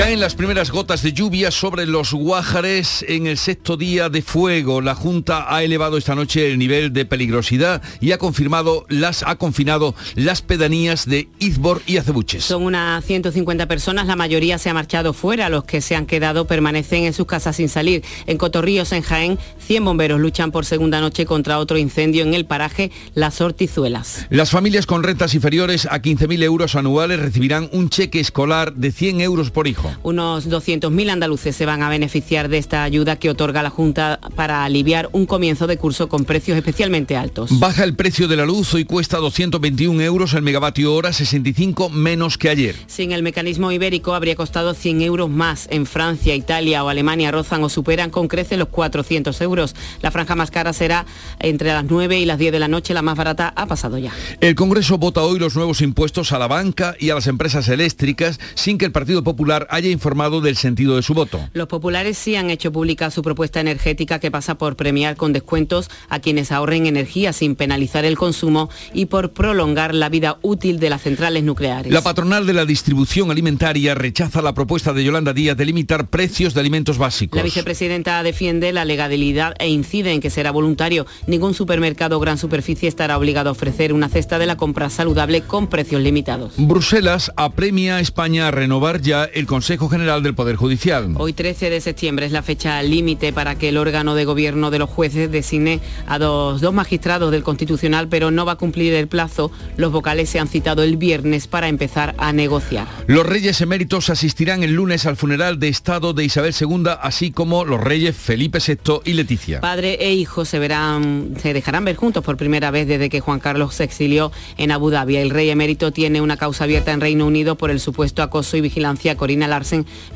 Caen 0.00 0.18
las 0.18 0.34
primeras 0.34 0.70
gotas 0.70 1.02
de 1.02 1.12
lluvia 1.12 1.50
sobre 1.50 1.84
los 1.84 2.14
Guájares 2.14 3.04
en 3.06 3.26
el 3.26 3.36
sexto 3.36 3.76
día 3.76 4.08
de 4.08 4.22
fuego. 4.22 4.80
La 4.80 4.94
Junta 4.94 5.54
ha 5.54 5.62
elevado 5.62 5.98
esta 5.98 6.14
noche 6.14 6.50
el 6.50 6.58
nivel 6.58 6.94
de 6.94 7.04
peligrosidad 7.04 7.82
y 8.00 8.12
ha 8.12 8.18
confirmado 8.18 8.86
las 8.88 9.22
ha 9.22 9.36
confinado 9.36 9.94
las 10.14 10.40
pedanías 10.40 11.04
de 11.04 11.28
Izbor 11.38 11.82
y 11.86 11.98
Acebuches. 11.98 12.44
Son 12.44 12.62
unas 12.62 13.04
150 13.04 13.68
personas, 13.68 14.06
la 14.06 14.16
mayoría 14.16 14.56
se 14.56 14.70
ha 14.70 14.74
marchado 14.74 15.12
fuera, 15.12 15.50
los 15.50 15.64
que 15.64 15.82
se 15.82 15.94
han 15.94 16.06
quedado 16.06 16.46
permanecen 16.46 17.04
en 17.04 17.12
sus 17.12 17.26
casas 17.26 17.56
sin 17.56 17.68
salir. 17.68 18.02
En 18.26 18.38
Cotorríos, 18.38 18.92
en 18.92 19.02
Jaén, 19.02 19.38
100 19.58 19.84
bomberos 19.84 20.18
luchan 20.18 20.50
por 20.50 20.64
segunda 20.64 21.02
noche 21.02 21.26
contra 21.26 21.58
otro 21.58 21.76
incendio 21.76 22.22
en 22.22 22.32
el 22.32 22.46
paraje 22.46 22.90
Las 23.12 23.42
Hortizuelas. 23.42 24.26
Las 24.30 24.50
familias 24.50 24.86
con 24.86 25.02
rentas 25.02 25.34
inferiores 25.34 25.84
a 25.84 26.00
15.000 26.00 26.42
euros 26.42 26.74
anuales 26.74 27.20
recibirán 27.20 27.68
un 27.72 27.90
cheque 27.90 28.18
escolar 28.18 28.72
de 28.72 28.92
100 28.92 29.20
euros 29.20 29.50
por 29.50 29.68
hijo. 29.68 29.89
Unos 30.02 30.48
200.000 30.48 31.10
andaluces 31.10 31.56
se 31.56 31.66
van 31.66 31.82
a 31.82 31.88
beneficiar 31.88 32.48
de 32.48 32.58
esta 32.58 32.82
ayuda 32.82 33.16
que 33.16 33.30
otorga 33.30 33.62
la 33.62 33.70
Junta 33.70 34.20
para 34.34 34.64
aliviar 34.64 35.08
un 35.12 35.26
comienzo 35.26 35.66
de 35.66 35.76
curso 35.76 36.08
con 36.08 36.24
precios 36.24 36.56
especialmente 36.56 37.16
altos. 37.16 37.58
Baja 37.58 37.84
el 37.84 37.94
precio 37.94 38.28
de 38.28 38.36
la 38.36 38.44
luz, 38.44 38.74
hoy 38.74 38.84
cuesta 38.84 39.18
221 39.18 40.00
euros 40.02 40.34
el 40.34 40.42
megavatio 40.42 40.94
hora, 40.94 41.12
65 41.12 41.88
menos 41.90 42.38
que 42.38 42.48
ayer. 42.48 42.76
Sin 42.86 43.12
el 43.12 43.22
mecanismo 43.22 43.72
ibérico 43.72 44.14
habría 44.14 44.36
costado 44.36 44.74
100 44.74 45.02
euros 45.02 45.30
más. 45.30 45.66
En 45.70 45.86
Francia, 45.86 46.34
Italia 46.34 46.84
o 46.84 46.88
Alemania 46.88 47.30
rozan 47.30 47.62
o 47.64 47.68
superan 47.68 48.10
con 48.10 48.28
crece 48.28 48.56
los 48.56 48.68
400 48.68 49.40
euros. 49.40 49.74
La 50.02 50.10
franja 50.10 50.34
más 50.34 50.50
cara 50.50 50.72
será 50.72 51.06
entre 51.38 51.68
las 51.68 51.84
9 51.84 52.18
y 52.18 52.24
las 52.24 52.38
10 52.38 52.52
de 52.52 52.58
la 52.58 52.68
noche, 52.68 52.94
la 52.94 53.02
más 53.02 53.16
barata 53.16 53.52
ha 53.56 53.66
pasado 53.66 53.98
ya. 53.98 54.12
El 54.40 54.54
Congreso 54.54 54.98
vota 54.98 55.22
hoy 55.22 55.38
los 55.38 55.56
nuevos 55.56 55.80
impuestos 55.80 56.32
a 56.32 56.38
la 56.38 56.46
banca 56.46 56.94
y 56.98 57.10
a 57.10 57.14
las 57.14 57.26
empresas 57.26 57.68
eléctricas 57.68 58.38
sin 58.54 58.78
que 58.78 58.84
el 58.84 58.92
Partido 58.92 59.22
Popular 59.22 59.66
haya 59.70 59.79
informado 59.88 60.40
del 60.40 60.56
sentido 60.56 60.96
de 60.96 61.02
su 61.02 61.14
voto. 61.14 61.40
Los 61.52 61.68
populares 61.68 62.18
sí 62.18 62.36
han 62.36 62.50
hecho 62.50 62.72
pública 62.72 63.10
su 63.10 63.22
propuesta 63.22 63.60
energética 63.60 64.18
que 64.18 64.30
pasa 64.30 64.56
por 64.56 64.76
premiar 64.76 65.16
con 65.16 65.32
descuentos 65.32 65.90
a 66.08 66.20
quienes 66.20 66.52
ahorren 66.52 66.86
energía 66.86 67.32
sin 67.32 67.56
penalizar 67.56 68.04
el 68.04 68.16
consumo 68.16 68.68
y 68.92 69.06
por 69.06 69.32
prolongar 69.32 69.94
la 69.94 70.08
vida 70.08 70.38
útil 70.42 70.80
de 70.80 70.90
las 70.90 71.02
centrales 71.02 71.42
nucleares. 71.44 71.92
La 71.92 72.02
patronal 72.02 72.46
de 72.46 72.52
la 72.52 72.64
distribución 72.64 73.30
alimentaria 73.30 73.94
rechaza 73.94 74.42
la 74.42 74.54
propuesta 74.54 74.92
de 74.92 75.04
Yolanda 75.04 75.32
Díaz 75.32 75.56
de 75.56 75.64
limitar 75.64 76.08
precios 76.08 76.54
de 76.54 76.60
alimentos 76.60 76.98
básicos. 76.98 77.36
La 77.36 77.42
vicepresidenta 77.42 78.22
defiende 78.22 78.72
la 78.72 78.84
legalidad 78.84 79.54
e 79.58 79.68
incide 79.68 80.12
en 80.12 80.20
que 80.20 80.30
será 80.30 80.50
voluntario. 80.50 81.06
Ningún 81.26 81.54
supermercado 81.54 82.16
o 82.16 82.20
gran 82.20 82.38
superficie 82.38 82.88
estará 82.88 83.16
obligado 83.16 83.48
a 83.50 83.52
ofrecer 83.52 83.92
una 83.92 84.08
cesta 84.08 84.38
de 84.38 84.46
la 84.46 84.56
compra 84.56 84.90
saludable 84.90 85.42
con 85.42 85.68
precios 85.68 86.00
limitados. 86.02 86.54
Bruselas 86.56 87.32
apremia 87.36 87.96
a 87.96 88.00
España 88.00 88.48
a 88.48 88.50
renovar 88.50 89.00
ya 89.00 89.24
el 89.24 89.46
Consejo 89.46 89.59
General 89.62 90.22
del 90.22 90.34
Poder 90.34 90.56
Judicial. 90.56 91.14
Hoy 91.16 91.32
13 91.32 91.70
de 91.70 91.80
septiembre 91.80 92.24
es 92.24 92.32
la 92.32 92.42
fecha 92.42 92.82
límite 92.82 93.32
para 93.32 93.56
que 93.56 93.68
el 93.68 93.76
órgano 93.76 94.14
de 94.14 94.24
gobierno 94.24 94.70
de 94.70 94.78
los 94.78 94.88
jueces 94.88 95.30
designe 95.30 95.80
a 96.06 96.18
dos, 96.18 96.60
dos 96.60 96.72
magistrados 96.72 97.30
del 97.30 97.42
Constitucional, 97.42 98.08
pero 98.08 98.30
no 98.30 98.46
va 98.46 98.52
a 98.52 98.56
cumplir 98.56 98.94
el 98.94 99.06
plazo. 99.06 99.50
Los 99.76 99.92
vocales 99.92 100.30
se 100.30 100.38
han 100.38 100.48
citado 100.48 100.82
el 100.82 100.96
viernes 100.96 101.46
para 101.46 101.68
empezar 101.68 102.14
a 102.18 102.32
negociar. 102.32 102.86
Los 103.06 103.26
reyes 103.26 103.60
eméritos 103.60 104.08
asistirán 104.08 104.62
el 104.62 104.72
lunes 104.72 105.04
al 105.06 105.16
funeral 105.16 105.58
de 105.58 105.68
Estado 105.68 106.14
de 106.14 106.24
Isabel 106.24 106.54
II, 106.58 106.84
así 107.00 107.30
como 107.30 107.64
los 107.64 107.80
reyes 107.80 108.16
Felipe 108.16 108.58
VI 108.66 109.00
y 109.04 109.12
Leticia. 109.12 109.60
Padre 109.60 109.98
e 110.00 110.14
hijo 110.14 110.44
se 110.44 110.58
verán, 110.58 111.34
se 111.40 111.52
dejarán 111.52 111.84
ver 111.84 111.96
juntos 111.96 112.24
por 112.24 112.36
primera 112.36 112.70
vez 112.70 112.88
desde 112.88 113.10
que 113.10 113.20
Juan 113.20 113.40
Carlos 113.40 113.74
se 113.74 113.84
exilió 113.84 114.32
en 114.56 114.70
Abu 114.70 114.90
Dhabi. 114.90 115.16
El 115.16 115.30
rey 115.30 115.50
emérito 115.50 115.92
tiene 115.92 116.20
una 116.20 116.36
causa 116.38 116.64
abierta 116.64 116.92
en 116.92 117.00
Reino 117.00 117.26
Unido 117.26 117.56
por 117.56 117.70
el 117.70 117.80
supuesto 117.80 118.22
acoso 118.22 118.56
y 118.56 118.60
vigilancia 118.60 119.12
a 119.12 119.16
Corina 119.16 119.48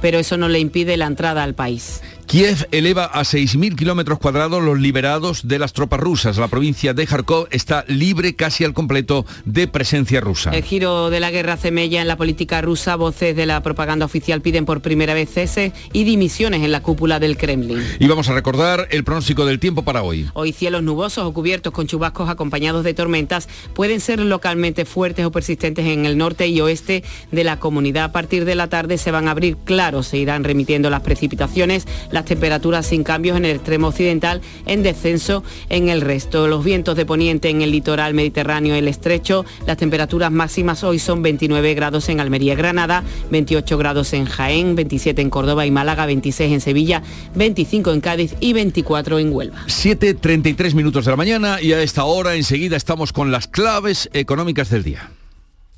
Pero 0.00 0.18
eso 0.18 0.36
no 0.36 0.48
le 0.48 0.58
impide 0.58 0.96
la 0.96 1.06
entrada 1.06 1.42
al 1.42 1.54
país. 1.54 2.02
Kiev 2.26 2.66
eleva 2.72 3.04
a 3.04 3.20
6.000 3.20 3.76
kilómetros 3.76 4.18
cuadrados 4.18 4.62
los 4.62 4.80
liberados 4.80 5.46
de 5.46 5.58
las 5.58 5.72
tropas 5.72 6.00
rusas. 6.00 6.36
La 6.38 6.48
provincia 6.48 6.94
de 6.94 7.06
Kharkov 7.06 7.48
está 7.50 7.84
libre 7.86 8.34
casi 8.34 8.64
al 8.64 8.72
completo 8.72 9.26
de 9.44 9.68
presencia 9.68 10.20
rusa. 10.20 10.50
El 10.50 10.64
giro 10.64 11.10
de 11.10 11.20
la 11.20 11.30
guerra 11.30 11.56
semella 11.56 12.00
en 12.00 12.08
la 12.08 12.16
política 12.16 12.60
rusa. 12.60 12.96
Voces 12.96 13.36
de 13.36 13.46
la 13.46 13.62
propaganda 13.62 14.06
oficial 14.06 14.40
piden 14.40 14.64
por 14.64 14.80
primera 14.80 15.14
vez 15.14 15.30
cese 15.32 15.72
y 15.92 16.04
dimisiones 16.04 16.62
en 16.62 16.72
la 16.72 16.82
cúpula 16.82 17.20
del 17.20 17.36
Kremlin. 17.36 17.82
Y 17.98 18.06
vamos 18.08 18.28
a 18.28 18.34
recordar 18.34 18.88
el 18.90 19.04
pronóstico 19.04 19.44
del 19.46 19.60
tiempo 19.60 19.82
para 19.82 20.02
hoy. 20.02 20.28
Hoy 20.34 20.52
cielos 20.52 20.82
nubosos 20.82 21.24
o 21.24 21.32
cubiertos 21.32 21.72
con 21.72 21.86
chubascos 21.86 22.28
acompañados 22.28 22.84
de 22.84 22.94
tormentas 22.94 23.48
pueden 23.74 24.00
ser 24.00 24.20
localmente 24.20 24.84
fuertes 24.84 25.24
o 25.24 25.30
persistentes 25.30 25.86
en 25.86 26.06
el 26.06 26.16
norte 26.16 26.48
y 26.48 26.60
oeste 26.60 27.04
de 27.30 27.44
la 27.44 27.58
comunidad. 27.58 28.04
A 28.04 28.12
partir 28.12 28.44
de 28.44 28.54
la 28.54 28.68
tarde 28.68 28.98
se 28.98 29.10
van 29.10 29.28
a 29.28 29.32
abrir 29.32 29.56
claros, 29.64 30.08
se 30.08 30.18
irán 30.18 30.44
remitiendo 30.44 30.90
las 30.90 31.02
precipitaciones, 31.02 31.86
las 32.14 32.24
temperaturas 32.24 32.86
sin 32.86 33.02
cambios 33.02 33.36
en 33.36 33.44
el 33.44 33.56
extremo 33.56 33.88
occidental, 33.88 34.40
en 34.66 34.82
descenso 34.84 35.42
en 35.68 35.88
el 35.88 36.00
resto. 36.00 36.46
Los 36.46 36.64
vientos 36.64 36.96
de 36.96 37.04
poniente 37.04 37.50
en 37.50 37.60
el 37.60 37.72
litoral 37.72 38.14
mediterráneo 38.14 38.76
el 38.76 38.88
estrecho, 38.88 39.44
las 39.66 39.76
temperaturas 39.76 40.30
máximas 40.30 40.84
hoy 40.84 41.00
son 41.00 41.22
29 41.22 41.74
grados 41.74 42.08
en 42.08 42.20
Almería 42.20 42.54
Granada, 42.54 43.02
28 43.30 43.76
grados 43.76 44.12
en 44.12 44.26
Jaén, 44.26 44.76
27 44.76 45.20
en 45.20 45.28
Córdoba 45.28 45.66
y 45.66 45.72
Málaga, 45.72 46.06
26 46.06 46.52
en 46.52 46.60
Sevilla, 46.60 47.02
25 47.34 47.92
en 47.92 48.00
Cádiz 48.00 48.34
y 48.38 48.52
24 48.52 49.18
en 49.18 49.32
Huelva. 49.32 49.64
7.33 49.66 50.74
minutos 50.74 51.04
de 51.04 51.10
la 51.10 51.16
mañana 51.16 51.60
y 51.60 51.72
a 51.72 51.82
esta 51.82 52.04
hora 52.04 52.36
enseguida 52.36 52.76
estamos 52.76 53.12
con 53.12 53.32
las 53.32 53.48
claves 53.48 54.08
económicas 54.12 54.70
del 54.70 54.84
día. 54.84 55.10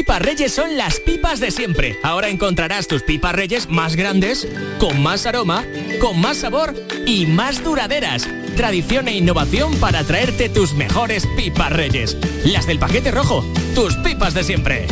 Pipas 0.00 0.22
Reyes 0.22 0.54
son 0.54 0.78
las 0.78 0.98
pipas 0.98 1.40
de 1.40 1.50
siempre. 1.50 1.98
Ahora 2.02 2.30
encontrarás 2.30 2.86
tus 2.86 3.02
pipas 3.02 3.34
Reyes 3.34 3.68
más 3.68 3.96
grandes, 3.96 4.48
con 4.78 5.02
más 5.02 5.26
aroma, 5.26 5.62
con 6.00 6.18
más 6.18 6.38
sabor 6.38 6.74
y 7.04 7.26
más 7.26 7.62
duraderas. 7.62 8.26
Tradición 8.56 9.08
e 9.08 9.16
innovación 9.18 9.74
para 9.76 10.02
traerte 10.02 10.48
tus 10.48 10.72
mejores 10.72 11.26
pipas 11.36 11.70
Reyes. 11.74 12.16
Las 12.46 12.66
del 12.66 12.78
paquete 12.78 13.10
rojo, 13.10 13.44
tus 13.74 13.94
pipas 13.96 14.32
de 14.32 14.42
siempre. 14.42 14.86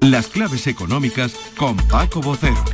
Las 0.00 0.28
claves 0.28 0.66
económicas 0.66 1.34
con 1.54 1.76
Paco 1.76 2.22
Bocero. 2.22 2.64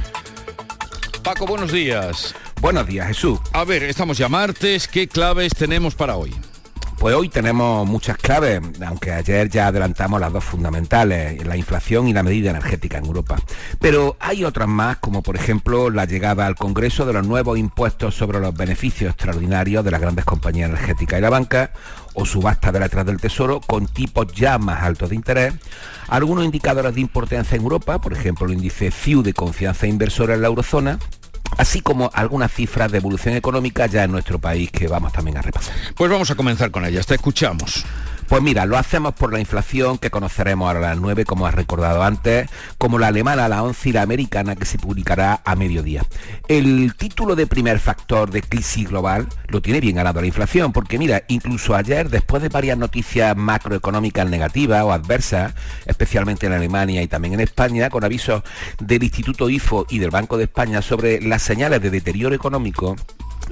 Paco, 1.25 1.46
buenos 1.46 1.72
días. 1.72 2.33
Buenos 2.61 2.87
días, 2.87 3.09
Jesús. 3.09 3.40
A 3.53 3.64
ver, 3.64 3.83
estamos 3.83 4.18
ya 4.18 4.29
martes. 4.29 4.87
¿Qué 4.87 5.09
claves 5.09 5.53
tenemos 5.53 5.96
para 5.96 6.14
hoy? 6.14 6.33
Pues 7.07 7.14
hoy 7.14 7.29
tenemos 7.29 7.87
muchas 7.87 8.16
claves, 8.16 8.61
aunque 8.85 9.12
ayer 9.12 9.49
ya 9.49 9.69
adelantamos 9.69 10.21
las 10.21 10.33
dos 10.33 10.42
fundamentales, 10.42 11.47
la 11.47 11.57
inflación 11.57 12.09
y 12.09 12.12
la 12.12 12.25
medida 12.25 12.51
energética 12.51 12.99
en 12.99 13.07
Europa. 13.07 13.37
Pero 13.79 14.16
hay 14.19 14.42
otras 14.42 14.66
más, 14.66 14.97
como 14.97 15.23
por 15.23 15.37
ejemplo 15.37 15.89
la 15.89 16.05
llegada 16.05 16.47
al 16.47 16.57
Congreso 16.57 17.07
de 17.07 17.12
los 17.12 17.24
nuevos 17.24 17.59
impuestos 17.59 18.16
sobre 18.16 18.41
los 18.41 18.53
beneficios 18.57 19.11
extraordinarios 19.11 19.85
de 19.85 19.93
las 19.93 20.01
grandes 20.01 20.24
compañías 20.24 20.68
energéticas 20.68 21.20
y 21.20 21.22
la 21.22 21.30
banca, 21.30 21.70
o 22.14 22.26
subasta 22.26 22.72
de 22.72 22.80
letras 22.80 23.07
del 23.07 23.20
Tesoro 23.20 23.61
con 23.61 23.87
tipos 23.87 24.26
ya 24.33 24.59
más 24.59 24.83
altos 24.83 25.11
de 25.11 25.14
interés, 25.14 25.55
algunos 26.09 26.45
indicadores 26.45 26.93
de 26.97 27.03
importancia 27.03 27.55
en 27.55 27.62
Europa, 27.62 28.01
por 28.01 28.14
ejemplo 28.14 28.47
el 28.47 28.55
índice 28.55 28.91
FIU 28.91 29.22
de 29.22 29.33
confianza 29.33 29.87
inversora 29.87 30.35
en 30.35 30.43
la 30.43 30.49
eurozona, 30.49 30.99
así 31.57 31.80
como 31.80 32.11
algunas 32.14 32.53
cifras 32.53 32.90
de 32.90 32.99
evolución 32.99 33.34
económica 33.34 33.86
ya 33.86 34.05
en 34.05 34.12
nuestro 34.12 34.38
país 34.38 34.70
que 34.70 34.88
vamos 34.88 35.12
también 35.12 35.36
a 35.36 35.42
repasar. 35.42 35.74
Pues 35.94 36.11
vamos 36.11 36.30
a 36.30 36.34
comenzar 36.34 36.70
con 36.70 36.84
ellas, 36.84 37.07
te 37.07 37.14
escuchamos. 37.14 37.84
Pues 38.29 38.43
mira, 38.43 38.66
lo 38.66 38.77
hacemos 38.77 39.14
por 39.14 39.33
la 39.33 39.39
inflación 39.39 39.99
que 39.99 40.11
conoceremos 40.11 40.66
ahora 40.66 40.91
a 40.91 40.95
las 40.95 41.01
9, 41.01 41.24
como 41.24 41.47
has 41.47 41.55
recordado 41.55 42.03
antes, 42.03 42.49
como 42.77 42.99
la 42.99 43.07
alemana, 43.07 43.49
la 43.49 43.62
11 43.62 43.89
y 43.89 43.93
la 43.93 44.03
americana 44.03 44.57
que 44.57 44.64
se 44.64 44.79
publicará 44.79 45.43
a 45.45 45.55
mediodía. 45.55 46.03
El 46.49 46.95
título 46.97 47.37
de 47.37 47.47
primer 47.47 47.79
factor 47.79 48.31
de 48.31 48.43
crisis 48.43 48.89
global 48.89 49.29
lo 49.47 49.62
tiene 49.62 49.81
bien 49.81 49.97
ganado 49.97 50.20
la 50.20 50.27
inflación, 50.27 50.72
porque 50.72 50.99
mira, 50.99 51.22
incluso 51.29 51.77
ayer, 51.77 52.11
después 52.11 52.43
de 52.43 52.49
varias 52.49 52.77
noticias 52.77 53.37
macroeconómicas 53.37 54.29
negativas 54.29 54.83
o 54.83 54.93
adversas, 54.93 55.55
especialmente 55.87 56.47
en 56.47 56.53
Alemania 56.53 57.03
y 57.03 57.09
también 57.09 57.35
en 57.35 57.41
España, 57.41 57.91
con 57.91 58.03
avisos 58.03 58.43
del 58.81 59.05
Instituto 59.05 59.49
IFO 59.49 59.87
y 59.89 60.01
del 60.01 60.11
Banco 60.11 60.37
de 60.37 60.45
España 60.45 60.83
sobre 60.83 61.20
las 61.20 61.43
señales 61.43 61.81
de 61.81 61.91
deterioro 61.91 62.35
económico, 62.35 62.97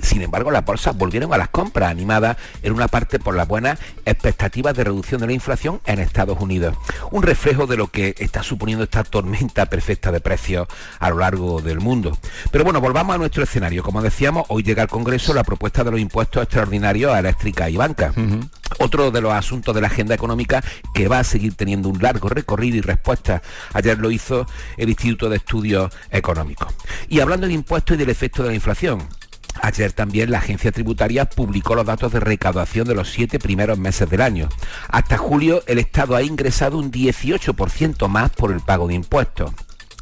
sin 0.02 0.22
embargo, 0.22 0.50
las 0.50 0.64
bolsas 0.64 0.96
volvieron 0.96 1.32
a 1.32 1.38
las 1.38 1.48
compras, 1.48 1.90
animadas 1.90 2.36
en 2.62 2.72
una 2.72 2.88
parte 2.88 3.18
por 3.18 3.34
las 3.34 3.48
buenas 3.48 3.78
expectativas 4.04 4.74
de 4.76 4.84
reducción 4.84 5.20
de 5.20 5.26
la 5.26 5.32
inflación 5.32 5.80
en 5.86 5.98
Estados 5.98 6.38
Unidos. 6.40 6.76
Un 7.10 7.22
reflejo 7.22 7.66
de 7.66 7.76
lo 7.76 7.88
que 7.88 8.14
está 8.18 8.42
suponiendo 8.42 8.84
esta 8.84 9.04
tormenta 9.04 9.66
perfecta 9.66 10.12
de 10.12 10.20
precios 10.20 10.68
a 10.98 11.10
lo 11.10 11.18
largo 11.18 11.60
del 11.60 11.80
mundo. 11.80 12.16
Pero 12.50 12.64
bueno, 12.64 12.80
volvamos 12.80 13.14
a 13.14 13.18
nuestro 13.18 13.42
escenario. 13.42 13.82
Como 13.82 14.02
decíamos, 14.02 14.44
hoy 14.48 14.62
llega 14.62 14.82
al 14.82 14.88
Congreso 14.88 15.34
la 15.34 15.44
propuesta 15.44 15.84
de 15.84 15.90
los 15.90 16.00
impuestos 16.00 16.42
extraordinarios 16.42 17.12
a 17.12 17.18
eléctrica 17.18 17.70
y 17.70 17.76
banca. 17.76 18.12
Otro 18.78 19.10
de 19.10 19.20
los 19.20 19.32
asuntos 19.32 19.74
de 19.74 19.80
la 19.80 19.86
agenda 19.86 20.14
económica 20.14 20.62
que 20.92 21.08
va 21.08 21.20
a 21.20 21.24
seguir 21.24 21.54
teniendo 21.54 21.88
un 21.88 22.02
largo 22.02 22.28
recorrido 22.28 22.76
y 22.76 22.80
respuesta. 22.80 23.42
Ayer 23.72 23.98
lo 23.98 24.10
hizo 24.10 24.46
el 24.76 24.88
Instituto 24.88 25.28
de 25.28 25.36
Estudios 25.36 25.92
Económicos. 26.10 26.74
Y 27.08 27.20
hablando 27.20 27.46
de 27.46 27.52
impuestos 27.52 27.94
y 27.94 27.98
del 27.98 28.10
efecto 28.10 28.42
de 28.42 28.48
la 28.50 28.54
inflación, 28.54 29.06
Ayer 29.62 29.92
también 29.92 30.30
la 30.30 30.38
agencia 30.38 30.72
tributaria 30.72 31.26
publicó 31.26 31.74
los 31.74 31.86
datos 31.86 32.12
de 32.12 32.20
recaudación 32.20 32.86
de 32.86 32.94
los 32.94 33.10
siete 33.10 33.38
primeros 33.38 33.78
meses 33.78 34.10
del 34.10 34.20
año. 34.20 34.48
Hasta 34.88 35.16
julio 35.16 35.62
el 35.66 35.78
Estado 35.78 36.16
ha 36.16 36.22
ingresado 36.22 36.78
un 36.78 36.90
18% 36.90 38.08
más 38.08 38.30
por 38.30 38.52
el 38.52 38.60
pago 38.60 38.88
de 38.88 38.94
impuestos. 38.94 39.52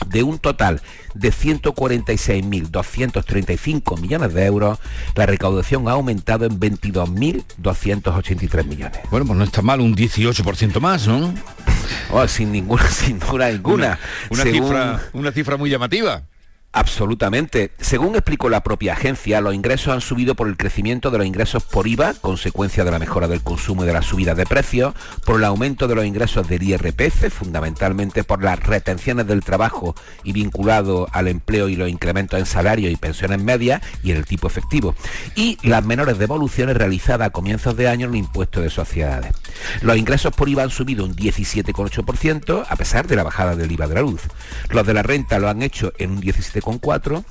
De 0.06 0.22
un 0.22 0.38
total 0.38 0.80
de 1.14 1.32
146.235 1.32 4.00
millones 4.00 4.32
de 4.34 4.46
euros, 4.46 4.78
la 5.14 5.26
recaudación 5.26 5.86
ha 5.88 5.92
aumentado 5.92 6.44
en 6.44 6.58
22.283 6.58 8.64
millones. 8.64 8.98
Bueno, 9.10 9.26
pues 9.26 9.38
no 9.38 9.44
está 9.44 9.62
mal, 9.62 9.80
un 9.80 9.94
18% 9.94 10.80
más, 10.80 11.06
¿no? 11.06 11.32
Oh, 12.10 12.26
sin 12.28 12.52
ninguna, 12.52 12.86
sin 12.90 13.18
duda 13.18 13.50
ninguna. 13.50 13.98
Una, 14.30 14.42
cifra, 14.44 15.00
una 15.12 15.32
cifra 15.32 15.56
muy 15.56 15.68
llamativa. 15.70 16.22
Absolutamente. 16.74 17.70
Según 17.78 18.14
explicó 18.14 18.48
la 18.48 18.62
propia 18.62 18.94
agencia, 18.94 19.42
los 19.42 19.54
ingresos 19.54 19.92
han 19.92 20.00
subido 20.00 20.34
por 20.34 20.48
el 20.48 20.56
crecimiento 20.56 21.10
de 21.10 21.18
los 21.18 21.26
ingresos 21.26 21.62
por 21.62 21.86
IVA, 21.86 22.14
consecuencia 22.14 22.82
de 22.82 22.90
la 22.90 22.98
mejora 22.98 23.28
del 23.28 23.42
consumo 23.42 23.84
y 23.84 23.86
de 23.86 23.92
la 23.92 24.00
subida 24.00 24.34
de 24.34 24.46
precios, 24.46 24.94
por 25.26 25.36
el 25.36 25.44
aumento 25.44 25.86
de 25.86 25.94
los 25.94 26.06
ingresos 26.06 26.48
del 26.48 26.62
IRPF, 26.62 27.30
fundamentalmente 27.30 28.24
por 28.24 28.42
las 28.42 28.58
retenciones 28.58 29.26
del 29.26 29.44
trabajo 29.44 29.94
y 30.24 30.32
vinculado 30.32 31.08
al 31.12 31.28
empleo 31.28 31.68
y 31.68 31.76
los 31.76 31.90
incrementos 31.90 32.40
en 32.40 32.46
salario 32.46 32.88
y 32.88 32.96
pensiones 32.96 33.42
medias 33.42 33.82
y 34.02 34.12
en 34.12 34.16
el 34.16 34.24
tipo 34.24 34.46
efectivo, 34.46 34.94
y 35.34 35.58
las 35.68 35.84
menores 35.84 36.16
devoluciones 36.16 36.74
realizadas 36.74 37.26
a 37.26 37.30
comienzos 37.30 37.76
de 37.76 37.88
año 37.88 38.06
en 38.06 38.14
el 38.14 38.20
impuesto 38.20 38.62
de 38.62 38.70
sociedades. 38.70 39.34
Los 39.82 39.98
ingresos 39.98 40.32
por 40.32 40.48
IVA 40.48 40.62
han 40.62 40.70
subido 40.70 41.04
un 41.04 41.14
17,8% 41.14 42.64
a 42.66 42.76
pesar 42.76 43.06
de 43.06 43.16
la 43.16 43.24
bajada 43.24 43.56
del 43.56 43.70
IVA 43.70 43.88
de 43.88 43.94
la 43.94 44.00
luz. 44.00 44.22
Los 44.70 44.86
de 44.86 44.94
la 44.94 45.02
renta 45.02 45.38
lo 45.38 45.50
han 45.50 45.62
hecho 45.62 45.92
en 45.98 46.12
un 46.12 46.20
17 46.20 46.61
con 46.62 46.78
4 46.78 47.22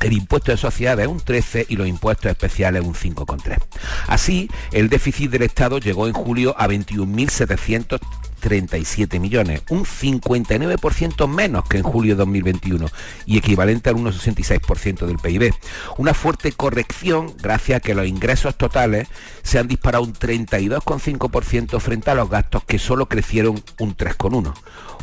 el 0.00 0.12
impuesto 0.12 0.50
de 0.52 0.56
sociedades 0.56 1.08
un 1.08 1.20
13 1.20 1.66
y 1.68 1.76
los 1.76 1.86
impuestos 1.86 2.30
especiales 2.30 2.82
un 2.84 2.94
5,3. 2.94 3.58
Así, 4.06 4.50
el 4.72 4.88
déficit 4.88 5.30
del 5.30 5.42
Estado 5.42 5.76
llegó 5.78 6.06
en 6.06 6.14
julio 6.14 6.54
a 6.58 6.66
21.737 6.68 9.20
millones, 9.20 9.62
un 9.70 9.84
59% 9.84 11.28
menos 11.28 11.68
que 11.68 11.76
en 11.78 11.82
julio 11.82 12.14
de 12.14 12.18
2021 12.18 12.86
y 13.26 13.38
equivalente 13.38 13.90
al 13.90 13.96
1,66% 13.96 15.06
del 15.06 15.18
PIB. 15.18 15.52
Una 15.96 16.14
fuerte 16.14 16.52
corrección 16.52 17.34
gracias 17.40 17.78
a 17.78 17.80
que 17.80 17.94
los 17.94 18.06
ingresos 18.06 18.56
totales 18.56 19.08
se 19.42 19.58
han 19.58 19.66
disparado 19.66 20.04
un 20.04 20.12
32,5% 20.12 21.80
frente 21.80 22.10
a 22.10 22.14
los 22.14 22.30
gastos 22.30 22.62
que 22.64 22.78
solo 22.78 23.08
crecieron 23.08 23.64
un 23.78 23.96
3,1. 23.96 24.54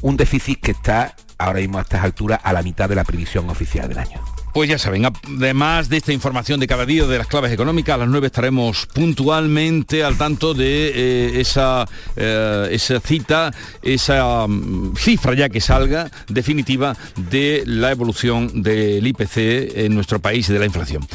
Un 0.01 0.17
déficit 0.17 0.61
que 0.61 0.71
está 0.71 1.15
ahora 1.37 1.59
mismo 1.59 1.77
a 1.77 1.81
estas 1.81 2.03
alturas 2.03 2.39
a 2.43 2.53
la 2.53 2.61
mitad 2.61 2.89
de 2.89 2.95
la 2.95 3.03
previsión 3.03 3.49
oficial 3.49 3.87
del 3.89 3.99
año. 3.99 4.21
Pues 4.55 4.69
ya 4.69 4.79
saben, 4.79 5.05
además 5.05 5.89
de 5.89 5.97
esta 5.97 6.13
información 6.13 6.61
de 6.61 6.67
cada 6.67 6.85
día 6.85 7.05
de 7.05 7.17
las 7.17 7.27
claves 7.27 7.51
económicas, 7.51 7.95
a 7.95 7.97
las 7.97 8.07
9 8.07 8.27
estaremos 8.27 8.85
puntualmente 8.85 10.01
al 10.01 10.17
tanto 10.17 10.53
de 10.53 10.91
eh, 10.95 11.41
esa, 11.41 11.85
eh, 12.15 12.69
esa 12.71 13.01
cita, 13.01 13.51
esa 13.81 14.47
mm, 14.47 14.95
cifra 14.95 15.33
ya 15.33 15.49
que 15.49 15.59
salga 15.59 16.09
definitiva 16.29 16.95
de 17.17 17.63
la 17.65 17.91
evolución 17.91 18.63
del 18.63 19.05
IPC 19.05 19.75
en 19.75 19.93
nuestro 19.93 20.19
país 20.19 20.47
y 20.47 20.53
de 20.53 20.59
la 20.59 20.65
inflación. 20.65 21.05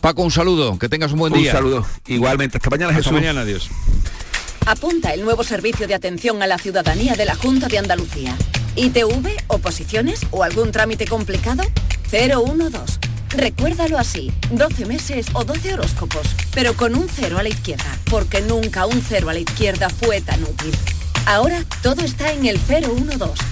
Paco, 0.00 0.22
un 0.22 0.30
saludo, 0.30 0.78
que 0.78 0.88
tengas 0.88 1.10
un 1.10 1.18
buen 1.18 1.32
día. 1.32 1.50
Un 1.50 1.56
saludo, 1.56 1.86
igualmente. 2.06 2.58
Hasta 2.58 2.70
mañana, 2.70 2.96
Hasta 2.96 3.10
mañana, 3.10 3.40
adiós. 3.40 3.70
Apunta 4.66 5.12
el 5.12 5.24
nuevo 5.24 5.42
servicio 5.42 5.88
de 5.88 5.94
atención 5.94 6.42
a 6.44 6.46
la 6.46 6.58
ciudadanía 6.58 7.16
de 7.16 7.24
la 7.24 7.34
Junta 7.34 7.66
de 7.66 7.78
Andalucía. 7.78 8.36
¿ITV, 8.76 9.28
oposiciones 9.48 10.20
o 10.30 10.42
algún 10.42 10.72
trámite 10.72 11.06
complicado? 11.06 11.62
012. 12.10 12.98
Recuérdalo 13.30 13.98
así, 13.98 14.32
12 14.52 14.86
meses 14.86 15.26
o 15.32 15.44
12 15.44 15.74
horóscopos, 15.74 16.26
pero 16.52 16.74
con 16.74 16.94
un 16.94 17.08
cero 17.08 17.38
a 17.38 17.42
la 17.42 17.48
izquierda, 17.48 17.98
porque 18.10 18.40
nunca 18.40 18.86
un 18.86 19.02
cero 19.02 19.28
a 19.28 19.32
la 19.32 19.40
izquierda 19.40 19.90
fue 19.90 20.20
tan 20.20 20.42
útil. 20.42 20.72
Ahora 21.26 21.64
todo 21.82 22.02
está 22.02 22.32
en 22.32 22.46
el 22.46 22.58
012. 22.58 23.42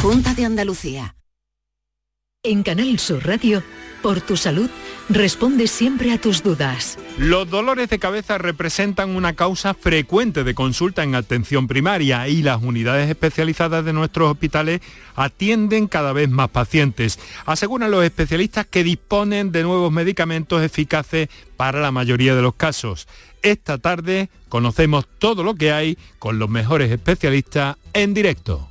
Junta 0.00 0.34
de 0.34 0.44
Andalucía. 0.44 1.16
En 2.42 2.62
Canal 2.62 2.98
Sur 2.98 3.26
Radio, 3.26 3.62
por 4.06 4.20
tu 4.20 4.36
salud, 4.36 4.70
responde 5.08 5.66
siempre 5.66 6.12
a 6.12 6.20
tus 6.20 6.44
dudas. 6.44 6.96
Los 7.18 7.50
dolores 7.50 7.90
de 7.90 7.98
cabeza 7.98 8.38
representan 8.38 9.16
una 9.16 9.32
causa 9.32 9.74
frecuente 9.74 10.44
de 10.44 10.54
consulta 10.54 11.02
en 11.02 11.16
atención 11.16 11.66
primaria 11.66 12.28
y 12.28 12.40
las 12.40 12.62
unidades 12.62 13.10
especializadas 13.10 13.84
de 13.84 13.92
nuestros 13.92 14.30
hospitales 14.30 14.80
atienden 15.16 15.88
cada 15.88 16.12
vez 16.12 16.30
más 16.30 16.50
pacientes. 16.50 17.18
Aseguran 17.46 17.90
los 17.90 18.04
especialistas 18.04 18.64
que 18.66 18.84
disponen 18.84 19.50
de 19.50 19.64
nuevos 19.64 19.90
medicamentos 19.90 20.62
eficaces 20.62 21.28
para 21.56 21.80
la 21.80 21.90
mayoría 21.90 22.36
de 22.36 22.42
los 22.42 22.54
casos. 22.54 23.08
Esta 23.42 23.78
tarde 23.78 24.30
conocemos 24.48 25.08
todo 25.18 25.42
lo 25.42 25.56
que 25.56 25.72
hay 25.72 25.98
con 26.20 26.38
los 26.38 26.48
mejores 26.48 26.92
especialistas 26.92 27.76
en 27.92 28.14
directo. 28.14 28.70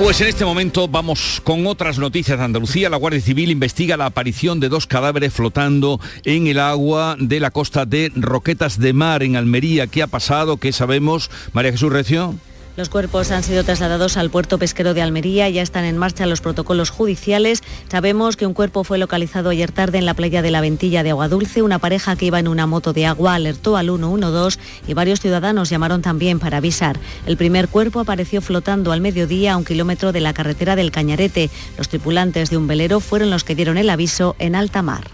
Pues 0.00 0.18
en 0.22 0.28
este 0.28 0.46
momento 0.46 0.88
vamos 0.88 1.42
con 1.44 1.66
otras 1.66 1.98
noticias 1.98 2.38
de 2.38 2.44
Andalucía. 2.44 2.88
La 2.88 2.96
Guardia 2.96 3.20
Civil 3.20 3.50
investiga 3.50 3.98
la 3.98 4.06
aparición 4.06 4.58
de 4.58 4.70
dos 4.70 4.86
cadáveres 4.86 5.30
flotando 5.30 6.00
en 6.24 6.46
el 6.46 6.58
agua 6.58 7.16
de 7.18 7.38
la 7.38 7.50
costa 7.50 7.84
de 7.84 8.10
Roquetas 8.16 8.80
de 8.80 8.94
Mar, 8.94 9.22
en 9.22 9.36
Almería. 9.36 9.88
¿Qué 9.88 10.02
ha 10.02 10.06
pasado? 10.06 10.56
¿Qué 10.56 10.72
sabemos? 10.72 11.30
María 11.52 11.72
Jesús 11.72 11.92
Recio. 11.92 12.34
Los 12.80 12.88
cuerpos 12.88 13.30
han 13.30 13.42
sido 13.42 13.62
trasladados 13.62 14.16
al 14.16 14.30
puerto 14.30 14.56
pesquero 14.56 14.94
de 14.94 15.02
Almería, 15.02 15.50
ya 15.50 15.60
están 15.60 15.84
en 15.84 15.98
marcha 15.98 16.24
los 16.24 16.40
protocolos 16.40 16.88
judiciales. 16.88 17.62
Sabemos 17.90 18.38
que 18.38 18.46
un 18.46 18.54
cuerpo 18.54 18.84
fue 18.84 18.96
localizado 18.96 19.50
ayer 19.50 19.70
tarde 19.70 19.98
en 19.98 20.06
la 20.06 20.14
playa 20.14 20.40
de 20.40 20.50
la 20.50 20.62
Ventilla 20.62 21.02
de 21.02 21.10
Agua 21.10 21.28
Dulce. 21.28 21.60
Una 21.60 21.78
pareja 21.78 22.16
que 22.16 22.24
iba 22.24 22.38
en 22.38 22.48
una 22.48 22.66
moto 22.66 22.94
de 22.94 23.04
agua 23.04 23.34
alertó 23.34 23.76
al 23.76 23.88
112 23.88 24.58
y 24.88 24.94
varios 24.94 25.20
ciudadanos 25.20 25.68
llamaron 25.68 26.00
también 26.00 26.38
para 26.38 26.56
avisar. 26.56 26.98
El 27.26 27.36
primer 27.36 27.68
cuerpo 27.68 28.00
apareció 28.00 28.40
flotando 28.40 28.92
al 28.92 29.02
mediodía 29.02 29.52
a 29.52 29.56
un 29.58 29.66
kilómetro 29.66 30.12
de 30.12 30.20
la 30.20 30.32
carretera 30.32 30.74
del 30.74 30.90
Cañarete. 30.90 31.50
Los 31.76 31.90
tripulantes 31.90 32.48
de 32.48 32.56
un 32.56 32.66
velero 32.66 33.00
fueron 33.00 33.28
los 33.28 33.44
que 33.44 33.54
dieron 33.54 33.76
el 33.76 33.90
aviso 33.90 34.36
en 34.38 34.54
alta 34.54 34.80
mar. 34.80 35.04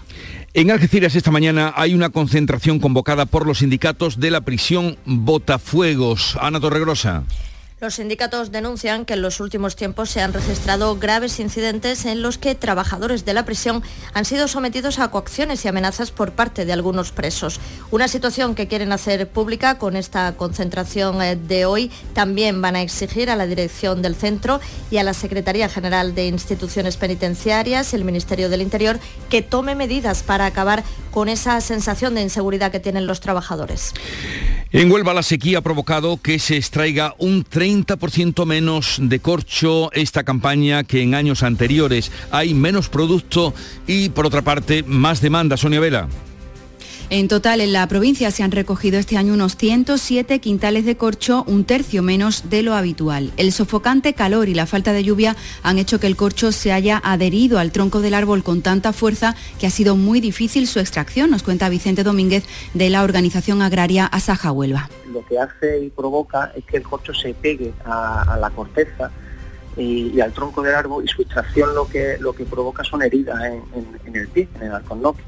En 0.53 0.71
Algeciras 0.71 1.15
esta 1.15 1.31
mañana 1.31 1.73
hay 1.75 1.93
una 1.93 2.11
concentración 2.11 2.79
convocada 2.79 3.25
por 3.25 3.45
los 3.45 3.57
sindicatos 3.57 4.21
de 4.21 4.31
la 4.31 4.39
prisión 4.39 4.95
Botafuegos. 5.05 6.37
Ana 6.39 6.61
Torregrosa. 6.61 7.25
Los 7.79 7.93
sindicatos 7.93 8.51
denuncian 8.51 9.05
que 9.05 9.13
en 9.13 9.21
los 9.21 9.39
últimos 9.39 9.75
tiempos 9.75 10.09
se 10.09 10.19
han 10.21 10.33
registrado 10.33 10.97
graves 10.97 11.39
incidentes 11.39 12.05
en 12.05 12.23
los 12.23 12.39
que 12.39 12.55
trabajadores 12.55 13.23
de 13.23 13.35
la 13.35 13.45
prisión 13.45 13.83
han 14.15 14.25
sido 14.25 14.47
sometidos 14.47 14.97
a 14.97 15.11
coacciones 15.11 15.63
y 15.63 15.67
amenazas 15.67 16.09
por 16.09 16.31
parte 16.31 16.65
de 16.65 16.73
algunos 16.73 17.11
presos. 17.11 17.59
Una 17.91 18.07
situación 18.07 18.55
que 18.55 18.67
quieren 18.67 18.93
hacer 18.93 19.29
pública 19.29 19.77
con 19.77 19.95
esta 19.95 20.35
concentración 20.37 21.21
eh, 21.21 21.35
de 21.35 21.65
hoy. 21.65 21.91
También 22.13 22.63
van 22.63 22.75
a 22.75 22.81
exigir 22.81 23.29
a 23.29 23.35
la 23.35 23.45
dirección 23.45 24.01
del 24.01 24.15
centro 24.15 24.59
y 24.89 24.97
a 24.97 25.03
la 25.03 25.13
Secretaría 25.13 25.69
General 25.69 26.15
de 26.15 26.25
Instituciones 26.25 26.97
Penitenciarias, 26.97 27.93
el 27.93 28.05
Ministerio 28.05 28.49
del 28.49 28.63
Interior, 28.63 28.99
que 29.29 29.43
tome 29.43 29.75
medidas 29.75 30.23
para 30.23 30.47
acabar 30.47 30.83
con 31.11 31.29
esa 31.29 31.61
sensación 31.61 32.15
de 32.15 32.23
inseguridad 32.23 32.71
que 32.71 32.79
tienen 32.79 33.05
los 33.05 33.19
trabajadores. 33.19 33.93
En 34.73 34.91
Huelva 34.91 35.13
la 35.13 35.23
sequía 35.23 35.59
ha 35.59 35.61
provocado 35.61 36.17
que 36.21 36.39
se 36.39 36.57
extraiga 36.57 37.15
un 37.19 37.45
30% 37.45 38.45
menos 38.45 38.97
de 39.01 39.19
corcho 39.19 39.89
esta 39.93 40.23
campaña 40.23 40.83
que 40.83 41.01
en 41.01 41.15
años 41.15 41.41
anteriores. 41.41 42.11
Hay 42.31 42.53
menos 42.53 42.89
producto 42.89 43.53
y 43.87 44.09
por 44.09 44.25
otra 44.25 44.41
parte 44.41 44.83
más 44.83 45.21
demanda. 45.21 45.55
Sonia 45.55 45.79
Vela. 45.79 46.09
En 47.09 47.29
total, 47.29 47.61
en 47.61 47.71
la 47.71 47.87
provincia 47.87 48.31
se 48.31 48.43
han 48.43 48.51
recogido 48.51 48.99
este 48.99 49.15
año 49.15 49.33
unos 49.33 49.55
107 49.55 50.39
quintales 50.39 50.83
de 50.83 50.97
corcho, 50.97 51.45
un 51.47 51.63
tercio 51.63 52.03
menos 52.03 52.49
de 52.49 52.63
lo 52.63 52.73
habitual. 52.73 53.31
El 53.37 53.53
sofocante 53.53 54.13
calor 54.13 54.49
y 54.49 54.53
la 54.53 54.65
falta 54.65 54.91
de 54.91 55.05
lluvia 55.05 55.37
han 55.63 55.77
hecho 55.77 56.01
que 56.01 56.07
el 56.07 56.17
corcho 56.17 56.51
se 56.51 56.73
haya 56.73 57.01
adherido 57.01 57.59
al 57.59 57.71
tronco 57.71 58.01
del 58.01 58.13
árbol 58.13 58.43
con 58.43 58.61
tanta 58.61 58.91
fuerza 58.91 59.35
que 59.57 59.67
ha 59.67 59.69
sido 59.69 59.95
muy 59.95 60.19
difícil 60.19 60.67
su 60.67 60.81
extracción, 60.81 61.31
nos 61.31 61.43
cuenta 61.43 61.69
Vicente 61.69 62.03
Domínguez 62.03 62.43
de 62.73 62.89
la 62.89 63.03
organización 63.03 63.61
agraria 63.61 64.05
Asaja 64.05 64.51
Huelva. 64.51 64.89
Lo 65.09 65.25
que 65.25 65.39
hace 65.39 65.79
y 65.79 65.89
provoca 65.89 66.51
es 66.57 66.65
que 66.65 66.75
el 66.75 66.83
corcho 66.83 67.13
se 67.13 67.33
pegue 67.33 67.71
a, 67.85 68.37
la 68.37 68.49
corteza 68.49 69.11
y, 69.77 70.19
al 70.19 70.33
tronco 70.33 70.61
del 70.61 70.75
árbol 70.75 71.05
y 71.05 71.07
su 71.07 71.21
extracción 71.21 71.73
lo 71.73 71.87
que, 71.87 72.17
lo 72.19 72.33
que 72.33 72.43
provoca 72.43 72.83
son 72.83 73.01
heridas 73.01 73.41
en, 73.45 74.13
el 74.13 74.27
pie, 74.27 74.49
en 74.55 74.63
el 74.63 74.73
alcornoque. 74.73 75.23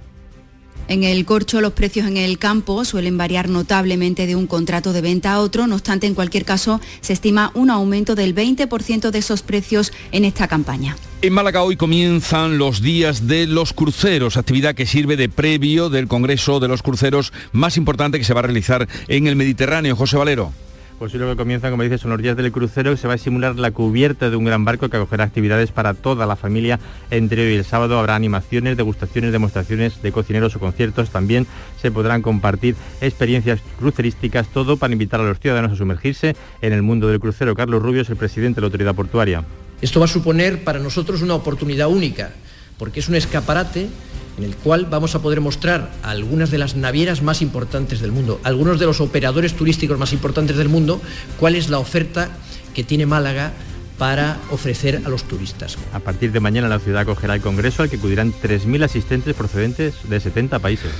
En 0.89 1.03
el 1.03 1.23
corcho 1.23 1.61
los 1.61 1.73
precios 1.73 2.07
en 2.07 2.17
el 2.17 2.39
campo 2.39 2.83
suelen 2.83 3.15
variar 3.15 3.47
notablemente 3.47 4.25
de 4.25 4.35
un 4.35 4.47
contrato 4.47 4.91
de 4.91 5.01
venta 5.01 5.33
a 5.33 5.39
otro, 5.39 5.67
no 5.67 5.75
obstante 5.75 6.07
en 6.07 6.15
cualquier 6.15 6.45
caso 6.45 6.81
se 7.01 7.13
estima 7.13 7.51
un 7.53 7.69
aumento 7.69 8.15
del 8.15 8.33
20% 8.33 9.11
de 9.11 9.19
esos 9.19 9.43
precios 9.43 9.93
en 10.11 10.25
esta 10.25 10.47
campaña. 10.47 10.97
En 11.21 11.31
Málaga 11.31 11.61
hoy 11.61 11.77
comienzan 11.77 12.57
los 12.57 12.81
días 12.81 13.27
de 13.27 13.45
los 13.45 13.71
cruceros, 13.73 14.35
actividad 14.35 14.73
que 14.73 14.87
sirve 14.87 15.15
de 15.15 15.29
previo 15.29 15.91
del 15.91 16.07
Congreso 16.07 16.59
de 16.59 16.67
los 16.67 16.81
Cruceros 16.81 17.33
más 17.51 17.77
importante 17.77 18.17
que 18.17 18.25
se 18.25 18.33
va 18.33 18.39
a 18.39 18.43
realizar 18.43 18.87
en 19.07 19.27
el 19.27 19.35
Mediterráneo. 19.35 19.95
José 19.95 20.17
Valero. 20.17 20.51
Pues 20.99 21.13
lo 21.13 21.29
que 21.29 21.37
comienza, 21.37 21.71
como 21.71 21.81
dices, 21.83 22.01
son 22.01 22.11
los 22.11 22.21
días 22.21 22.35
del 22.35 22.51
crucero, 22.51 22.97
se 22.97 23.07
va 23.07 23.13
a 23.13 23.17
simular 23.17 23.55
la 23.55 23.71
cubierta 23.71 24.29
de 24.29 24.35
un 24.35 24.43
gran 24.43 24.65
barco 24.65 24.89
que 24.89 24.97
acogerá 24.97 25.23
actividades 25.23 25.71
para 25.71 25.93
toda 25.93 26.25
la 26.25 26.35
familia. 26.35 26.77
Entre 27.09 27.41
hoy 27.41 27.53
y 27.53 27.55
el 27.55 27.63
sábado 27.63 27.97
habrá 27.97 28.15
animaciones, 28.15 28.75
degustaciones, 28.75 29.31
demostraciones 29.31 30.01
de 30.01 30.11
cocineros 30.11 30.57
o 30.57 30.59
conciertos. 30.59 31.09
También 31.09 31.47
se 31.81 31.89
podrán 31.89 32.21
compartir 32.21 32.75
experiencias 32.99 33.61
crucerísticas, 33.79 34.49
todo 34.49 34.75
para 34.75 34.91
invitar 34.91 35.21
a 35.21 35.23
los 35.23 35.39
ciudadanos 35.39 35.71
a 35.71 35.75
sumergirse 35.77 36.35
en 36.61 36.73
el 36.73 36.81
mundo 36.81 37.07
del 37.07 37.21
crucero. 37.21 37.55
Carlos 37.55 37.81
Rubio 37.81 38.01
es 38.01 38.09
el 38.09 38.17
presidente 38.17 38.55
de 38.55 38.61
la 38.63 38.65
autoridad 38.65 38.93
portuaria. 38.93 39.45
Esto 39.81 40.01
va 40.01 40.05
a 40.05 40.09
suponer 40.09 40.65
para 40.65 40.79
nosotros 40.79 41.21
una 41.21 41.35
oportunidad 41.35 41.87
única, 41.87 42.33
porque 42.77 42.99
es 42.99 43.07
un 43.07 43.15
escaparate 43.15 43.87
en 44.39 44.45
el 44.45 44.55
cual 44.55 44.87
vamos 44.89 45.15
a 45.15 45.21
poder 45.21 45.41
mostrar 45.41 45.91
algunas 46.01 46.49
de 46.49 46.57
las 46.57 46.77
navieras 46.77 47.21
más 47.21 47.41
importantes 47.41 47.99
del 47.99 48.13
mundo, 48.13 48.39
algunos 48.43 48.79
de 48.79 48.85
los 48.85 49.01
operadores 49.01 49.53
turísticos 49.53 49.99
más 49.99 50.13
importantes 50.13 50.55
del 50.55 50.69
mundo, 50.69 51.01
cuál 51.37 51.55
es 51.55 51.69
la 51.69 51.77
oferta 51.77 52.29
que 52.73 52.85
tiene 52.85 53.05
Málaga 53.05 53.51
para 53.97 54.39
ofrecer 54.49 55.01
a 55.05 55.09
los 55.09 55.25
turistas. 55.25 55.77
A 55.91 55.99
partir 55.99 56.31
de 56.31 56.39
mañana 56.39 56.69
la 56.69 56.79
ciudad 56.79 57.01
acogerá 57.01 57.35
el 57.35 57.41
Congreso 57.41 57.83
al 57.83 57.89
que 57.89 57.97
acudirán 57.97 58.31
3.000 58.31 58.85
asistentes 58.85 59.35
procedentes 59.35 59.95
de 60.09 60.21
70 60.21 60.59
países. 60.59 60.91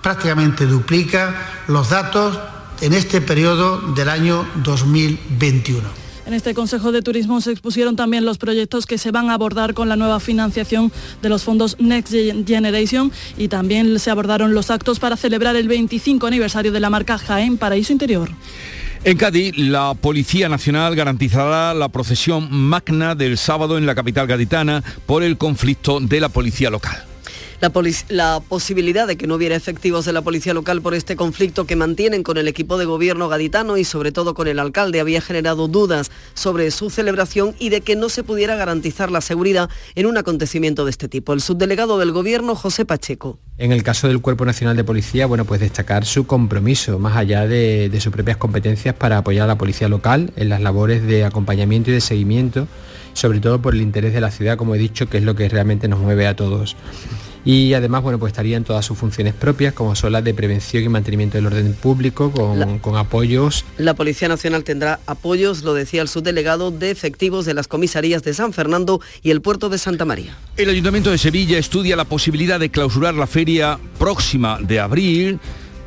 prácticamente 0.03 0.67
duplica 0.67 1.63
los 1.69 1.91
datos 1.91 2.41
en 2.81 2.93
este 2.93 3.21
periodo 3.21 3.79
del 3.95 4.09
año 4.09 4.45
2021. 4.57 6.04
En 6.27 6.33
este 6.33 6.55
Consejo 6.55 6.91
de 6.91 7.03
Turismo 7.03 7.41
se 7.43 7.51
expusieron 7.51 7.97
también 7.97 8.25
los 8.25 8.39
proyectos 8.39 8.87
que 8.87 8.97
se 8.97 9.11
van 9.11 9.29
a 9.29 9.35
abordar 9.35 9.75
con 9.75 9.89
la 9.89 9.97
nueva 9.97 10.21
financiación 10.21 10.91
de 11.21 11.29
los 11.29 11.43
fondos 11.43 11.77
Next 11.79 12.15
Generation 12.47 13.13
y 13.37 13.49
también 13.49 13.99
se 13.99 14.11
abordaron 14.11 14.55
los 14.55 14.71
actos 14.71 14.99
para 14.99 15.17
celebrar 15.17 15.55
el 15.57 15.69
25 15.69 16.27
aniversario 16.27 16.73
de 16.73 16.81
la 16.81 16.89
marca 16.89 17.19
Jaén 17.19 17.59
Paraíso 17.59 17.93
Interior. 17.93 18.31
En 19.05 19.19
Cádiz, 19.19 19.55
la 19.59 19.93
Policía 19.93 20.49
Nacional 20.49 20.97
garantizará 20.97 21.75
la 21.75 21.91
procesión 21.91 22.49
magna 22.51 23.15
del 23.15 23.37
sábado 23.37 23.77
en 23.77 23.85
la 23.85 23.95
capital 23.95 24.27
gaditana 24.27 24.83
por 25.05 25.23
el 25.23 25.37
conflicto 25.37 26.01
de 26.01 26.21
la 26.21 26.31
policía 26.31 26.71
local. 26.71 27.05
La, 28.09 28.41
posibilidad 28.41 29.07
de 29.07 29.17
que 29.17 29.27
no 29.27 29.37
hubiera 29.37 29.57
efectivos 29.57 30.05
de 30.05 30.13
la 30.13 30.21
policía 30.21 30.53
local 30.53 30.83
por 30.83 30.93
este 30.93 31.17
conflicto 31.17 31.67
que 31.67 31.77
mantienen 31.77 32.23
con 32.23 32.37
el 32.37 32.47
equipo 32.47 32.77
de 32.77 32.85
gobierno 32.85 33.29
gaditano 33.29 33.79
y 33.79 33.85
sobre 33.85 34.13
todo 34.13 34.35
con 34.35 34.49
el 34.49 34.59
alcalde 34.59 35.01
había 35.01 35.23
generado 35.23 35.67
dudas 35.67 36.11
sobre 36.35 36.71
su 36.71 36.91
celebración 36.91 37.55
y 37.59 37.71
de 37.71 37.81
que 37.81 37.97
no 37.97 38.11
se 38.11 38.23
pudiera 38.23 38.55
garantizar 38.57 39.11
la 39.11 39.23
seguridad 39.23 39.71
en 39.95 40.05
un 40.05 40.19
acontecimiento 40.19 40.85
de 40.85 40.91
este 40.91 41.09
tipo. 41.09 41.33
El 41.33 41.41
subdelegado 41.41 41.99
del 41.99 42.13
gobierno, 42.13 42.55
José 42.55 42.85
Pacheco. 42.85 43.39
En 43.57 43.73
el 43.73 43.83
caso 43.83 44.09
del 44.09 44.21
Cuerpo 44.21 44.45
Nacional 44.45 44.77
de 44.77 44.85
Policía, 44.85 45.25
bueno, 45.25 45.47
pues 45.47 45.61
destacar 45.61 46.05
su 46.05 46.27
compromiso, 46.27 46.99
más 46.99 47.17
allá 47.17 47.47
de, 47.47 47.89
de 47.89 48.01
sus 48.01 48.13
propias 48.13 48.37
competencias, 48.37 48.95
para 48.95 49.19
apoyar 49.19 49.45
a 49.45 49.49
la 49.49 49.59
policía 49.59 49.89
local 49.89 50.33
en 50.37 50.51
las 50.51 50.61
labores 50.61 51.07
de 51.07 51.25
acompañamiento 51.25 51.91
y 51.91 51.95
de 51.95 52.01
seguimiento, 52.03 52.69
sobre 53.15 53.41
todo 53.41 53.63
por 53.63 53.75
el 53.75 53.81
interés 53.81 54.13
de 54.13 54.21
la 54.21 54.31
ciudad, 54.31 54.59
como 54.59 54.75
he 54.75 54.79
dicho, 54.79 55.09
que 55.09 55.19
es 55.19 55.25
lo 55.25 55.35
que 55.35 55.49
realmente 55.49 55.89
nos 55.89 56.01
mueve 56.01 56.27
a 56.27 56.37
todos 56.37 56.77
y 57.45 57.75
además 57.75 58.03
bueno 58.03 58.19
pues 58.19 58.33
estarían 58.33 58.65
todas 58.65 58.85
sus 58.85 58.97
funciones 58.97 59.35
propias 59.35 59.75
como 59.75 59.95
son 59.95 60.13
las 60.13 60.25
de 60.25 60.35
prevención 60.35 60.83
y 60.83 60.89
mantenimiento 60.89 61.39
del 61.39 61.47
orden 61.47 61.75
público 61.75 62.31
con, 62.31 62.79
con, 62.79 62.97
apoyos. 62.97 63.65
La 63.79 63.95
Policía 63.95 64.29
Nacional 64.29 64.65
tendrá 64.65 65.01
apoyos, 65.07 65.63
lo 65.63 65.75
decía 65.75 66.03
el 66.03 66.09
subdelegado, 66.09 66.71
de 66.71 66.91
efectivos 66.91 67.45
de 67.45 67.55
las 67.55 67.69
comisarías 67.69 68.23
de 68.23 68.35
San 68.35 68.53
Fernando 68.53 69.01
y 69.23 69.31
el 69.31 69.41
puerto 69.41 69.69
de 69.69 69.79
Santa 69.79 70.05
María. 70.05 70.37
El 70.57 70.71
Ayuntamiento 70.71 71.11
de 71.11 71.19
Sevilla 71.19 71.59
estudia 71.59 71.97
la 71.97 72.05
posibilidad 72.05 72.61
de 72.61 72.71
clausurar 72.71 73.15
la 73.15 73.27
feria 73.27 73.79
próxima 73.99 74.59
de 74.61 74.81
abril 74.81 75.41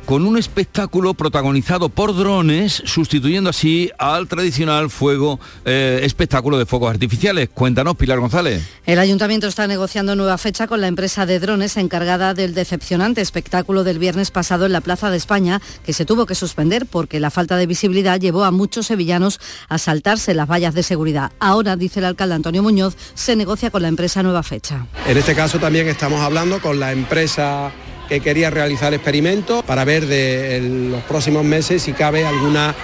con 0.08 0.24
un 0.24 0.38
espectáculo 0.38 1.12
protagonizado 1.12 1.90
por 1.90 2.16
drones, 2.16 2.82
sustituyendo 2.86 3.50
así 3.50 3.90
al 3.98 4.26
tradicional 4.26 4.88
fuego 4.88 5.38
eh, 5.66 6.00
espectáculo 6.02 6.56
de 6.56 6.64
fuegos 6.64 6.88
artificiales. 6.90 7.50
Cuéntanos, 7.52 7.94
Pilar 7.94 8.18
González. 8.18 8.66
El 8.86 9.00
ayuntamiento 9.00 9.46
está 9.48 9.66
negociando 9.66 10.16
nueva 10.16 10.38
fecha 10.38 10.66
con 10.66 10.80
la 10.80 10.86
empresa 10.86 11.26
de 11.26 11.38
drones 11.38 11.76
encargada 11.76 12.32
del 12.32 12.54
decepcionante 12.54 13.20
espectáculo 13.20 13.84
del 13.84 13.98
viernes 13.98 14.30
pasado 14.30 14.64
en 14.64 14.72
la 14.72 14.80
Plaza 14.80 15.10
de 15.10 15.18
España, 15.18 15.60
que 15.84 15.92
se 15.92 16.06
tuvo 16.06 16.24
que 16.24 16.34
suspender 16.34 16.86
porque 16.86 17.20
la 17.20 17.30
falta 17.30 17.58
de 17.58 17.66
visibilidad 17.66 18.18
llevó 18.18 18.44
a 18.44 18.50
muchos 18.50 18.86
sevillanos 18.86 19.38
a 19.68 19.76
saltarse 19.76 20.32
las 20.32 20.48
vallas 20.48 20.72
de 20.72 20.84
seguridad. 20.84 21.32
Ahora, 21.38 21.76
dice 21.76 22.00
el 22.00 22.06
alcalde 22.06 22.34
Antonio 22.34 22.62
Muñoz, 22.62 22.96
se 23.12 23.36
negocia 23.36 23.70
con 23.70 23.82
la 23.82 23.88
empresa 23.88 24.22
nueva 24.22 24.42
fecha. 24.42 24.86
En 25.06 25.18
este 25.18 25.34
caso 25.34 25.58
también 25.58 25.86
estamos 25.86 26.22
hablando 26.22 26.62
con 26.62 26.80
la 26.80 26.92
empresa 26.92 27.72
que 28.08 28.20
quería 28.20 28.50
realizar 28.50 28.94
experimentos 28.94 29.62
para 29.64 29.84
ver 29.84 30.06
de 30.06 30.88
los 30.90 31.02
próximos 31.02 31.44
meses 31.44 31.82
si 31.82 31.92
cabe 31.92 32.24
alguna 32.24 32.74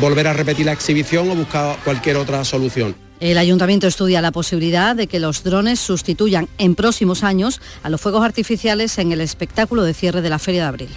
volver 0.00 0.28
a 0.28 0.32
repetir 0.32 0.66
la 0.66 0.72
exhibición 0.72 1.30
o 1.30 1.34
buscar 1.34 1.76
cualquier 1.84 2.16
otra 2.16 2.44
solución. 2.44 2.94
El 3.20 3.38
ayuntamiento 3.38 3.86
estudia 3.86 4.20
la 4.20 4.32
posibilidad 4.32 4.94
de 4.96 5.06
que 5.06 5.20
los 5.20 5.44
drones 5.44 5.80
sustituyan 5.80 6.48
en 6.58 6.74
próximos 6.74 7.22
años 7.22 7.60
a 7.82 7.88
los 7.88 8.00
fuegos 8.00 8.24
artificiales 8.24 8.98
en 8.98 9.12
el 9.12 9.20
espectáculo 9.20 9.82
de 9.82 9.94
cierre 9.94 10.20
de 10.20 10.30
la 10.30 10.38
Feria 10.38 10.62
de 10.62 10.68
Abril. 10.68 10.88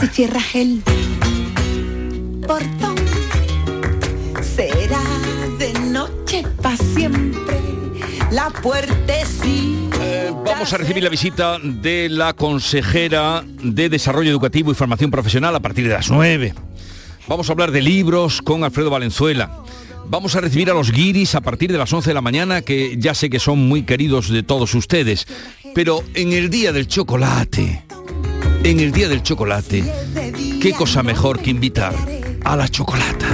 Si 0.00 0.06
cierras 0.06 0.54
el 0.54 0.82
portón, 2.46 2.94
será 4.56 5.02
de 5.58 5.72
noche 5.90 6.44
para 6.62 6.76
siempre 6.76 7.60
la 8.30 8.50
puertecita. 8.50 9.85
Vamos 10.56 10.72
a 10.72 10.78
recibir 10.78 11.02
la 11.04 11.10
visita 11.10 11.58
de 11.62 12.08
la 12.08 12.32
consejera 12.32 13.44
de 13.62 13.90
Desarrollo 13.90 14.30
Educativo 14.30 14.72
y 14.72 14.74
Formación 14.74 15.10
Profesional 15.10 15.54
a 15.54 15.60
partir 15.60 15.86
de 15.86 15.92
las 15.92 16.10
9. 16.10 16.54
Vamos 17.28 17.50
a 17.50 17.52
hablar 17.52 17.72
de 17.72 17.82
libros 17.82 18.40
con 18.40 18.64
Alfredo 18.64 18.88
Valenzuela. 18.88 19.62
Vamos 20.06 20.34
a 20.34 20.40
recibir 20.40 20.70
a 20.70 20.74
los 20.74 20.92
guiris 20.92 21.34
a 21.34 21.42
partir 21.42 21.70
de 21.70 21.76
las 21.76 21.92
11 21.92 22.08
de 22.08 22.14
la 22.14 22.22
mañana, 22.22 22.62
que 22.62 22.96
ya 22.98 23.12
sé 23.12 23.28
que 23.28 23.38
son 23.38 23.68
muy 23.68 23.82
queridos 23.82 24.30
de 24.30 24.42
todos 24.42 24.74
ustedes. 24.74 25.26
Pero 25.74 26.02
en 26.14 26.32
el 26.32 26.48
día 26.48 26.72
del 26.72 26.88
chocolate, 26.88 27.84
en 28.64 28.80
el 28.80 28.92
día 28.92 29.10
del 29.10 29.22
chocolate, 29.22 29.84
¿qué 30.62 30.72
cosa 30.72 31.02
mejor 31.02 31.38
que 31.38 31.50
invitar 31.50 31.94
a 32.44 32.56
la 32.56 32.66
chocolata? 32.66 33.28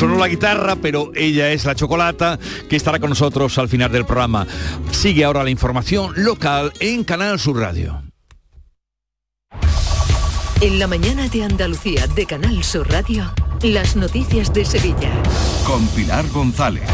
Sonó 0.00 0.16
la 0.16 0.28
guitarra, 0.28 0.76
pero 0.76 1.12
ella 1.14 1.52
es 1.52 1.66
la 1.66 1.74
chocolata 1.74 2.38
que 2.70 2.76
estará 2.76 2.98
con 2.98 3.10
nosotros 3.10 3.58
al 3.58 3.68
final 3.68 3.92
del 3.92 4.06
programa. 4.06 4.46
Sigue 4.92 5.26
ahora 5.26 5.44
la 5.44 5.50
información 5.50 6.14
local 6.16 6.72
en 6.80 7.04
Canal 7.04 7.38
Sur 7.38 7.58
Radio. 7.58 8.02
En 10.62 10.78
la 10.78 10.86
mañana 10.86 11.28
de 11.28 11.44
Andalucía 11.44 12.06
de 12.06 12.24
Canal 12.24 12.64
Sur 12.64 12.90
Radio, 12.90 13.30
las 13.60 13.94
noticias 13.94 14.54
de 14.54 14.64
Sevilla. 14.64 15.12
Con 15.66 15.86
Pilar 15.88 16.26
González. 16.30 16.88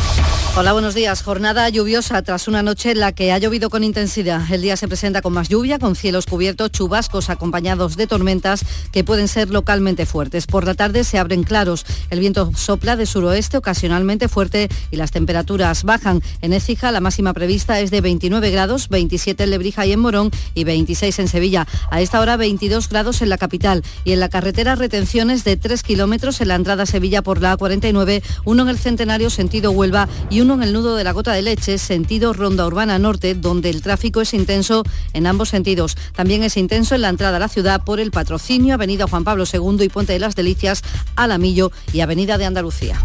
Hola, 0.59 0.73
buenos 0.73 0.95
días. 0.95 1.23
Jornada 1.23 1.69
lluviosa 1.69 2.23
tras 2.23 2.49
una 2.49 2.63
noche 2.63 2.93
en 2.93 3.01
la 3.01 3.13
que 3.13 3.31
ha 3.31 3.37
llovido 3.37 3.69
con 3.69 3.85
intensidad. 3.85 4.41
El 4.51 4.63
día 4.63 4.79
se 4.79 4.89
presenta 4.89 5.21
con 5.21 5.35
más 5.35 5.51
lluvia, 5.51 5.79
con 5.79 5.95
cielos 5.95 6.25
cubiertos, 6.25 6.73
chubascos 6.73 7.29
acompañados 7.29 7.99
de 7.99 8.07
tormentas 8.07 8.65
que 8.91 9.05
pueden 9.05 9.29
ser 9.29 9.51
localmente 9.51 10.07
fuertes. 10.07 10.47
Por 10.47 10.65
la 10.65 10.73
tarde 10.73 11.05
se 11.05 11.19
abren 11.19 11.43
claros. 11.43 11.85
El 12.09 12.21
viento 12.21 12.53
sopla 12.57 12.97
de 12.97 13.05
suroeste 13.05 13.59
ocasionalmente 13.59 14.29
fuerte 14.29 14.71
y 14.91 14.97
las 14.97 15.11
temperaturas 15.11 15.85
bajan. 15.85 16.23
En 16.41 16.55
Écija 16.55 16.91
la 16.91 17.01
máxima 17.01 17.35
prevista 17.35 17.79
es 17.81 17.91
de 17.91 18.01
29 18.01 18.51
grados, 18.51 18.89
27 18.89 19.45
en 19.45 19.51
Lebrija 19.51 19.85
y 19.85 19.93
en 19.93 20.01
Morón 20.01 20.31
y 20.55 20.65
26 20.65 21.19
en 21.19 21.29
Sevilla. 21.29 21.67
A 21.91 22.01
esta 22.01 22.19
hora 22.19 22.39
22 22.39 22.89
grados 22.89 23.21
en 23.21 23.29
la 23.29 23.37
capital 23.37 23.83
y 24.05 24.13
en 24.13 24.21
la 24.21 24.31
carretera 24.31 24.75
retenciones 24.75 25.45
de 25.45 25.59
3 25.59 25.83
kilómetros 25.83 26.41
en 26.41 26.49
la 26.49 26.55
entrada 26.55 26.85
a 26.85 26.87
Sevilla 26.87 27.21
por 27.21 27.43
la 27.43 27.59
A49, 27.59 28.23
uno 28.47 28.63
en 28.63 28.69
el 28.71 28.79
Centenario 28.79 29.29
sentido 29.29 29.71
Huelva 29.71 30.09
y 30.31 30.46
uno 30.47 30.55
en 30.55 30.63
el 30.63 30.73
nudo 30.73 30.95
de 30.95 31.03
la 31.03 31.11
Gota 31.11 31.33
de 31.33 31.43
Leche, 31.43 31.77
sentido 31.77 32.33
Ronda 32.33 32.65
Urbana 32.69 33.01
Norte, 33.01 33.35
donde 33.35 33.69
el 33.69 33.83
tráfico 33.83 34.21
es 34.21 34.33
intenso 34.33 34.85
en 35.13 35.27
ambos 35.27 35.49
sentidos. 35.49 35.97
También 36.15 36.45
es 36.45 36.57
intenso 36.57 36.95
en 36.95 37.03
la 37.03 37.09
entrada 37.09 37.39
a 37.39 37.41
la 37.41 37.49
ciudad 37.49 37.83
por 37.83 37.99
el 37.99 38.13
patrocinio 38.13 38.75
Avenida 38.75 39.09
Juan 39.09 39.25
Pablo 39.25 39.43
II 39.53 39.83
y 39.83 39.89
Puente 39.89 40.13
de 40.13 40.21
las 40.21 40.37
Delicias, 40.37 40.85
Alamillo 41.17 41.73
y 41.93 41.99
Avenida 41.99 42.39
de 42.39 42.45
Andalucía. 42.45 43.03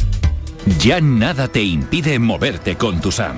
Ya 0.78 1.02
nada 1.02 1.48
te 1.48 1.64
impide 1.64 2.20
moverte 2.20 2.78
con 2.78 3.02
tu 3.02 3.12
SAM. 3.12 3.38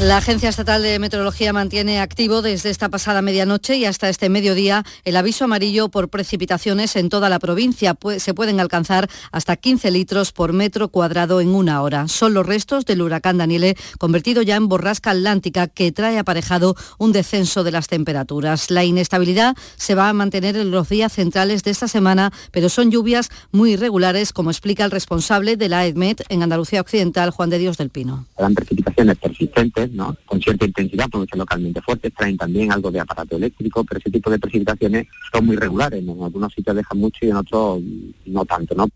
La 0.00 0.18
Agencia 0.18 0.48
Estatal 0.48 0.80
de 0.80 1.00
Meteorología 1.00 1.52
mantiene 1.52 1.98
activo 1.98 2.40
desde 2.40 2.70
esta 2.70 2.88
pasada 2.88 3.20
medianoche 3.20 3.76
y 3.78 3.84
hasta 3.84 4.08
este 4.08 4.28
mediodía 4.28 4.84
el 5.04 5.16
aviso 5.16 5.46
amarillo 5.46 5.88
por 5.88 6.08
precipitaciones 6.08 6.94
en 6.94 7.08
toda 7.08 7.28
la 7.28 7.40
provincia. 7.40 7.96
Se 8.18 8.32
pueden 8.32 8.60
alcanzar 8.60 9.10
hasta 9.32 9.56
15 9.56 9.90
litros 9.90 10.30
por 10.30 10.52
metro 10.52 10.86
cuadrado 10.90 11.40
en 11.40 11.48
una 11.48 11.82
hora. 11.82 12.06
Son 12.06 12.32
los 12.32 12.46
restos 12.46 12.84
del 12.84 13.02
huracán 13.02 13.38
Daniele, 13.38 13.76
convertido 13.98 14.42
ya 14.42 14.54
en 14.54 14.68
borrasca 14.68 15.10
atlántica, 15.10 15.66
que 15.66 15.90
trae 15.90 16.16
aparejado 16.16 16.76
un 16.98 17.10
descenso 17.10 17.64
de 17.64 17.72
las 17.72 17.88
temperaturas. 17.88 18.70
La 18.70 18.84
inestabilidad 18.84 19.56
se 19.74 19.96
va 19.96 20.08
a 20.08 20.12
mantener 20.12 20.56
en 20.56 20.70
los 20.70 20.88
días 20.88 21.12
centrales 21.12 21.64
de 21.64 21.72
esta 21.72 21.88
semana, 21.88 22.32
pero 22.52 22.68
son 22.68 22.92
lluvias 22.92 23.30
muy 23.50 23.72
irregulares, 23.72 24.32
como 24.32 24.52
explica 24.52 24.84
el 24.84 24.92
responsable 24.92 25.56
de 25.56 25.68
la 25.68 25.86
EDMET 25.86 26.22
en 26.28 26.44
Andalucía 26.44 26.82
Occidental, 26.82 27.30
Juan 27.30 27.50
de 27.50 27.58
Dios 27.58 27.78
del 27.78 27.90
Pino. 27.90 28.26
Precipitaciones 28.54 29.18
persistentes 29.18 29.87
con 30.26 30.40
cierta 30.40 30.66
intensidad, 30.66 31.06
porque 31.10 31.28
son 31.30 31.40
localmente 31.40 31.80
fuertes, 31.80 32.12
traen 32.14 32.36
también 32.36 32.72
algo 32.72 32.90
de 32.90 33.00
aparato 33.00 33.36
eléctrico, 33.36 33.84
pero 33.84 33.98
ese 33.98 34.10
tipo 34.10 34.30
de 34.30 34.38
precipitaciones 34.38 35.06
son 35.32 35.46
muy 35.46 35.56
regulares, 35.56 36.02
en 36.02 36.22
algunos 36.22 36.52
sitios 36.52 36.76
dejan 36.76 36.98
mucho 36.98 37.18
y 37.24 37.30
en 37.30 37.36
otros 37.36 37.80
no 38.26 38.44
tanto, 38.44 38.74
¿no? 38.74 38.88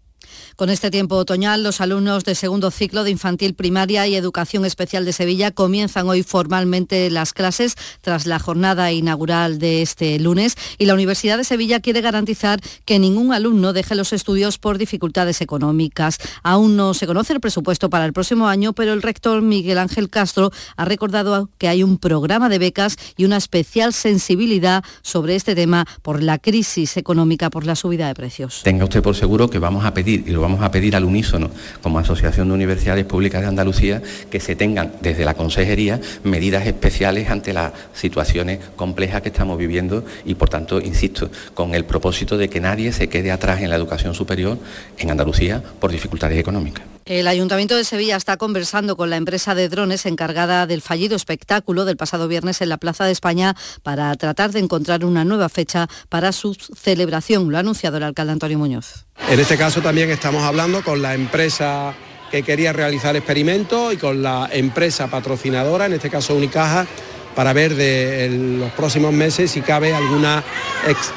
Con 0.57 0.69
este 0.69 0.91
tiempo 0.91 1.17
otoñal, 1.17 1.63
los 1.63 1.81
alumnos 1.81 2.25
de 2.25 2.35
segundo 2.35 2.71
ciclo 2.71 3.05
de 3.05 3.11
infantil 3.11 3.55
primaria 3.55 4.07
y 4.07 4.17
educación 4.17 4.65
especial 4.65 5.05
de 5.05 5.13
Sevilla 5.13 5.51
comienzan 5.51 6.09
hoy 6.09 6.23
formalmente 6.23 7.11
las 7.11 7.33
clases 7.33 7.75
tras 8.03 8.27
la 8.27 8.39
jornada 8.39 8.93
inaugural 8.93 9.59
de 9.59 9.83
este 9.83 10.19
lunes 10.19 10.57
y 10.79 10.87
la 10.87 10.95
Universidad 10.95 11.39
de 11.39 11.45
Sevilla 11.45 11.81
quiere 11.81 12.03
garantizar 12.03 12.61
que 12.85 12.99
ningún 12.99 13.33
alumno 13.33 13.73
deje 13.73 13.95
los 13.95 14.13
estudios 14.13 14.59
por 14.59 14.77
dificultades 14.77 15.41
económicas. 15.41 16.19
Aún 16.43 16.77
no 16.77 16.93
se 16.93 17.07
conoce 17.07 17.33
el 17.33 17.41
presupuesto 17.41 17.89
para 17.89 18.05
el 18.05 18.13
próximo 18.13 18.47
año, 18.47 18.75
pero 18.75 18.93
el 18.93 19.03
rector 19.03 19.41
Miguel 19.41 19.79
Ángel 19.79 20.11
Castro 20.11 20.51
ha 20.77 20.85
recordado 20.85 21.49
que 21.57 21.69
hay 21.69 21.83
un 21.83 21.97
programa 21.97 22.49
de 22.51 22.59
becas 22.59 22.97
y 23.17 23.25
una 23.25 23.39
especial 23.39 23.95
sensibilidad 23.95 24.85
sobre 25.01 25.35
este 25.35 25.55
tema 25.55 25.87
por 26.03 26.23
la 26.23 26.39
crisis 26.39 26.97
económica, 26.99 27.49
por 27.49 27.65
la 27.65 27.75
subida 27.75 28.07
de 28.07 28.15
precios. 28.15 28.61
Tenga 28.65 28.85
usted 28.85 29.03
por 29.03 29.17
seguro 29.17 29.49
que 29.49 29.59
vamos 29.59 29.85
a 29.85 29.95
pedir 29.95 30.25
y 30.27 30.31
lo 30.31 30.42
vamos 30.43 30.63
a 30.63 30.71
pedir 30.71 30.95
al 30.95 31.05
unísono 31.05 31.51
como 31.83 31.99
Asociación 31.99 32.49
de 32.49 32.55
Universidades 32.55 33.05
Públicas 33.05 33.41
de 33.41 33.49
Andalucía 33.49 34.03
que 34.31 34.41
se 34.41 34.57
tengan 34.57 34.93
desde 35.01 35.25
la 35.25 35.35
Consejería 35.35 36.01
medidas 36.25 36.67
especiales 36.67 37.31
ante 37.31 37.53
las 37.55 37.73
situaciones 37.95 38.59
complejas 38.77 39.23
que 39.23 39.29
estamos 39.29 39.57
viviendo 39.57 40.05
y 40.25 40.35
por 40.35 40.51
tanto, 40.51 40.81
insisto, 40.81 41.31
con 41.55 41.75
el 41.75 41.85
propósito 41.85 42.37
de 42.37 42.51
que 42.51 42.61
nadie 42.61 42.93
se 42.93 43.09
quede 43.09 43.33
atrás 43.33 43.63
en 43.63 43.71
la 43.71 43.77
educación 43.77 44.15
superior 44.15 44.59
en 44.99 45.11
Andalucía 45.11 45.63
por 45.81 45.91
dificultades 45.91 46.39
económicas. 46.39 46.92
El 47.05 47.27
Ayuntamiento 47.27 47.77
de 47.77 47.85
Sevilla 47.85 48.17
está 48.17 48.37
conversando 48.37 48.97
con 48.97 49.11
la 49.11 49.17
empresa 49.17 49.57
de 49.57 49.69
drones 49.69 50.07
encargada 50.07 50.69
del 50.69 50.83
fallido 50.83 51.17
espectáculo 51.17 51.85
del 51.85 51.97
pasado 51.97 52.29
viernes 52.29 52.61
en 52.61 52.69
la 52.69 52.77
Plaza 52.77 53.05
de 53.05 53.11
España 53.11 53.57
para 53.83 54.15
tratar 54.15 54.53
de 54.53 54.61
encontrar 54.61 55.05
una 55.05 55.25
nueva 55.25 55.49
fecha 55.49 55.89
para 56.09 56.31
su 56.31 56.55
celebración. 56.55 57.51
Lo 57.51 57.57
ha 57.57 57.61
anunciado 57.61 57.97
el 57.97 58.05
alcalde 58.05 58.35
Antonio 58.35 58.57
Muñoz. 58.57 59.07
En 59.29 59.41
este 59.41 59.59
caso 59.59 59.81
también 59.81 60.11
estamos 60.11 60.45
hablando 60.45 60.85
con 60.85 61.03
la 61.03 61.15
empresa 61.15 61.93
que 62.31 62.45
quería 62.45 62.73
realizar 62.73 63.17
experimentos 63.17 63.93
y 63.93 63.97
con 63.97 64.23
la 64.23 64.49
empresa 64.53 65.09
patrocinadora, 65.09 65.87
en 65.87 65.95
este 65.95 66.09
caso 66.09 66.37
Unicaja, 66.37 66.87
para 67.35 67.53
ver 67.53 67.75
de 67.75 68.29
los 68.61 68.71
próximos 68.73 69.13
meses 69.13 69.51
si 69.51 69.61
cabe 69.61 69.93
alguna 69.93 70.45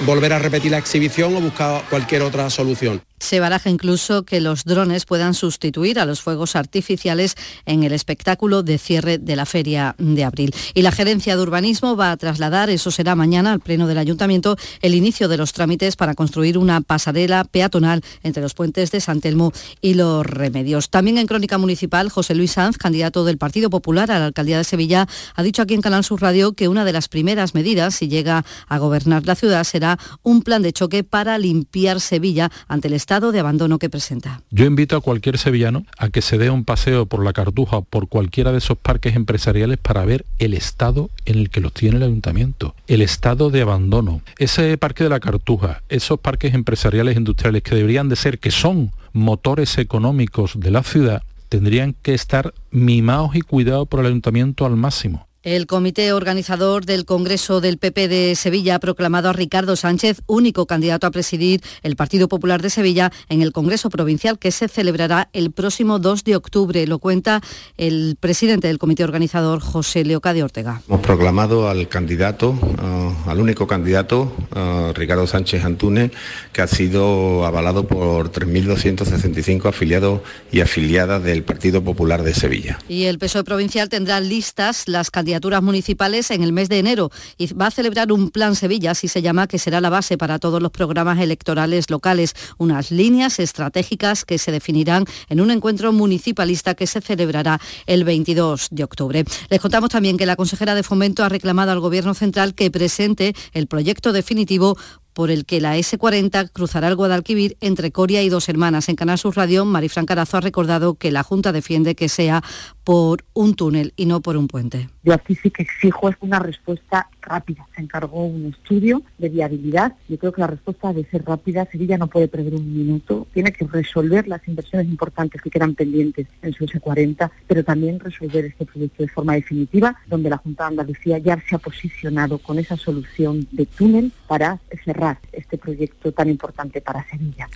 volver 0.01 0.33
a 0.33 0.39
repetir 0.39 0.71
la 0.71 0.79
exhibición 0.79 1.35
o 1.35 1.41
buscar 1.41 1.83
cualquier 1.89 2.23
otra 2.23 2.49
solución. 2.49 3.01
Se 3.19 3.39
baraja 3.39 3.69
incluso 3.69 4.23
que 4.23 4.41
los 4.41 4.65
drones 4.65 5.05
puedan 5.05 5.33
sustituir 5.33 5.99
a 5.99 6.05
los 6.05 6.21
fuegos 6.21 6.55
artificiales 6.55 7.35
en 7.65 7.83
el 7.83 7.93
espectáculo 7.93 8.61
de 8.61 8.77
cierre 8.77 9.17
de 9.17 9.35
la 9.35 9.45
feria 9.45 9.95
de 9.97 10.23
abril. 10.23 10.53
Y 10.73 10.81
la 10.81 10.91
gerencia 10.91 11.35
de 11.35 11.41
urbanismo 11.41 11.95
va 11.95 12.11
a 12.11 12.17
trasladar, 12.17 12.69
eso 12.69 12.91
será 12.91 13.15
mañana 13.15 13.53
al 13.53 13.61
Pleno 13.61 13.87
del 13.87 13.97
Ayuntamiento, 13.97 14.57
el 14.81 14.95
inicio 14.95 15.27
de 15.27 15.37
los 15.37 15.53
trámites 15.53 15.95
para 15.95 16.13
construir 16.13 16.57
una 16.57 16.81
pasarela 16.81 17.45
peatonal 17.45 18.01
entre 18.23 18.43
los 18.43 18.53
puentes 18.53 18.91
de 18.91 19.01
San 19.01 19.21
Telmo 19.21 19.53
y 19.81 19.93
Los 19.93 20.25
Remedios. 20.25 20.89
También 20.89 21.17
en 21.17 21.27
Crónica 21.27 21.57
Municipal, 21.57 22.09
José 22.09 22.35
Luis 22.35 22.51
Sanz, 22.51 22.77
candidato 22.77 23.23
del 23.23 23.37
Partido 23.37 23.69
Popular 23.69 24.11
a 24.11 24.19
la 24.19 24.25
Alcaldía 24.25 24.57
de 24.57 24.63
Sevilla, 24.63 25.07
ha 25.35 25.43
dicho 25.43 25.61
aquí 25.61 25.73
en 25.73 25.81
Canal 25.81 26.03
Sur 26.03 26.21
Radio 26.21 26.53
que 26.53 26.67
una 26.67 26.85
de 26.85 26.93
las 26.93 27.07
primeras 27.07 27.53
medidas, 27.53 27.95
si 27.95 28.07
llega 28.07 28.45
a 28.67 28.77
gobernar 28.77 29.25
la 29.25 29.35
ciudad, 29.35 29.63
será 29.63 29.97
un 30.23 30.41
plan 30.41 30.61
de 30.61 30.73
choque 30.73 31.03
para 31.03 31.37
limpiar 31.37 32.01
Sevilla 32.01 32.51
ante 32.67 32.87
el 32.87 32.93
Estado 33.05 33.31
de 33.31 33.39
abandono 33.39 33.77
que 33.77 33.87
presenta. 33.87 34.41
Yo 34.49 34.65
invito 34.65 34.97
a 34.97 34.99
cualquier 34.99 35.37
sevillano 35.37 35.85
a 35.99 36.09
que 36.09 36.23
se 36.23 36.39
dé 36.39 36.49
un 36.49 36.65
paseo 36.65 37.05
por 37.05 37.23
la 37.23 37.33
Cartuja 37.33 37.77
o 37.77 37.81
por 37.83 38.07
cualquiera 38.07 38.51
de 38.51 38.57
esos 38.57 38.79
parques 38.79 39.15
empresariales 39.15 39.77
para 39.77 40.03
ver 40.05 40.25
el 40.39 40.55
estado 40.55 41.11
en 41.25 41.37
el 41.37 41.51
que 41.51 41.61
los 41.61 41.71
tiene 41.71 41.97
el 41.97 42.03
ayuntamiento, 42.03 42.73
el 42.87 43.03
estado 43.03 43.51
de 43.51 43.61
abandono. 43.61 44.21
Ese 44.39 44.75
parque 44.79 45.03
de 45.03 45.11
la 45.11 45.19
Cartuja, 45.19 45.83
esos 45.87 46.19
parques 46.19 46.55
empresariales 46.55 47.15
industriales 47.15 47.61
que 47.61 47.75
deberían 47.75 48.09
de 48.09 48.15
ser, 48.15 48.39
que 48.39 48.49
son 48.49 48.91
motores 49.13 49.77
económicos 49.77 50.59
de 50.59 50.71
la 50.71 50.81
ciudad, 50.81 51.21
tendrían 51.47 51.93
que 52.01 52.15
estar 52.15 52.55
mimados 52.71 53.35
y 53.35 53.41
cuidados 53.41 53.87
por 53.87 53.99
el 53.99 54.07
ayuntamiento 54.07 54.65
al 54.65 54.77
máximo. 54.77 55.27
El 55.45 55.67
comité 55.67 56.11
organizador 56.11 56.87
del 56.87 57.05
Congreso 57.05 57.61
del 57.61 57.77
PP 57.77 58.07
de 58.07 58.33
Sevilla 58.33 58.73
ha 58.73 58.79
proclamado 58.79 59.29
a 59.29 59.33
Ricardo 59.33 59.75
Sánchez 59.75 60.23
único 60.25 60.65
candidato 60.65 61.05
a 61.05 61.11
presidir 61.11 61.61
el 61.83 61.95
Partido 61.95 62.27
Popular 62.27 62.63
de 62.63 62.71
Sevilla 62.71 63.11
en 63.29 63.43
el 63.43 63.51
Congreso 63.51 63.91
Provincial 63.91 64.39
que 64.39 64.49
se 64.49 64.67
celebrará 64.67 65.29
el 65.33 65.51
próximo 65.51 65.99
2 65.99 66.23
de 66.23 66.35
octubre. 66.35 66.87
Lo 66.87 66.97
cuenta 66.97 67.41
el 67.77 68.17
presidente 68.19 68.69
del 68.69 68.79
comité 68.79 69.03
organizador, 69.03 69.59
José 69.59 70.03
Leocadio 70.03 70.45
Ortega. 70.45 70.81
Hemos 70.87 71.01
proclamado 71.01 71.69
al 71.69 71.87
candidato, 71.89 72.49
uh, 72.49 73.29
al 73.29 73.39
único 73.39 73.67
candidato, 73.67 74.35
uh, 74.55 74.93
Ricardo 74.93 75.27
Sánchez 75.27 75.63
Antúnez, 75.63 76.11
que 76.53 76.63
ha 76.63 76.67
sido 76.67 77.45
avalado 77.45 77.85
por 77.85 78.31
3.265 78.31 79.69
afiliados 79.69 80.21
y 80.51 80.61
afiliadas 80.61 81.21
del 81.21 81.43
Partido 81.43 81.83
Popular 81.83 82.23
de 82.23 82.33
Sevilla. 82.33 82.79
Y 82.89 83.03
el 83.03 83.19
PSOE 83.19 83.43
Provincial 83.43 83.89
tendrá 83.89 84.19
listas 84.19 84.87
las 84.87 85.11
candidaturas 85.11 85.34
municipales 85.61 86.31
en 86.31 86.43
el 86.43 86.51
mes 86.51 86.69
de 86.69 86.79
enero 86.79 87.11
y 87.37 87.53
va 87.53 87.67
a 87.67 87.71
celebrar 87.71 88.11
un 88.11 88.29
plan 88.29 88.55
Sevilla, 88.55 88.91
así 88.91 89.07
se 89.07 89.21
llama, 89.21 89.47
que 89.47 89.59
será 89.59 89.81
la 89.81 89.89
base 89.89 90.17
para 90.17 90.39
todos 90.39 90.61
los 90.61 90.71
programas 90.71 91.19
electorales 91.19 91.89
locales, 91.89 92.33
unas 92.57 92.91
líneas 92.91 93.39
estratégicas 93.39 94.25
que 94.25 94.37
se 94.37 94.51
definirán 94.51 95.05
en 95.29 95.41
un 95.41 95.51
encuentro 95.51 95.91
municipalista 95.91 96.75
que 96.75 96.87
se 96.87 97.01
celebrará 97.01 97.59
el 97.85 98.03
22 98.03 98.67
de 98.71 98.83
octubre. 98.83 99.25
Les 99.49 99.61
contamos 99.61 99.89
también 99.89 100.17
que 100.17 100.25
la 100.25 100.35
consejera 100.35 100.75
de 100.75 100.83
Fomento 100.83 101.23
ha 101.23 101.29
reclamado 101.29 101.71
al 101.71 101.79
Gobierno 101.79 102.13
Central 102.13 102.55
que 102.55 102.71
presente 102.71 103.35
el 103.53 103.67
proyecto 103.67 104.13
definitivo 104.13 104.77
por 105.15 105.31
el 105.31 105.45
que 105.45 105.61
la 105.61 105.77
S40 105.77 106.51
cruzará 106.51 106.89
el 106.89 106.97
Guadalquivir 106.97 107.55
entre 107.61 107.91
Coria 107.91 108.21
y 108.21 108.27
Dos 108.27 108.49
Hermanas. 108.49 108.89
En 108.89 108.97
Canal 108.97 109.17
Sur 109.17 109.37
Radio, 109.37 109.63
Marifran 109.63 110.05
Carazo 110.05 110.37
ha 110.37 110.41
recordado 110.41 110.95
que 110.95 111.09
la 111.09 111.23
Junta 111.23 111.53
defiende 111.53 111.95
que 111.95 112.09
sea 112.09 112.43
por 112.83 113.23
un 113.33 113.55
túnel 113.55 113.93
y 113.95 114.05
no 114.07 114.21
por 114.21 114.35
un 114.35 114.47
puente. 114.47 114.89
Yo 115.03 115.13
aquí 115.13 115.33
sí 115.35 115.49
que 115.51 115.63
exijo 115.63 116.11
una 116.19 116.39
respuesta 116.39 117.09
rápida. 117.21 117.65
Se 117.75 117.81
encargó 117.81 118.25
un 118.25 118.47
estudio 118.47 119.03
de 119.17 119.29
viabilidad. 119.29 119.93
Yo 120.09 120.19
creo 120.19 120.33
que 120.33 120.41
la 120.41 120.47
respuesta 120.47 120.89
debe 120.89 121.09
ser 121.09 121.23
rápida. 121.25 121.67
Sevilla 121.71 121.97
no 121.97 122.07
puede 122.07 122.27
perder 122.27 122.53
un 122.53 122.75
minuto. 122.75 123.25
Tiene 123.33 123.53
que 123.53 123.65
resolver 123.65 124.27
las 124.27 124.45
inversiones 124.47 124.87
importantes 124.87 125.41
que 125.41 125.49
quedan 125.49 125.75
pendientes 125.75 126.27
en 126.41 126.53
su 126.53 126.65
S40, 126.65 127.31
pero 127.47 127.63
también 127.63 127.99
resolver 127.99 128.45
este 128.45 128.65
proyecto 128.65 129.03
de 129.03 129.09
forma 129.09 129.33
definitiva, 129.33 129.95
donde 130.07 130.29
la 130.29 130.37
Junta 130.37 130.65
de 130.65 130.69
Andalucía 130.69 131.17
ya 131.19 131.41
se 131.47 131.55
ha 131.55 131.59
posicionado 131.59 132.37
con 132.37 132.59
esa 132.59 132.75
solución 132.75 133.47
de 133.51 133.65
túnel 133.65 134.11
para 134.27 134.59
cerrar 134.83 135.04
este 135.31 135.57
proyecto 135.57 136.11
tan 136.11 136.29
importante 136.29 136.81
para 136.81 137.03
Sevilla 137.09 137.47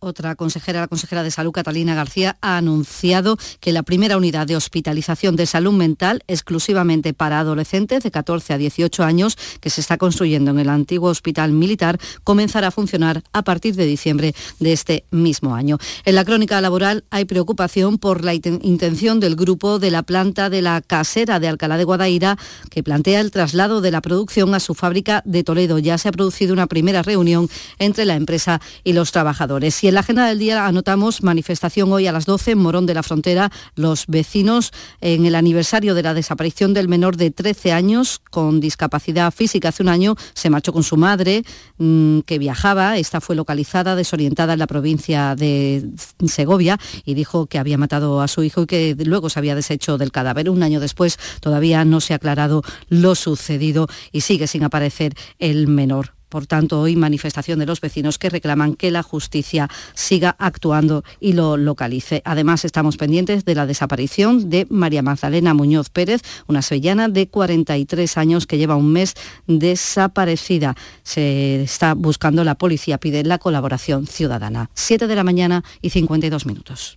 otra 0.00 0.34
consejera, 0.34 0.80
la 0.80 0.88
consejera 0.88 1.22
de 1.22 1.30
Salud, 1.30 1.52
Catalina 1.52 1.94
García, 1.94 2.36
ha 2.40 2.56
anunciado 2.56 3.36
que 3.60 3.72
la 3.72 3.82
primera 3.82 4.16
unidad 4.16 4.46
de 4.46 4.56
hospitalización 4.56 5.36
de 5.36 5.46
salud 5.46 5.72
mental 5.72 6.22
exclusivamente 6.26 7.14
para 7.14 7.40
adolescentes 7.40 8.02
de 8.02 8.10
14 8.10 8.54
a 8.54 8.58
18 8.58 9.04
años 9.04 9.36
que 9.60 9.70
se 9.70 9.80
está 9.80 9.98
construyendo 9.98 10.50
en 10.50 10.58
el 10.58 10.68
antiguo 10.68 11.10
hospital 11.10 11.52
militar 11.52 11.98
comenzará 12.24 12.68
a 12.68 12.70
funcionar 12.70 13.22
a 13.32 13.42
partir 13.42 13.74
de 13.74 13.86
diciembre 13.86 14.34
de 14.58 14.72
este 14.72 15.04
mismo 15.10 15.54
año. 15.54 15.78
En 16.04 16.14
la 16.14 16.24
crónica 16.24 16.60
laboral 16.60 17.04
hay 17.10 17.24
preocupación 17.24 17.98
por 17.98 18.24
la 18.24 18.34
intención 18.34 19.20
del 19.20 19.36
grupo 19.36 19.78
de 19.78 19.90
la 19.90 20.02
planta 20.02 20.50
de 20.50 20.62
la 20.62 20.80
casera 20.80 21.40
de 21.40 21.48
Alcalá 21.48 21.76
de 21.76 21.84
Guadaira 21.84 22.38
que 22.70 22.82
plantea 22.82 23.20
el 23.20 23.30
traslado 23.30 23.80
de 23.80 23.90
la 23.90 24.00
producción 24.00 24.54
a 24.54 24.60
su 24.60 24.74
fábrica 24.74 25.22
de 25.24 25.44
Toledo. 25.44 25.78
Ya 25.78 25.98
se 25.98 26.08
ha 26.08 26.12
producido 26.12 26.52
una 26.52 26.66
primera 26.66 27.02
reunión 27.02 27.48
entre 27.78 28.04
la 28.04 28.14
empresa 28.14 28.60
y 28.84 28.92
los 28.92 29.12
trabajadores. 29.12 29.74
Y 29.86 29.88
en 29.88 29.94
la 29.94 30.00
agenda 30.00 30.26
del 30.26 30.40
día 30.40 30.66
anotamos 30.66 31.22
manifestación 31.22 31.92
hoy 31.92 32.08
a 32.08 32.12
las 32.12 32.26
12 32.26 32.50
en 32.50 32.58
Morón 32.58 32.86
de 32.86 32.94
la 32.94 33.04
Frontera. 33.04 33.52
Los 33.76 34.08
vecinos 34.08 34.72
en 35.00 35.26
el 35.26 35.36
aniversario 35.36 35.94
de 35.94 36.02
la 36.02 36.12
desaparición 36.12 36.74
del 36.74 36.88
menor 36.88 37.16
de 37.16 37.30
13 37.30 37.70
años 37.70 38.20
con 38.32 38.58
discapacidad 38.58 39.32
física 39.32 39.68
hace 39.68 39.84
un 39.84 39.88
año 39.88 40.16
se 40.34 40.50
marchó 40.50 40.72
con 40.72 40.82
su 40.82 40.96
madre 40.96 41.44
mm, 41.78 42.22
que 42.22 42.40
viajaba. 42.40 42.96
Esta 42.96 43.20
fue 43.20 43.36
localizada 43.36 43.94
desorientada 43.94 44.54
en 44.54 44.58
la 44.58 44.66
provincia 44.66 45.36
de 45.36 45.88
Segovia 46.26 46.80
y 47.04 47.14
dijo 47.14 47.46
que 47.46 47.60
había 47.60 47.78
matado 47.78 48.20
a 48.22 48.26
su 48.26 48.42
hijo 48.42 48.62
y 48.62 48.66
que 48.66 48.96
luego 49.04 49.30
se 49.30 49.38
había 49.38 49.54
deshecho 49.54 49.98
del 49.98 50.10
cadáver. 50.10 50.50
Un 50.50 50.64
año 50.64 50.80
después 50.80 51.16
todavía 51.38 51.84
no 51.84 52.00
se 52.00 52.12
ha 52.12 52.16
aclarado 52.16 52.64
lo 52.88 53.14
sucedido 53.14 53.86
y 54.10 54.22
sigue 54.22 54.48
sin 54.48 54.64
aparecer 54.64 55.14
el 55.38 55.68
menor. 55.68 56.15
Por 56.28 56.46
tanto, 56.46 56.80
hoy 56.80 56.96
manifestación 56.96 57.58
de 57.58 57.66
los 57.66 57.80
vecinos 57.80 58.18
que 58.18 58.30
reclaman 58.30 58.74
que 58.74 58.90
la 58.90 59.02
justicia 59.02 59.68
siga 59.94 60.34
actuando 60.38 61.04
y 61.20 61.34
lo 61.34 61.56
localice. 61.56 62.22
Además, 62.24 62.64
estamos 62.64 62.96
pendientes 62.96 63.44
de 63.44 63.54
la 63.54 63.66
desaparición 63.66 64.50
de 64.50 64.66
María 64.68 65.02
Magdalena 65.02 65.54
Muñoz 65.54 65.90
Pérez, 65.90 66.22
una 66.46 66.62
sevillana 66.62 67.08
de 67.08 67.28
43 67.28 68.18
años 68.18 68.46
que 68.46 68.58
lleva 68.58 68.76
un 68.76 68.92
mes 68.92 69.14
desaparecida. 69.46 70.74
Se 71.02 71.62
está 71.62 71.94
buscando 71.94 72.44
la 72.44 72.56
policía, 72.56 72.98
pide 72.98 73.24
la 73.24 73.38
colaboración 73.38 74.06
ciudadana. 74.06 74.70
7 74.74 75.06
de 75.06 75.14
la 75.14 75.24
mañana 75.24 75.64
y 75.80 75.90
52 75.90 76.46
minutos. 76.46 76.96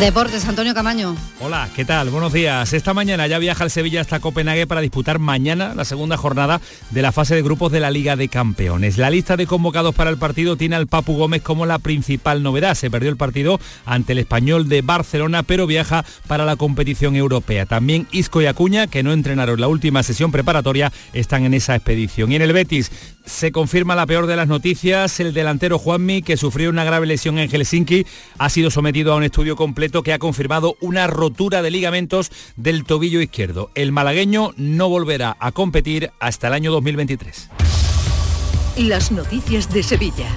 Deportes, 0.00 0.44
Antonio 0.46 0.74
Camaño. 0.74 1.16
Hola, 1.40 1.68
¿qué 1.74 1.84
tal? 1.84 2.10
Buenos 2.10 2.32
días. 2.32 2.72
Esta 2.72 2.92
mañana 2.92 3.28
ya 3.28 3.38
viaja 3.38 3.62
el 3.62 3.70
Sevilla 3.70 4.00
hasta 4.00 4.18
Copenhague 4.18 4.66
para 4.66 4.80
disputar 4.80 5.20
mañana 5.20 5.72
la 5.72 5.84
segunda 5.84 6.16
jornada 6.16 6.60
de 6.90 7.00
la 7.00 7.12
fase 7.12 7.36
de 7.36 7.42
grupos 7.42 7.70
de 7.70 7.78
la 7.78 7.92
Liga 7.92 8.16
de 8.16 8.28
Campeones. 8.28 8.98
La 8.98 9.08
lista 9.08 9.36
de 9.36 9.46
convocados 9.46 9.94
para 9.94 10.10
el 10.10 10.18
partido 10.18 10.56
tiene 10.56 10.74
al 10.74 10.88
Papu 10.88 11.16
Gómez 11.16 11.42
como 11.42 11.64
la 11.64 11.78
principal 11.78 12.42
novedad. 12.42 12.74
Se 12.74 12.90
perdió 12.90 13.08
el 13.08 13.16
partido 13.16 13.60
ante 13.86 14.12
el 14.12 14.18
español 14.18 14.68
de 14.68 14.82
Barcelona, 14.82 15.44
pero 15.44 15.66
viaja 15.66 16.04
para 16.26 16.44
la 16.44 16.56
competición 16.56 17.14
europea. 17.14 17.64
También 17.64 18.08
Isco 18.10 18.42
y 18.42 18.46
Acuña, 18.46 18.88
que 18.88 19.04
no 19.04 19.12
entrenaron 19.12 19.60
la 19.60 19.68
última 19.68 20.02
sesión 20.02 20.32
preparatoria, 20.32 20.92
están 21.12 21.44
en 21.44 21.54
esa 21.54 21.76
expedición. 21.76 22.32
Y 22.32 22.36
en 22.36 22.42
el 22.42 22.52
Betis 22.52 22.90
se 23.24 23.52
confirma 23.52 23.94
la 23.94 24.06
peor 24.06 24.26
de 24.26 24.36
las 24.36 24.48
noticias. 24.48 25.20
El 25.20 25.32
delantero 25.32 25.78
Juanmi, 25.78 26.20
que 26.22 26.36
sufrió 26.36 26.68
una 26.68 26.84
grave 26.84 27.06
lesión 27.06 27.38
en 27.38 27.48
Helsinki, 27.48 28.04
ha 28.38 28.50
sido 28.50 28.70
sometido 28.70 29.12
a 29.12 29.16
un 29.16 29.22
estudio 29.22 29.56
completo 29.56 29.83
que 30.02 30.12
ha 30.12 30.18
confirmado 30.18 30.76
una 30.80 31.06
rotura 31.06 31.62
de 31.62 31.70
ligamentos 31.70 32.30
del 32.56 32.84
tobillo 32.84 33.20
izquierdo. 33.20 33.70
El 33.74 33.92
malagueño 33.92 34.52
no 34.56 34.88
volverá 34.88 35.36
a 35.40 35.52
competir 35.52 36.10
hasta 36.20 36.48
el 36.48 36.54
año 36.54 36.72
2023. 36.72 37.50
Las 38.78 39.12
noticias 39.12 39.72
de 39.72 39.82
Sevilla. 39.82 40.34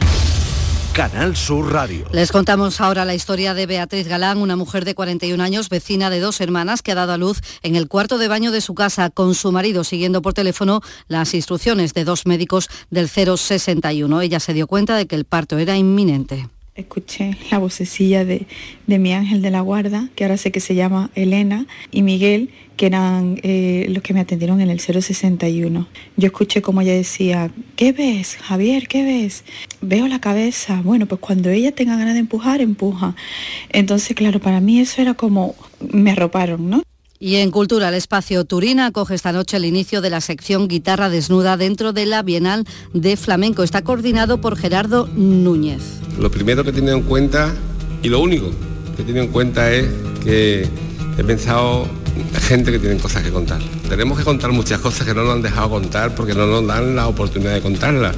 Canal 0.93 1.35
Sur 1.35 1.71
Radio. 1.71 2.07
Les 2.11 2.31
contamos 2.31 2.81
ahora 2.81 3.05
la 3.05 3.13
historia 3.13 3.53
de 3.53 3.67
Beatriz 3.67 4.07
Galán, 4.07 4.39
una 4.39 4.55
mujer 4.55 4.83
de 4.83 4.95
41 4.95 5.41
años, 5.43 5.69
vecina 5.69 6.09
de 6.09 6.19
dos 6.19 6.41
hermanas, 6.41 6.81
que 6.81 6.91
ha 6.91 6.95
dado 6.95 7.13
a 7.13 7.17
luz 7.17 7.39
en 7.61 7.75
el 7.75 7.87
cuarto 7.87 8.17
de 8.17 8.27
baño 8.27 8.51
de 8.51 8.61
su 8.61 8.73
casa 8.73 9.11
con 9.11 9.35
su 9.35 9.51
marido, 9.51 9.83
siguiendo 9.83 10.23
por 10.23 10.33
teléfono 10.33 10.81
las 11.07 11.35
instrucciones 11.35 11.93
de 11.93 12.03
dos 12.03 12.25
médicos 12.25 12.67
del 12.89 13.09
061. 13.09 14.21
Ella 14.21 14.39
se 14.39 14.53
dio 14.53 14.65
cuenta 14.65 14.97
de 14.97 15.05
que 15.05 15.15
el 15.15 15.25
parto 15.25 15.57
era 15.59 15.77
inminente 15.77 16.47
escuché 16.77 17.35
la 17.51 17.57
vocecilla 17.57 18.23
de, 18.23 18.45
mi 18.85 19.13
ángel 19.13 19.41
de 19.41 19.51
la 19.51 19.61
guarda, 19.61 20.09
que 20.15 20.23
ahora 20.23 20.37
sé 20.37 20.51
que 20.51 20.59
se 20.59 20.75
llama 20.75 21.09
Elena, 21.15 21.65
y 21.91 22.03
Miguel, 22.03 22.49
que 22.77 22.85
eran 22.85 23.39
eh, 23.43 23.87
los 23.89 24.03
que 24.03 24.13
me 24.13 24.19
atendieron 24.19 24.61
en 24.61 24.69
el 24.69 24.79
061. 24.79 25.87
Yo 26.15 26.25
escuché 26.27 26.61
como 26.61 26.81
ella 26.81 26.93
decía, 26.93 27.51
¿qué 27.75 27.91
ves, 27.91 28.37
Javier? 28.37 28.87
¿Qué 28.87 29.03
ves? 29.03 29.43
Veo 29.81 30.07
la 30.07 30.21
cabeza. 30.21 30.81
Bueno, 30.83 31.07
pues 31.07 31.19
cuando 31.19 31.49
ella 31.49 31.73
tenga 31.73 31.97
ganas 31.97 32.13
de 32.13 32.21
empujar, 32.21 32.61
empuja. 32.61 33.15
Entonces, 33.69 34.15
claro, 34.15 34.39
para 34.39 34.61
mí 34.61 34.79
eso 34.79 35.01
era 35.01 35.15
como, 35.15 35.55
me 35.91 36.11
arroparon, 36.11 36.69
¿no? 36.69 36.83
Y 37.19 37.37
en 37.37 37.49
Cultura, 37.49 37.89
el 37.89 37.95
espacio 37.95 38.45
Turina 38.45 38.85
acoge 38.85 39.15
esta 39.15 39.31
noche 39.31 39.57
el 39.57 39.65
inicio 39.65 40.01
de 40.01 40.11
la 40.11 40.21
sección 40.21 40.67
Guitarra 40.67 41.09
Desnuda 41.09 41.57
dentro 41.57 41.91
de 41.91 42.05
la 42.05 42.21
Bienal 42.21 42.65
de 42.93 43.17
Flamenco. 43.17 43.63
Está 43.63 43.81
coordinado 43.81 44.39
por 44.39 44.55
Gerardo 44.55 45.07
Núñez. 45.07 45.96
Lo 46.19 46.31
primero 46.31 46.63
que 46.63 46.71
tiene 46.71 46.91
en 46.91 47.03
cuenta, 47.03 47.53
y 48.01 48.09
lo 48.09 48.19
único 48.19 48.51
que 48.95 49.03
tiene 49.03 49.21
en 49.21 49.27
cuenta 49.27 49.71
es 49.71 49.87
que 50.23 50.67
he 51.17 51.23
pensado 51.23 51.87
gente 52.47 52.71
que 52.71 52.79
tiene 52.79 52.97
cosas 52.97 53.23
que 53.23 53.29
contar. 53.29 53.61
Tenemos 53.89 54.17
que 54.17 54.23
contar 54.23 54.51
muchas 54.51 54.79
cosas 54.79 55.05
que 55.05 55.13
no 55.13 55.23
nos 55.23 55.35
han 55.35 55.41
dejado 55.41 55.69
contar 55.69 56.15
porque 56.15 56.33
no 56.33 56.47
nos 56.47 56.65
dan 56.65 56.95
la 56.95 57.07
oportunidad 57.07 57.53
de 57.53 57.61
contarlas. 57.61 58.15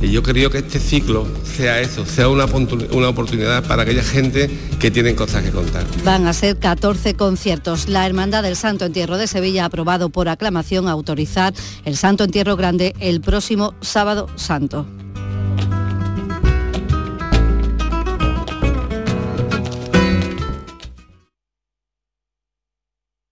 Y 0.00 0.12
yo 0.12 0.22
creo 0.22 0.48
que 0.48 0.58
este 0.58 0.78
ciclo 0.78 1.26
sea 1.56 1.80
eso, 1.80 2.06
sea 2.06 2.28
una, 2.28 2.44
una 2.44 3.08
oportunidad 3.08 3.64
para 3.64 3.82
aquella 3.82 4.04
gente 4.04 4.48
que 4.78 4.92
tienen 4.92 5.16
cosas 5.16 5.42
que 5.42 5.50
contar. 5.50 5.84
Van 6.04 6.26
a 6.26 6.32
ser 6.32 6.56
14 6.56 7.14
conciertos. 7.14 7.88
La 7.88 8.06
Hermandad 8.06 8.44
del 8.44 8.54
Santo 8.54 8.84
Entierro 8.84 9.18
de 9.18 9.26
Sevilla 9.26 9.64
ha 9.64 9.66
aprobado 9.66 10.08
por 10.08 10.28
aclamación 10.28 10.88
autorizar 10.88 11.52
el 11.84 11.96
Santo 11.96 12.24
Entierro 12.24 12.56
Grande 12.56 12.94
el 13.00 13.20
próximo 13.20 13.74
sábado 13.80 14.28
santo. 14.36 14.86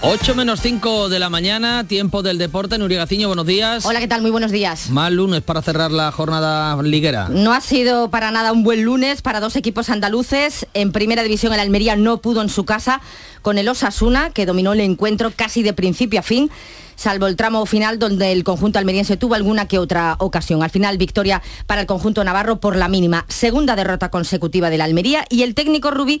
8 0.00 0.36
menos 0.36 0.60
5 0.60 1.08
de 1.08 1.18
la 1.18 1.28
mañana, 1.28 1.82
tiempo 1.82 2.22
del 2.22 2.38
deporte. 2.38 2.78
Nuria 2.78 2.98
Gaciño, 2.98 3.26
buenos 3.26 3.46
días. 3.46 3.84
Hola, 3.84 3.98
¿qué 3.98 4.06
tal? 4.06 4.22
Muy 4.22 4.30
buenos 4.30 4.52
días. 4.52 4.90
Mal 4.90 5.14
lunes 5.16 5.42
para 5.42 5.60
cerrar 5.60 5.90
la 5.90 6.12
jornada 6.12 6.80
liguera. 6.82 7.28
No 7.28 7.52
ha 7.52 7.60
sido 7.60 8.08
para 8.08 8.30
nada 8.30 8.52
un 8.52 8.62
buen 8.62 8.84
lunes 8.84 9.22
para 9.22 9.40
dos 9.40 9.56
equipos 9.56 9.90
andaluces. 9.90 10.68
En 10.72 10.92
primera 10.92 11.24
división 11.24 11.52
el 11.52 11.58
Almería 11.58 11.96
no 11.96 12.18
pudo 12.18 12.42
en 12.42 12.48
su 12.48 12.64
casa 12.64 13.00
con 13.42 13.58
el 13.58 13.68
Osasuna, 13.68 14.30
que 14.30 14.46
dominó 14.46 14.72
el 14.72 14.80
encuentro 14.80 15.32
casi 15.34 15.64
de 15.64 15.72
principio 15.72 16.20
a 16.20 16.22
fin 16.22 16.48
salvo 16.98 17.26
el 17.28 17.36
tramo 17.36 17.64
final 17.64 17.98
donde 17.98 18.32
el 18.32 18.44
conjunto 18.44 18.78
almeriense 18.78 19.16
tuvo 19.16 19.34
alguna 19.34 19.66
que 19.66 19.78
otra 19.78 20.16
ocasión. 20.18 20.62
Al 20.62 20.70
final, 20.70 20.98
victoria 20.98 21.40
para 21.66 21.80
el 21.80 21.86
conjunto 21.86 22.24
navarro 22.24 22.60
por 22.60 22.76
la 22.76 22.88
mínima. 22.88 23.24
Segunda 23.28 23.76
derrota 23.76 24.10
consecutiva 24.10 24.68
de 24.68 24.78
la 24.78 24.84
Almería 24.84 25.24
y 25.30 25.42
el 25.42 25.54
técnico 25.54 25.90
Rubí 25.90 26.20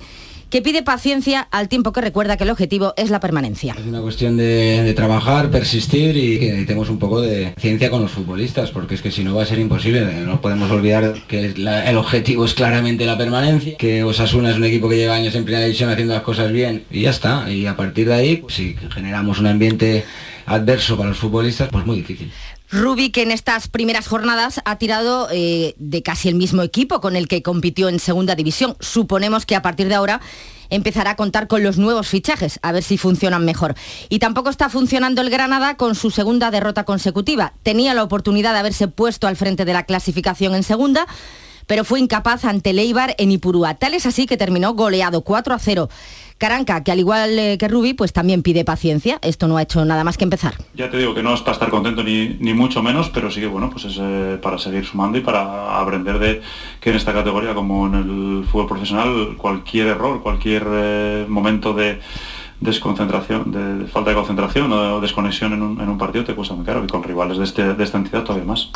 que 0.50 0.62
pide 0.62 0.82
paciencia 0.82 1.40
al 1.50 1.68
tiempo 1.68 1.92
que 1.92 2.00
recuerda 2.00 2.36
que 2.36 2.44
el 2.44 2.50
objetivo 2.50 2.94
es 2.96 3.10
la 3.10 3.20
permanencia. 3.20 3.74
Es 3.78 3.86
una 3.86 4.00
cuestión 4.00 4.36
de, 4.36 4.92
trabajar, 4.96 5.50
persistir 5.50 6.16
y 6.16 6.38
que 6.38 6.46
necesitemos 6.46 6.88
un 6.88 6.98
poco 6.98 7.20
de 7.20 7.52
ciencia 7.58 7.90
con 7.90 8.00
los 8.00 8.12
futbolistas, 8.12 8.70
porque 8.70 8.94
es 8.94 9.02
que 9.02 9.10
si 9.10 9.24
no 9.24 9.34
va 9.34 9.42
a 9.42 9.46
ser 9.46 9.58
imposible. 9.58 10.00
No 10.24 10.40
podemos 10.40 10.70
olvidar 10.70 11.14
que 11.28 11.46
el 11.46 11.96
objetivo 11.96 12.44
es 12.44 12.54
claramente 12.54 13.04
la 13.04 13.18
permanencia, 13.18 13.76
que 13.76 14.04
Osasuna 14.04 14.50
es 14.50 14.56
un 14.56 14.64
equipo 14.64 14.88
que 14.88 14.96
lleva 14.96 15.14
años 15.14 15.34
en 15.34 15.44
primera 15.44 15.64
división 15.64 15.90
haciendo 15.90 16.14
las 16.14 16.22
cosas 16.22 16.50
bien 16.50 16.84
y 16.90 17.02
ya 17.02 17.10
está. 17.10 17.50
Y 17.50 17.66
a 17.66 17.76
partir 17.76 18.08
de 18.08 18.14
ahí, 18.14 18.36
pues, 18.36 18.54
si 18.54 18.74
generamos 18.94 19.38
un 19.40 19.48
ambiente 19.48 20.04
adverso 20.48 20.96
para 20.96 21.10
los 21.10 21.18
futbolistas, 21.18 21.68
pues 21.70 21.86
muy 21.86 21.96
difícil. 21.96 22.32
Rubi, 22.70 23.10
que 23.10 23.22
en 23.22 23.30
estas 23.30 23.68
primeras 23.68 24.08
jornadas 24.08 24.60
ha 24.64 24.76
tirado 24.76 25.28
eh, 25.30 25.74
de 25.78 26.02
casi 26.02 26.28
el 26.28 26.34
mismo 26.34 26.62
equipo 26.62 27.00
con 27.00 27.16
el 27.16 27.26
que 27.26 27.42
compitió 27.42 27.88
en 27.88 27.98
segunda 27.98 28.34
división. 28.34 28.76
Suponemos 28.80 29.46
que 29.46 29.56
a 29.56 29.62
partir 29.62 29.88
de 29.88 29.94
ahora 29.94 30.20
empezará 30.70 31.12
a 31.12 31.16
contar 31.16 31.48
con 31.48 31.62
los 31.62 31.78
nuevos 31.78 32.08
fichajes, 32.08 32.58
a 32.62 32.72
ver 32.72 32.82
si 32.82 32.98
funcionan 32.98 33.44
mejor. 33.44 33.74
Y 34.08 34.18
tampoco 34.18 34.50
está 34.50 34.68
funcionando 34.68 35.22
el 35.22 35.30
Granada 35.30 35.76
con 35.76 35.94
su 35.94 36.10
segunda 36.10 36.50
derrota 36.50 36.84
consecutiva. 36.84 37.54
Tenía 37.62 37.94
la 37.94 38.02
oportunidad 38.02 38.52
de 38.52 38.58
haberse 38.58 38.88
puesto 38.88 39.26
al 39.26 39.36
frente 39.36 39.64
de 39.64 39.72
la 39.72 39.84
clasificación 39.84 40.54
en 40.54 40.62
segunda, 40.62 41.06
pero 41.66 41.84
fue 41.84 42.00
incapaz 42.00 42.44
ante 42.44 42.72
Leibar 42.72 43.14
en 43.18 43.30
Ipurúa. 43.30 43.74
Tal 43.74 43.94
es 43.94 44.06
así 44.06 44.26
que 44.26 44.36
terminó 44.36 44.74
goleado 44.74 45.22
4 45.22 45.54
a 45.54 45.58
0. 45.58 45.88
Caranca, 46.38 46.84
que 46.84 46.92
al 46.92 47.00
igual 47.00 47.36
eh, 47.38 47.58
que 47.58 47.66
Rubi, 47.66 47.94
pues 47.94 48.12
también 48.12 48.42
pide 48.42 48.64
paciencia. 48.64 49.18
Esto 49.22 49.48
no 49.48 49.56
ha 49.56 49.62
hecho 49.62 49.84
nada 49.84 50.04
más 50.04 50.16
que 50.16 50.24
empezar. 50.24 50.54
Ya 50.74 50.88
te 50.88 50.96
digo 50.96 51.14
que 51.14 51.22
no 51.22 51.34
es 51.34 51.40
para 51.40 51.52
estar 51.52 51.68
contento 51.68 52.04
ni, 52.04 52.36
ni 52.40 52.54
mucho 52.54 52.82
menos, 52.82 53.10
pero 53.10 53.30
sí 53.30 53.40
que 53.40 53.48
bueno, 53.48 53.70
pues 53.70 53.86
es 53.86 53.98
eh, 54.00 54.38
para 54.40 54.56
seguir 54.58 54.84
sumando 54.84 55.18
y 55.18 55.20
para 55.20 55.80
aprender 55.80 56.18
de 56.20 56.40
que 56.80 56.90
en 56.90 56.96
esta 56.96 57.12
categoría, 57.12 57.54
como 57.54 57.86
en 57.88 57.94
el 57.94 58.44
fútbol 58.44 58.68
profesional, 58.68 59.34
cualquier 59.36 59.88
error, 59.88 60.22
cualquier 60.22 60.64
eh, 60.70 61.26
momento 61.28 61.74
de 61.74 62.00
desconcentración, 62.60 63.50
de, 63.52 63.86
falta 63.86 64.10
de 64.10 64.16
concentración 64.16 64.72
o 64.72 65.00
desconexión 65.00 65.52
en 65.52 65.62
un, 65.62 65.80
en 65.80 65.88
un, 65.88 65.98
partido 65.98 66.24
te 66.24 66.34
cuesta 66.34 66.54
muy 66.54 66.64
caro 66.64 66.84
y 66.84 66.88
con 66.88 67.02
rivales 67.02 67.38
de, 67.38 67.44
este, 67.44 67.74
de 67.74 67.84
esta 67.84 67.98
entidad 67.98 68.22
todavía 68.22 68.46
más. 68.46 68.70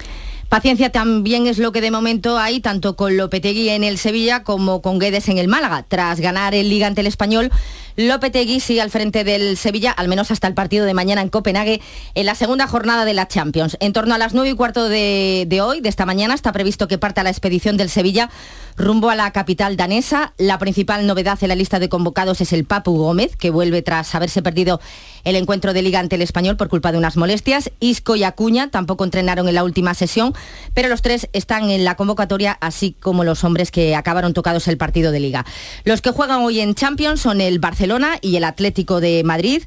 Paciencia 0.53 0.93
también 0.93 1.47
es 1.47 1.57
lo 1.57 1.73
que 1.73 1.81
de 1.81 1.91
momento 1.91 2.37
hay, 2.37 2.61
tanto 2.61 2.95
con 2.95 3.17
Lopetegui 3.17 3.71
en 3.71 3.85
el 3.85 3.97
Sevilla 3.97 4.43
como 4.43 4.83
con 4.83 4.99
Guedes 4.99 5.31
en 5.31 5.39
el 5.39 5.49
Málaga. 5.49 5.87
Tras 5.89 6.21
ganar 6.21 6.55
el 6.55 6.69
Liga 6.69 6.87
ante 6.87 7.01
el 7.01 7.07
Español, 7.07 7.51
Lopetegui 7.97 8.61
sigue 8.61 8.83
al 8.83 8.91
frente 8.91 9.25
del 9.25 9.57
Sevilla, 9.57 9.93
al 9.93 10.09
menos 10.09 10.31
hasta 10.31 10.49
el 10.49 10.53
partido 10.53 10.85
de 10.85 10.93
mañana 10.93 11.23
en 11.23 11.31
Copenhague, 11.31 11.81
en 12.15 12.27
la 12.27 12.35
segunda 12.35 12.67
jornada 12.67 13.07
de 13.07 13.15
la 13.15 13.29
Champions. 13.29 13.79
En 13.81 13.95
torno 13.95 14.15
a 14.15 14.19
las 14.19 14.35
9 14.35 14.51
y 14.51 14.55
cuarto 14.55 14.91
de, 14.91 15.61
hoy, 15.63 15.81
de 15.81 15.89
esta 15.89 16.05
mañana, 16.05 16.35
está 16.35 16.53
previsto 16.53 16.87
que 16.87 16.99
parta 16.99 17.23
la 17.23 17.31
expedición 17.31 17.79
del 17.79 17.89
Sevilla 17.89 18.29
rumbo 18.77 19.09
a 19.09 19.15
la 19.15 19.31
capital 19.31 19.79
danesa. 19.79 20.35
La 20.37 20.59
principal 20.59 21.07
novedad 21.07 21.39
en 21.41 21.49
la 21.49 21.55
lista 21.55 21.79
de 21.79 21.89
convocados 21.89 22.43
es 22.43 22.53
el 22.53 22.67
Papu 22.67 22.97
Gómez, 22.99 23.37
que 23.37 23.49
vuelve 23.51 23.81
tras 23.81 24.15
haberse 24.15 24.43
perdido 24.43 24.81
el 25.25 25.37
encuentro 25.37 25.73
de 25.73 25.83
liga 25.83 26.01
ante 26.01 26.17
el 26.17 26.23
español 26.23 26.57
por 26.57 26.69
culpa 26.69 26.93
de 26.93 26.99
unas 26.99 27.17
molestias. 27.17 27.71
Isco 27.81 28.17
y 28.17 28.25
Acuña 28.25 28.71
tampoco 28.71 29.05
entrenaron 29.05 29.49
en 29.49 29.55
la 29.55 29.65
última 29.65 29.95
sesión, 29.95 30.35
pero 30.75 30.89
los 30.89 31.03
tres 31.03 31.29
están 31.33 31.71
en 31.71 31.85
la 31.85 31.97
convocatoria, 31.97 32.57
así 32.61 32.97
como 33.01 33.25
los 33.25 33.45
hombres 33.45 33.71
que 33.71 33.95
acabaron 33.95 34.35
tocados 34.35 34.69
el 34.69 34.77
partido 34.77 35.13
de 35.13 35.21
liga. 35.21 35.45
Los 35.85 36.01
que 36.01 36.11
juegan 36.11 36.43
hoy 36.43 36.61
en 36.61 36.75
Champions 36.75 37.21
son 37.21 37.41
el 37.41 37.59
Barcelona 37.59 38.19
y 38.21 38.37
el 38.37 38.45
Atlético 38.45 39.01
de 39.01 39.23
Madrid. 39.25 39.63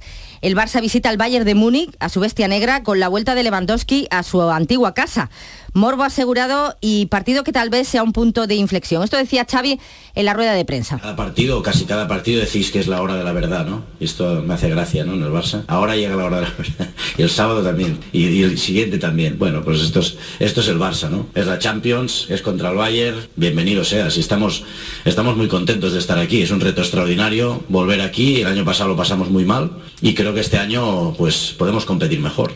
El 0.46 0.56
Barça 0.56 0.80
visita 0.80 1.10
al 1.10 1.18
Bayern 1.18 1.44
de 1.44 1.56
Múnich, 1.56 1.90
a 2.00 2.08
su 2.08 2.20
bestia 2.20 2.48
negra, 2.48 2.84
con 2.84 3.00
la 3.00 3.08
vuelta 3.08 3.34
de 3.34 3.42
Lewandowski 3.42 4.06
a 4.12 4.22
su 4.22 4.44
antigua 4.44 4.94
casa. 4.94 5.32
Morbo 5.76 6.04
asegurado 6.04 6.78
y 6.80 7.08
partido 7.08 7.44
que 7.44 7.52
tal 7.52 7.70
vez 7.70 7.86
sea 7.86 8.02
un 8.02 8.14
punto 8.14 8.48
de 8.48 8.56
inflexión. 8.56 9.04
Esto 9.04 9.18
decía 9.18 9.46
Xavi 9.50 9.78
en 10.16 10.26
la 10.26 10.34
rueda 10.34 10.54
de 10.54 10.64
prensa. 10.64 11.00
Cada 11.00 11.18
partido, 11.18 11.62
casi 11.62 11.84
cada 11.84 12.08
partido 12.08 12.40
decís 12.40 12.72
que 12.72 12.80
es 12.80 12.88
la 12.88 13.02
hora 13.02 13.18
de 13.18 13.26
la 13.26 13.34
verdad, 13.34 13.66
¿no? 13.66 13.84
Y 14.00 14.06
esto 14.06 14.42
me 14.42 14.54
hace 14.54 14.70
gracia, 14.70 15.04
¿no? 15.04 15.16
En 15.16 15.24
el 15.24 15.32
Barça. 15.32 15.64
Ahora 15.68 15.98
llega 15.98 16.16
la 16.16 16.24
hora 16.24 16.38
de 16.38 16.44
la 16.44 16.54
verdad. 16.58 16.90
Y 17.18 17.24
el 17.24 17.30
sábado 17.30 17.62
también. 17.62 18.00
Y, 18.14 18.42
el 18.42 18.58
siguiente 18.58 19.00
también. 19.00 19.38
Bueno, 19.38 19.66
pues 19.66 19.82
esto 19.82 20.00
es, 20.00 20.16
el 20.40 20.80
Barça, 20.80 21.10
¿no? 21.10 21.28
Es 21.36 21.46
la 21.46 21.60
Champions, 21.60 22.28
es 22.30 22.42
contra 22.42 22.70
el 22.70 22.78
Bayern. 22.78 23.28
Bienvenido 23.36 23.84
sea. 23.84 24.10
Si 24.12 24.22
estamos, 24.22 24.64
estamos 25.04 25.36
muy 25.36 25.50
contentos 25.50 25.92
de 25.92 26.00
estar 26.00 26.20
aquí. 26.20 26.42
Es 26.42 26.52
un 26.52 26.62
reto 26.62 26.80
extraordinario 26.80 27.66
volver 27.68 28.00
aquí. 28.00 28.40
El 28.40 28.48
año 28.48 28.64
pasado 28.64 28.92
lo 28.92 28.96
pasamos 28.96 29.30
muy 29.30 29.44
mal. 29.44 29.72
Y 30.02 30.14
creo 30.14 30.35
que 30.36 30.42
este 30.42 30.58
año, 30.58 31.14
pues, 31.18 31.56
podemos 31.58 31.86
competir 31.86 32.20
mejor. 32.20 32.54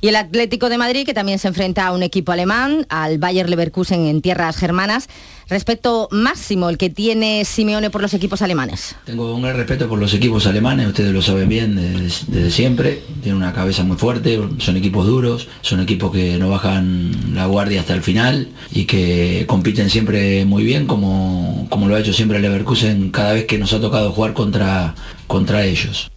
Y 0.00 0.08
el 0.08 0.16
Atlético 0.16 0.68
de 0.68 0.78
Madrid, 0.78 1.04
que 1.04 1.12
también 1.12 1.40
se 1.40 1.48
enfrenta 1.48 1.88
a 1.88 1.92
un 1.92 2.04
equipo 2.04 2.30
alemán, 2.30 2.86
al 2.88 3.18
Bayer 3.18 3.50
Leverkusen 3.50 4.06
en 4.06 4.22
tierras 4.22 4.56
germanas. 4.56 5.08
Respeto 5.48 6.08
máximo 6.12 6.68
el 6.68 6.78
que 6.78 6.88
tiene 6.88 7.44
Simeone 7.44 7.90
por 7.90 8.00
los 8.00 8.14
equipos 8.14 8.40
alemanes. 8.42 8.94
Tengo 9.06 9.34
un 9.34 9.42
gran 9.42 9.56
respeto 9.56 9.88
por 9.88 9.98
los 9.98 10.14
equipos 10.14 10.46
alemanes, 10.46 10.86
ustedes 10.86 11.12
lo 11.12 11.20
saben 11.20 11.48
bien 11.48 11.74
desde, 11.74 12.50
siempre. 12.52 13.02
Tienen 13.22 13.42
una 13.42 13.52
cabeza 13.52 13.82
muy 13.82 13.96
fuerte, 13.96 14.38
son 14.58 14.76
equipos 14.76 15.04
duros, 15.06 15.48
son 15.62 15.80
equipos 15.80 16.12
que 16.12 16.38
no 16.38 16.48
bajan 16.48 17.34
la 17.34 17.46
guardia 17.46 17.80
hasta 17.80 17.94
el 17.94 18.02
final 18.02 18.48
y 18.70 18.84
que 18.84 19.46
compiten 19.48 19.90
siempre 19.90 20.44
muy 20.44 20.62
bien, 20.62 20.86
como, 20.86 21.66
como 21.70 21.88
lo 21.88 21.96
ha 21.96 22.00
hecho 22.00 22.12
siempre 22.12 22.36
el 22.36 22.42
Leverkusen 22.42 23.10
cada 23.10 23.32
vez 23.32 23.46
que 23.46 23.58
nos 23.58 23.72
ha 23.72 23.80
tocado 23.80 24.12
jugar 24.12 24.32
contra, 24.34 24.94
contra 25.26 25.64
ellos. 25.64 26.08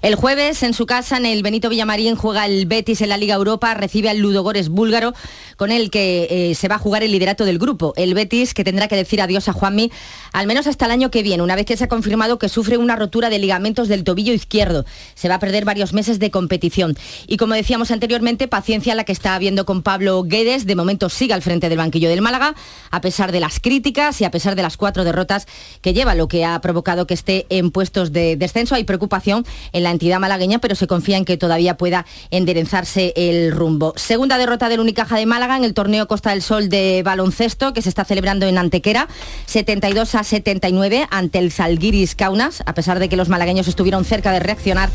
El 0.00 0.14
jueves 0.14 0.62
en 0.62 0.74
su 0.74 0.86
casa 0.86 1.16
en 1.16 1.26
el 1.26 1.42
Benito 1.42 1.68
Villamarín 1.68 2.14
juega 2.14 2.46
el 2.46 2.66
Betis 2.66 3.00
en 3.00 3.08
la 3.08 3.16
Liga 3.16 3.34
Europa, 3.34 3.74
recibe 3.74 4.08
al 4.08 4.18
Ludogores 4.18 4.68
búlgaro 4.68 5.12
con 5.56 5.72
el 5.72 5.90
que 5.90 6.28
eh, 6.30 6.54
se 6.54 6.68
va 6.68 6.76
a 6.76 6.78
jugar 6.78 7.02
el 7.02 7.10
liderato 7.10 7.44
del 7.44 7.58
grupo. 7.58 7.94
El 7.96 8.14
Betis 8.14 8.54
que 8.54 8.62
tendrá 8.62 8.86
que 8.86 8.94
decir 8.94 9.20
adiós 9.20 9.48
a 9.48 9.52
Juanmi 9.52 9.90
al 10.32 10.46
menos 10.46 10.68
hasta 10.68 10.84
el 10.84 10.92
año 10.92 11.10
que 11.10 11.24
viene, 11.24 11.42
una 11.42 11.56
vez 11.56 11.66
que 11.66 11.76
se 11.76 11.84
ha 11.84 11.88
confirmado 11.88 12.38
que 12.38 12.48
sufre 12.48 12.76
una 12.76 12.94
rotura 12.94 13.28
de 13.28 13.40
ligamentos 13.40 13.88
del 13.88 14.04
tobillo 14.04 14.32
izquierdo. 14.32 14.84
Se 15.14 15.28
va 15.28 15.34
a 15.34 15.38
perder 15.40 15.64
varios 15.64 15.92
meses 15.92 16.20
de 16.20 16.30
competición. 16.30 16.96
Y 17.26 17.36
como 17.36 17.54
decíamos 17.54 17.90
anteriormente, 17.90 18.46
paciencia 18.46 18.94
la 18.94 19.02
que 19.02 19.12
está 19.12 19.34
habiendo 19.34 19.66
con 19.66 19.82
Pablo 19.82 20.22
Guedes. 20.22 20.64
De 20.64 20.76
momento 20.76 21.08
sigue 21.08 21.34
al 21.34 21.42
frente 21.42 21.68
del 21.68 21.78
banquillo 21.78 22.08
del 22.08 22.22
Málaga, 22.22 22.54
a 22.92 23.00
pesar 23.00 23.32
de 23.32 23.40
las 23.40 23.58
críticas 23.58 24.20
y 24.20 24.24
a 24.24 24.30
pesar 24.30 24.54
de 24.54 24.62
las 24.62 24.76
cuatro 24.76 25.02
derrotas 25.02 25.46
que 25.80 25.92
lleva, 25.92 26.14
lo 26.14 26.28
que 26.28 26.44
ha 26.44 26.60
provocado 26.60 27.06
que 27.06 27.14
esté 27.14 27.46
en 27.48 27.72
puestos 27.72 28.12
de 28.12 28.36
descenso. 28.36 28.76
Hay 28.76 28.84
preocupación 28.84 29.44
en 29.72 29.82
la 29.82 29.87
entidad 29.90 30.20
malagueña, 30.20 30.58
pero 30.58 30.74
se 30.74 30.86
confía 30.86 31.16
en 31.16 31.24
que 31.24 31.36
todavía 31.36 31.76
pueda 31.76 32.06
enderezarse 32.30 33.12
el 33.16 33.52
rumbo. 33.52 33.92
Segunda 33.96 34.38
derrota 34.38 34.68
del 34.68 34.80
Unicaja 34.80 35.16
de 35.16 35.26
Málaga 35.26 35.56
en 35.56 35.64
el 35.64 35.74
torneo 35.74 36.06
Costa 36.06 36.30
del 36.30 36.42
Sol 36.42 36.68
de 36.68 37.02
baloncesto 37.04 37.72
que 37.72 37.82
se 37.82 37.88
está 37.88 38.04
celebrando 38.04 38.46
en 38.46 38.58
Antequera, 38.58 39.08
72 39.46 40.14
a 40.14 40.24
79 40.24 41.06
ante 41.10 41.38
el 41.38 41.50
Salguiris 41.50 42.14
Kaunas, 42.14 42.62
a 42.66 42.74
pesar 42.74 42.98
de 42.98 43.08
que 43.08 43.16
los 43.16 43.28
malagueños 43.28 43.68
estuvieron 43.68 44.04
cerca 44.04 44.32
de 44.32 44.40
reaccionar, 44.40 44.90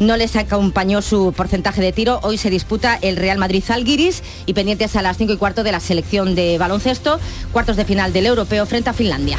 no 0.00 0.16
les 0.16 0.36
acompañó 0.36 1.02
su 1.02 1.32
porcentaje 1.36 1.80
de 1.80 1.92
tiro. 1.92 2.20
Hoy 2.22 2.38
se 2.38 2.50
disputa 2.50 2.98
el 3.00 3.16
Real 3.16 3.38
Madrid 3.38 3.62
Salguiris 3.64 4.22
y 4.46 4.54
pendientes 4.54 4.96
a 4.96 5.02
las 5.02 5.16
5 5.16 5.32
y 5.32 5.36
cuarto 5.36 5.62
de 5.62 5.72
la 5.72 5.80
selección 5.80 6.34
de 6.34 6.58
baloncesto, 6.58 7.18
cuartos 7.52 7.76
de 7.76 7.84
final 7.84 8.12
del 8.12 8.26
europeo 8.26 8.66
frente 8.66 8.90
a 8.90 8.92
Finlandia. 8.92 9.38